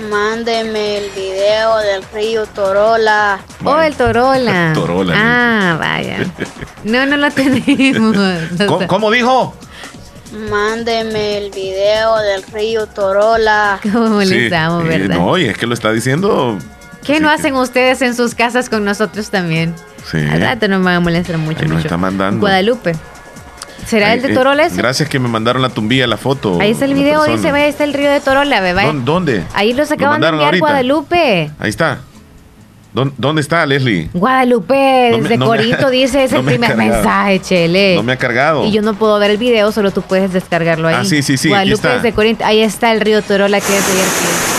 [0.10, 3.40] Mándeme el video del río Torola.
[3.64, 4.72] Oh, el Torola.
[4.76, 6.18] Torola, Ah, vaya.
[6.84, 8.18] No, no lo tenemos.
[8.68, 9.54] ¿Cómo, cómo dijo?
[10.50, 13.80] Mándeme el video del río Torola.
[13.84, 15.16] ¿Cómo Sí, molestamos, eh, verdad?
[15.16, 16.58] no, y es que lo está diciendo.
[17.06, 19.76] ¿Qué no hacen ustedes en sus casas con nosotros también?
[20.10, 20.18] Sí.
[20.18, 21.60] Al rato nos van a molestar mucho.
[21.62, 21.88] Ahí nos mucho.
[21.88, 22.40] está mandando.
[22.40, 22.94] Guadalupe.
[23.86, 24.78] ¿Será el de Eh, Torola ese?
[24.78, 26.58] Gracias que me mandaron la tumbilla, la foto.
[26.62, 27.36] Ahí está el video, persona.
[27.36, 28.62] dice, vaya, está el río de Torola.
[28.62, 29.44] ¿Dó- ¿Dónde?
[29.54, 30.66] Ahí los Lo acaban de enviar ahorita.
[30.66, 31.52] Guadalupe.
[31.60, 32.00] Ahí está.
[32.94, 34.10] ¿Dó- ¿Dónde está, Leslie?
[34.14, 37.96] Guadalupe, No me- desde no me- Corinto dice, es no el me primer mensaje, Chele.
[37.96, 38.66] No me ha cargado.
[38.66, 40.96] Y yo no puedo ver el video, solo tú puedes descargarlo ahí.
[41.00, 44.32] Ah, sí, sí, sí, Guadalupe desde Corinto, ahí está el río Torola que es divertido.
[44.32, 44.53] Espérame,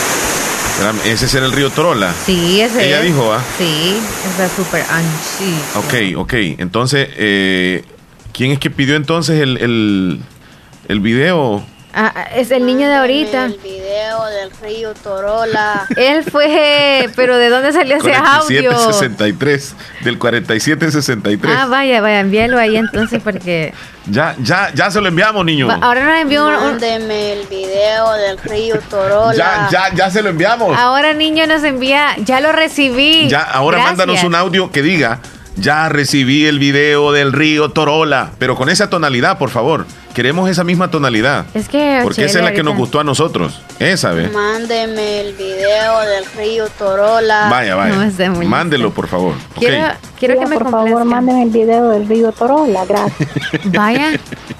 [1.05, 2.13] Ese será el río Torola.
[2.25, 3.05] Sí, ese Ella es.
[3.05, 3.41] dijo, ¿ah?
[3.57, 3.97] Sí,
[4.29, 6.13] está súper anchi.
[6.13, 6.33] Ok, ok.
[6.59, 7.83] Entonces, eh,
[8.33, 10.19] ¿quién es que pidió entonces el, el,
[10.89, 11.65] el video?
[11.97, 13.45] Ah, ah, es el niño de ahorita.
[13.45, 15.85] El video del río Torola.
[15.95, 18.71] Él fue, pero ¿de dónde salió ese audio?
[18.71, 19.75] 4763.
[20.03, 21.55] Del 4763.
[21.57, 23.73] Ah, vaya, vaya, envíalo ahí entonces porque
[24.07, 25.69] Ya, ya, ya se lo enviamos, niño.
[25.81, 29.33] Ahora nos envió un- un- Mándeme el video del río Torola.
[29.33, 30.77] Ya, ya, ya se lo enviamos.
[30.77, 33.29] ahora niño nos envía, ya lo recibí.
[33.29, 33.97] Ya, ahora Gracias.
[33.97, 35.19] mándanos un audio que diga,
[35.55, 39.85] ya recibí el video del río Torola, pero con esa tonalidad, por favor.
[40.13, 41.45] Queremos esa misma tonalidad.
[41.53, 43.61] Es que Porque esa es la que nos gustó a nosotros.
[43.79, 44.29] Esa, ¿ve?
[44.29, 47.49] Mándeme el video del río Torola.
[47.49, 47.95] Vaya, vaya.
[48.29, 49.33] No, Mándelo, por favor.
[49.59, 53.29] Quiero, quiero que me por favor, mándenme el video del río Torola, gracias.
[53.65, 54.11] Vaya.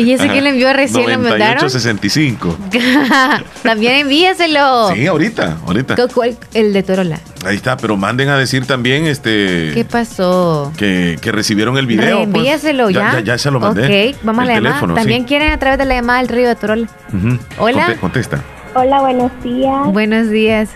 [0.00, 1.02] ¿Y ese quién le envió recién?
[1.10, 1.62] ¿Lo mandaron?
[1.62, 2.56] 9865.
[3.62, 4.92] También envíeselo.
[4.94, 5.96] Sí, ahorita, ahorita.
[5.96, 6.36] ¿Cu- cuál?
[6.54, 7.20] El de Torola.
[7.44, 10.72] Ahí está, pero manden a decir también este ¿Qué pasó?
[10.76, 12.16] que, que recibieron el video.
[12.24, 12.26] pues.
[12.26, 13.12] Envíeselo ya.
[13.14, 13.20] ya.
[13.20, 14.10] Ya, se lo mandé.
[14.10, 14.94] Ok, vamos a la llamada.
[14.94, 15.26] También sí.
[15.28, 16.88] quieren a través de la llamada del río de Torola.
[17.12, 17.38] Ujú.
[17.58, 17.86] Hola.
[17.86, 18.42] Conte- contesta.
[18.74, 19.86] Hola, buenos días.
[19.86, 20.70] Buenos días.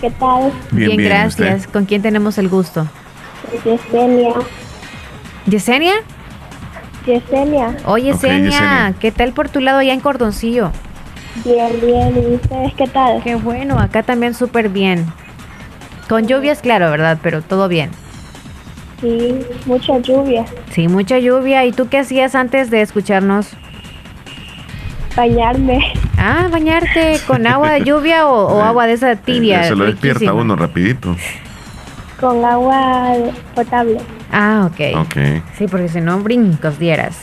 [0.00, 0.52] ¿Qué tal?
[0.70, 1.58] Bien, bien, gracias.
[1.60, 1.70] ¿usted?
[1.72, 2.86] ¿Con quién tenemos el gusto?
[3.64, 4.34] Yesenia.
[5.46, 5.94] ¿Yesenia?
[7.06, 7.76] Yesenia.
[7.86, 8.94] Oye, Ok, Yesenia, Yesenia.
[9.00, 10.70] ¿qué tal por tu lado allá en Cordoncillo?
[11.44, 12.14] Bien, bien.
[12.16, 13.22] ¿Y ustedes qué tal?
[13.22, 15.06] Qué bueno, acá también súper bien.
[16.08, 17.18] Con lluvias, claro, ¿verdad?
[17.22, 17.90] Pero todo bien.
[19.00, 20.44] Sí, mucha lluvia.
[20.70, 21.64] Sí, mucha lluvia.
[21.64, 23.48] ¿Y tú qué hacías antes de escucharnos?
[25.16, 25.92] Bañarme.
[26.18, 29.64] Ah, bañarte con agua de lluvia o, o agua de esa tibia.
[29.64, 31.16] Se lo despierta uno rapidito.
[32.20, 33.12] Con agua
[33.54, 33.98] potable.
[34.36, 34.98] Ah, ok.
[35.06, 35.16] Ok.
[35.56, 37.16] Sí, porque si no, brincos dieras.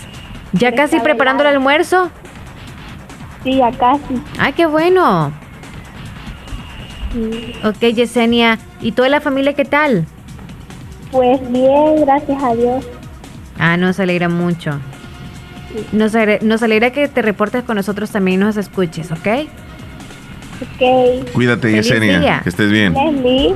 [0.53, 2.09] ¿Ya casi preparando el almuerzo?
[3.43, 4.21] Sí, ya casi.
[4.39, 5.31] Ay, qué bueno.
[7.13, 7.53] Sí.
[7.65, 8.57] Ok, Yesenia.
[8.79, 10.05] ¿Y toda la familia qué tal?
[11.11, 12.85] Pues bien, gracias a Dios.
[13.59, 14.79] Ah, nos alegra mucho.
[15.91, 19.27] Nos, ale- nos alegra que te reportes con nosotros también y nos escuches, ¿ok?
[20.61, 21.31] Ok.
[21.33, 22.19] Cuídate, Feliz Yesenia.
[22.19, 22.39] día.
[22.43, 22.93] Que estés bien.
[22.93, 23.55] Leslie.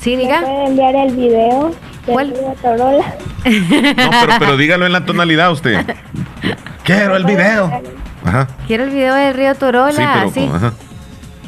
[0.00, 0.40] Sí, ¿me diga.
[0.40, 1.72] puede enviar el video
[2.06, 3.04] Torola?
[3.44, 5.84] No, pero, pero dígalo en la tonalidad usted.
[6.84, 7.82] Quiero el video.
[8.24, 8.48] Ajá.
[8.66, 9.92] Quiero el video del río Torola.
[9.92, 10.50] Sí, pero sí.
[10.52, 10.72] ajá.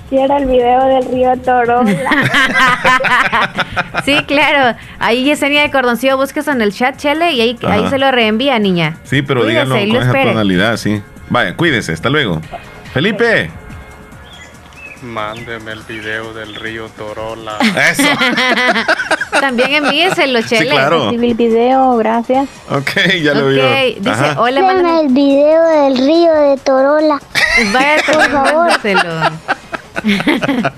[0.08, 1.84] Quiero el video del río Torola.
[4.04, 4.76] Sí, claro.
[4.98, 8.58] Ahí Yesenia de Cordoncillo buscas en el chat, Chele, y ahí, ahí se lo reenvía,
[8.58, 8.96] niña.
[9.04, 10.30] Sí, pero Cuídese, díganlo con esa espere.
[10.32, 11.02] tonalidad, sí.
[11.30, 11.92] Vaya, cuídese.
[11.92, 12.40] Hasta luego.
[12.92, 13.48] Felipe.
[15.02, 17.58] Mándeme el video del río Torola.
[17.90, 18.02] Eso.
[19.40, 20.70] También envíeselo, Chele.
[20.70, 21.06] claro.
[21.06, 22.48] Recibí el video, gracias.
[22.70, 22.90] Ok,
[23.22, 23.64] ya lo Ok, vio.
[23.98, 24.40] dice, Ajá.
[24.40, 25.00] hola, Mándame mándame.
[25.06, 27.20] el video del río de Torola.
[27.72, 28.70] Vaya, Por favor.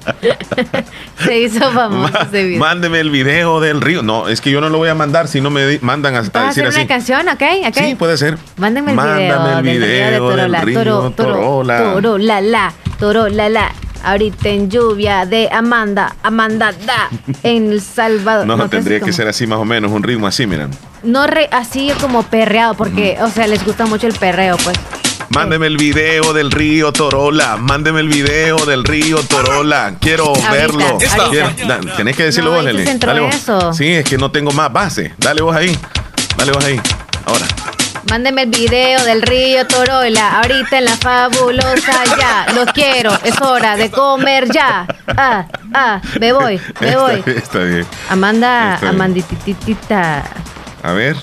[1.25, 2.61] Se hizo famoso Ma- ese video.
[2.61, 4.03] Mándeme el video del río.
[4.03, 6.19] No, es que yo no lo voy a mandar si no me di- mandan a,
[6.19, 6.79] a ¿Vas a decir hacer así.
[6.81, 7.43] una canción, ok?
[7.69, 7.75] ok?
[7.85, 8.37] Sí, puede ser.
[8.57, 10.19] Mándame el Mándame video, el del video río de del
[10.53, 10.61] Torola.
[10.61, 11.79] río Toro, toro, Torola.
[11.95, 13.73] Torola, la, Torola, la.
[14.05, 17.09] Ahorita en lluvia de Amanda, Amanda da
[17.43, 18.47] en El Salvador.
[18.47, 19.13] No, ¿qué tendría que como?
[19.15, 20.71] ser así más o menos, un ritmo así, miren.
[21.03, 24.77] No re- así como perreado, porque, o sea, les gusta mucho el perreo, pues.
[25.31, 27.57] Mándeme el video del río Torola.
[27.57, 29.97] Mándeme el video del río Torola.
[30.01, 30.99] Quiero Ahorita, verlo.
[31.31, 32.85] Quiero- da- tenés que decirlo No, vos, Leli.
[32.85, 33.35] Dale en vos.
[33.35, 33.73] eso.
[33.73, 35.13] Sí, es que no tengo más base.
[35.19, 35.77] Dale vos ahí.
[36.37, 36.81] Dale vos ahí.
[37.27, 37.47] Ahora.
[38.11, 42.47] Mándeme el video del río Torola, ahorita en la fabulosa ya.
[42.55, 44.87] Lo quiero, es hora de comer ya.
[45.17, 47.23] Ah, ah, me voy, me Está voy.
[47.23, 47.87] bien, Está bien.
[48.11, 48.77] Amanda.
[48.77, 50.23] Amandititita.
[50.83, 51.17] A ver.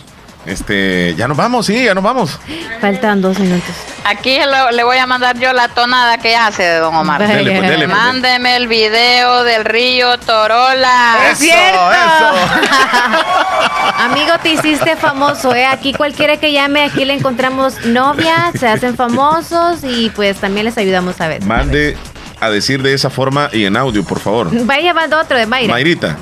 [0.45, 2.39] Este, ya nos vamos, sí, ya nos vamos.
[2.79, 3.75] Faltan dos minutos.
[4.03, 7.21] Aquí lo- le voy a mandar yo la tonada que hace don Omar.
[7.27, 7.97] Dele, pues, dele, pues.
[7.97, 11.15] Mándeme el video del río Torola.
[11.31, 11.79] ¡Es cierto!
[13.99, 15.65] Amigo, te hiciste famoso, ¿eh?
[15.65, 20.77] Aquí cualquiera que llame, aquí le encontramos novia, se hacen famosos y pues también les
[20.77, 21.43] ayudamos a ver.
[21.43, 21.95] Mande
[22.39, 24.49] a decir de esa forma y en audio, por favor.
[24.65, 25.71] Vaya llevando otro de Mayra.
[25.71, 26.17] Mayrita.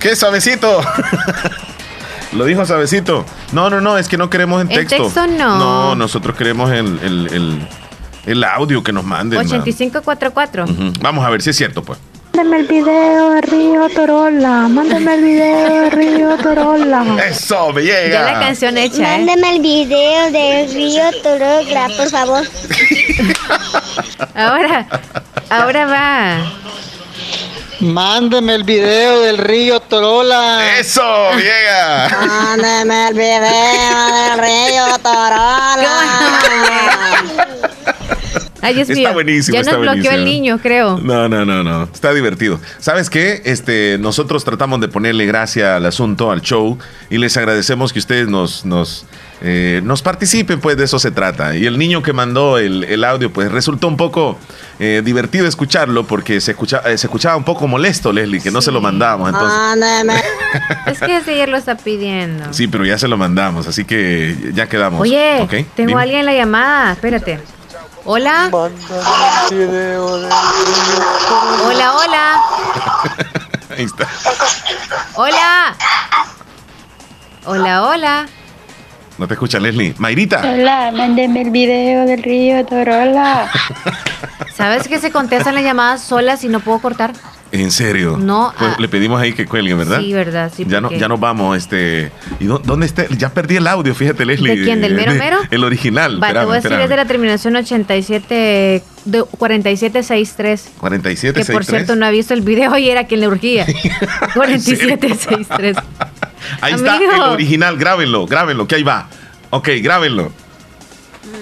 [0.00, 0.80] ¿Qué suavecito?
[2.32, 3.24] Lo dijo suavecito.
[3.52, 5.04] No, no, no, es que no queremos en En texto.
[5.04, 5.58] texto no.
[5.58, 7.68] No, nosotros queremos el, el, el-
[8.26, 9.38] el audio que nos manden.
[9.38, 9.46] man.
[9.62, 10.64] 8544.
[10.64, 10.92] Ujú.
[11.00, 11.98] Vamos a ver si es cierto, pues.
[12.36, 14.68] Mándame el video del río Torola.
[14.68, 17.04] Mándame el video del río Torola.
[17.28, 18.08] Eso, me llega.
[18.10, 19.24] Ya la canción hecha, ¿eh?
[19.24, 22.42] Mándame el video del río Torola, por favor.
[24.34, 24.86] Ahora,
[25.48, 26.52] ahora va.
[27.80, 30.78] Mándeme el video del río Torola.
[30.78, 31.02] Eso,
[31.36, 32.08] llega.
[32.26, 36.00] Mándeme el video del río Torola.
[38.62, 39.12] Ay, Dios Está mío.
[39.14, 40.98] buenísimo, Ya está nos bloqueó el niño, creo.
[40.98, 41.84] No, no, no, no.
[41.84, 42.60] Está divertido.
[42.78, 43.40] ¿Sabes qué?
[43.46, 46.78] Este, nosotros tratamos de ponerle gracia al asunto, al show,
[47.08, 49.06] y les agradecemos que ustedes nos, nos,
[49.42, 51.56] eh, nos participen, pues de eso se trata.
[51.56, 54.38] Y el niño que mandó el, el audio, pues resultó un poco
[54.78, 58.60] eh, divertido escucharlo porque se, escucha, eh, se escuchaba un poco molesto, Leslie, que no
[58.60, 59.28] se lo mandamos.
[59.30, 60.22] Entonces, Mándeme.
[60.86, 62.52] Es que ese ayer lo está pidiendo.
[62.52, 65.00] sí, pero ya se lo mandamos, así que ya quedamos.
[65.00, 65.50] Oye, ¿Ok?
[65.74, 65.94] tengo Dime.
[65.94, 66.92] a alguien en la llamada.
[66.92, 67.40] Espérate.
[68.04, 68.48] Hola.
[71.64, 72.40] Hola, hola.
[73.76, 74.08] Ahí está.
[75.14, 75.76] Hola.
[77.44, 78.26] Hola, hola.
[79.20, 79.92] No te escucha, Leslie.
[79.98, 80.40] Mayrita.
[80.50, 83.50] Hola, mándeme el video del río Torola.
[84.54, 87.12] ¿Sabes que se contestan las llamadas solas y no puedo cortar?
[87.52, 88.16] ¿En serio?
[88.16, 88.76] No, Pues ah.
[88.80, 90.00] le pedimos ahí que cuelguen, ¿verdad?
[90.00, 90.64] Sí, verdad, sí.
[90.66, 92.10] ya, no, ya nos vamos, este.
[92.38, 93.08] ¿Y dó- dónde está?
[93.08, 94.56] Ya perdí el audio, fíjate, Leslie.
[94.56, 94.80] ¿De quién?
[94.80, 95.38] ¿Del mero De- mero?
[95.50, 96.22] El original.
[96.22, 96.84] Va, te voy a decir, espérame.
[96.84, 100.70] es de la terminación 87, de 4763.
[100.78, 103.66] 47 Que por cierto no ha visto el video y era quien le urgía.
[104.34, 105.76] 4763.
[106.60, 107.12] Ahí está Amigo.
[107.12, 109.08] el original, grábenlo, grábenlo, que ahí va.
[109.50, 110.32] Ok, grábenlo.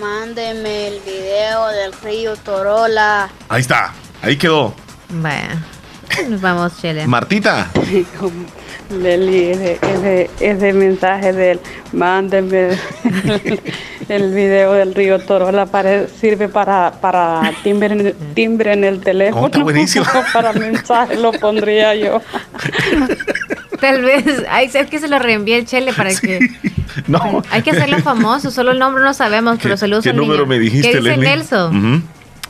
[0.00, 3.28] Mándeme el video del río Torola.
[3.48, 3.92] Ahí está,
[4.22, 4.74] ahí quedó.
[5.10, 5.62] Vaya.
[6.28, 7.06] Nos vamos, Chele.
[7.06, 7.70] Martita.
[8.90, 11.60] Leli, ese, ese, ese mensaje del
[11.92, 13.60] mándeme el,
[14.08, 19.00] el video del río Torola pare- sirve para, para timbre, en el- timbre en el
[19.00, 19.42] teléfono.
[19.42, 20.06] Oh, está buenísimo.
[20.32, 22.22] para mensaje lo pondría yo.
[23.80, 26.40] Tal vez, ay, sabes que se lo reenvíe el Chele para que.
[27.06, 27.42] No.
[27.50, 30.46] Hay que hacerlo famoso, solo el nombre no sabemos, pero saludos ¿Qué al número niño.
[30.48, 31.28] me dijiste, ¿Qué dice Leslie?
[31.28, 31.76] Nelson?
[31.94, 32.02] Ujú.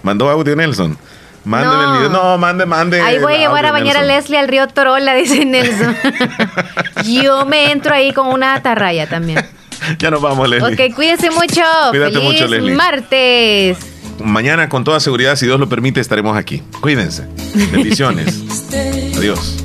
[0.02, 0.96] Mandó audio Nelson.
[1.44, 1.92] Mándeme No.
[1.94, 2.08] el video.
[2.10, 3.00] No, mande, mande.
[3.00, 4.02] Ahí voy a llevar a bañar a.
[4.02, 5.94] Leslie al río Torola, dice Nelson.
[7.04, 9.44] Yo me entro ahí con una atarraya también.
[9.98, 10.88] Ya nos vamos, Leslie.
[10.88, 11.62] Ok, cuídense mucho.
[11.90, 12.74] Cuídate Feliz mucho, Leslie.
[12.74, 13.78] martes.
[14.24, 16.62] Mañana, con toda seguridad, si Dios lo permite, estaremos aquí.
[16.80, 17.26] Cuídense.
[17.70, 18.42] Bendiciones.
[19.16, 19.64] Adiós.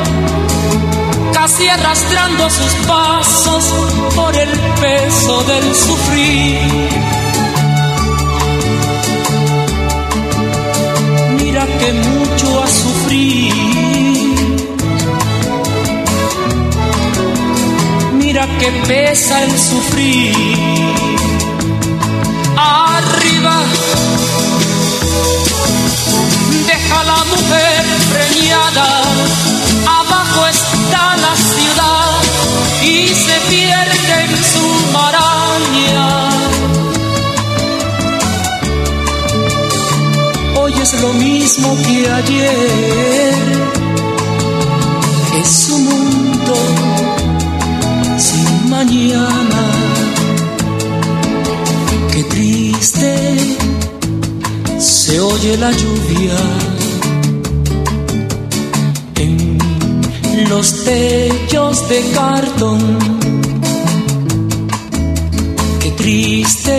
[1.41, 3.63] casi arrastrando sus pasos
[4.15, 4.49] por el
[4.79, 6.89] peso del sufrir.
[11.39, 13.53] Mira que mucho a sufrir.
[18.13, 20.35] Mira que pesa el sufrir.
[22.55, 23.63] Arriba
[26.67, 28.87] deja la mujer preñada,
[29.99, 30.80] abajo está
[31.25, 32.21] la ciudad
[32.83, 36.29] y se pierde en su maraña.
[40.59, 43.33] Hoy es lo mismo que ayer,
[45.43, 46.55] es un mundo
[48.17, 49.63] sin mañana.
[52.11, 53.57] Qué triste
[54.77, 56.70] se oye la lluvia
[60.51, 62.81] los techos de cartón.
[65.81, 66.77] Qué triste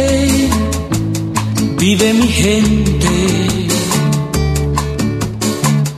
[1.78, 3.16] vive mi gente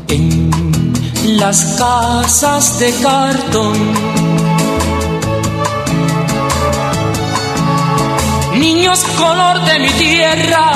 [0.09, 0.51] en
[1.41, 3.77] las casas de cartón.
[8.57, 10.67] Niños color de mi tierra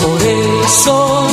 [0.02, 0.22] por
[0.64, 1.26] eso,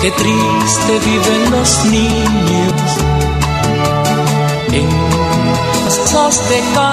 [0.00, 2.72] qué triste viven los niños
[4.72, 4.88] en
[5.84, 6.92] casas de cartón.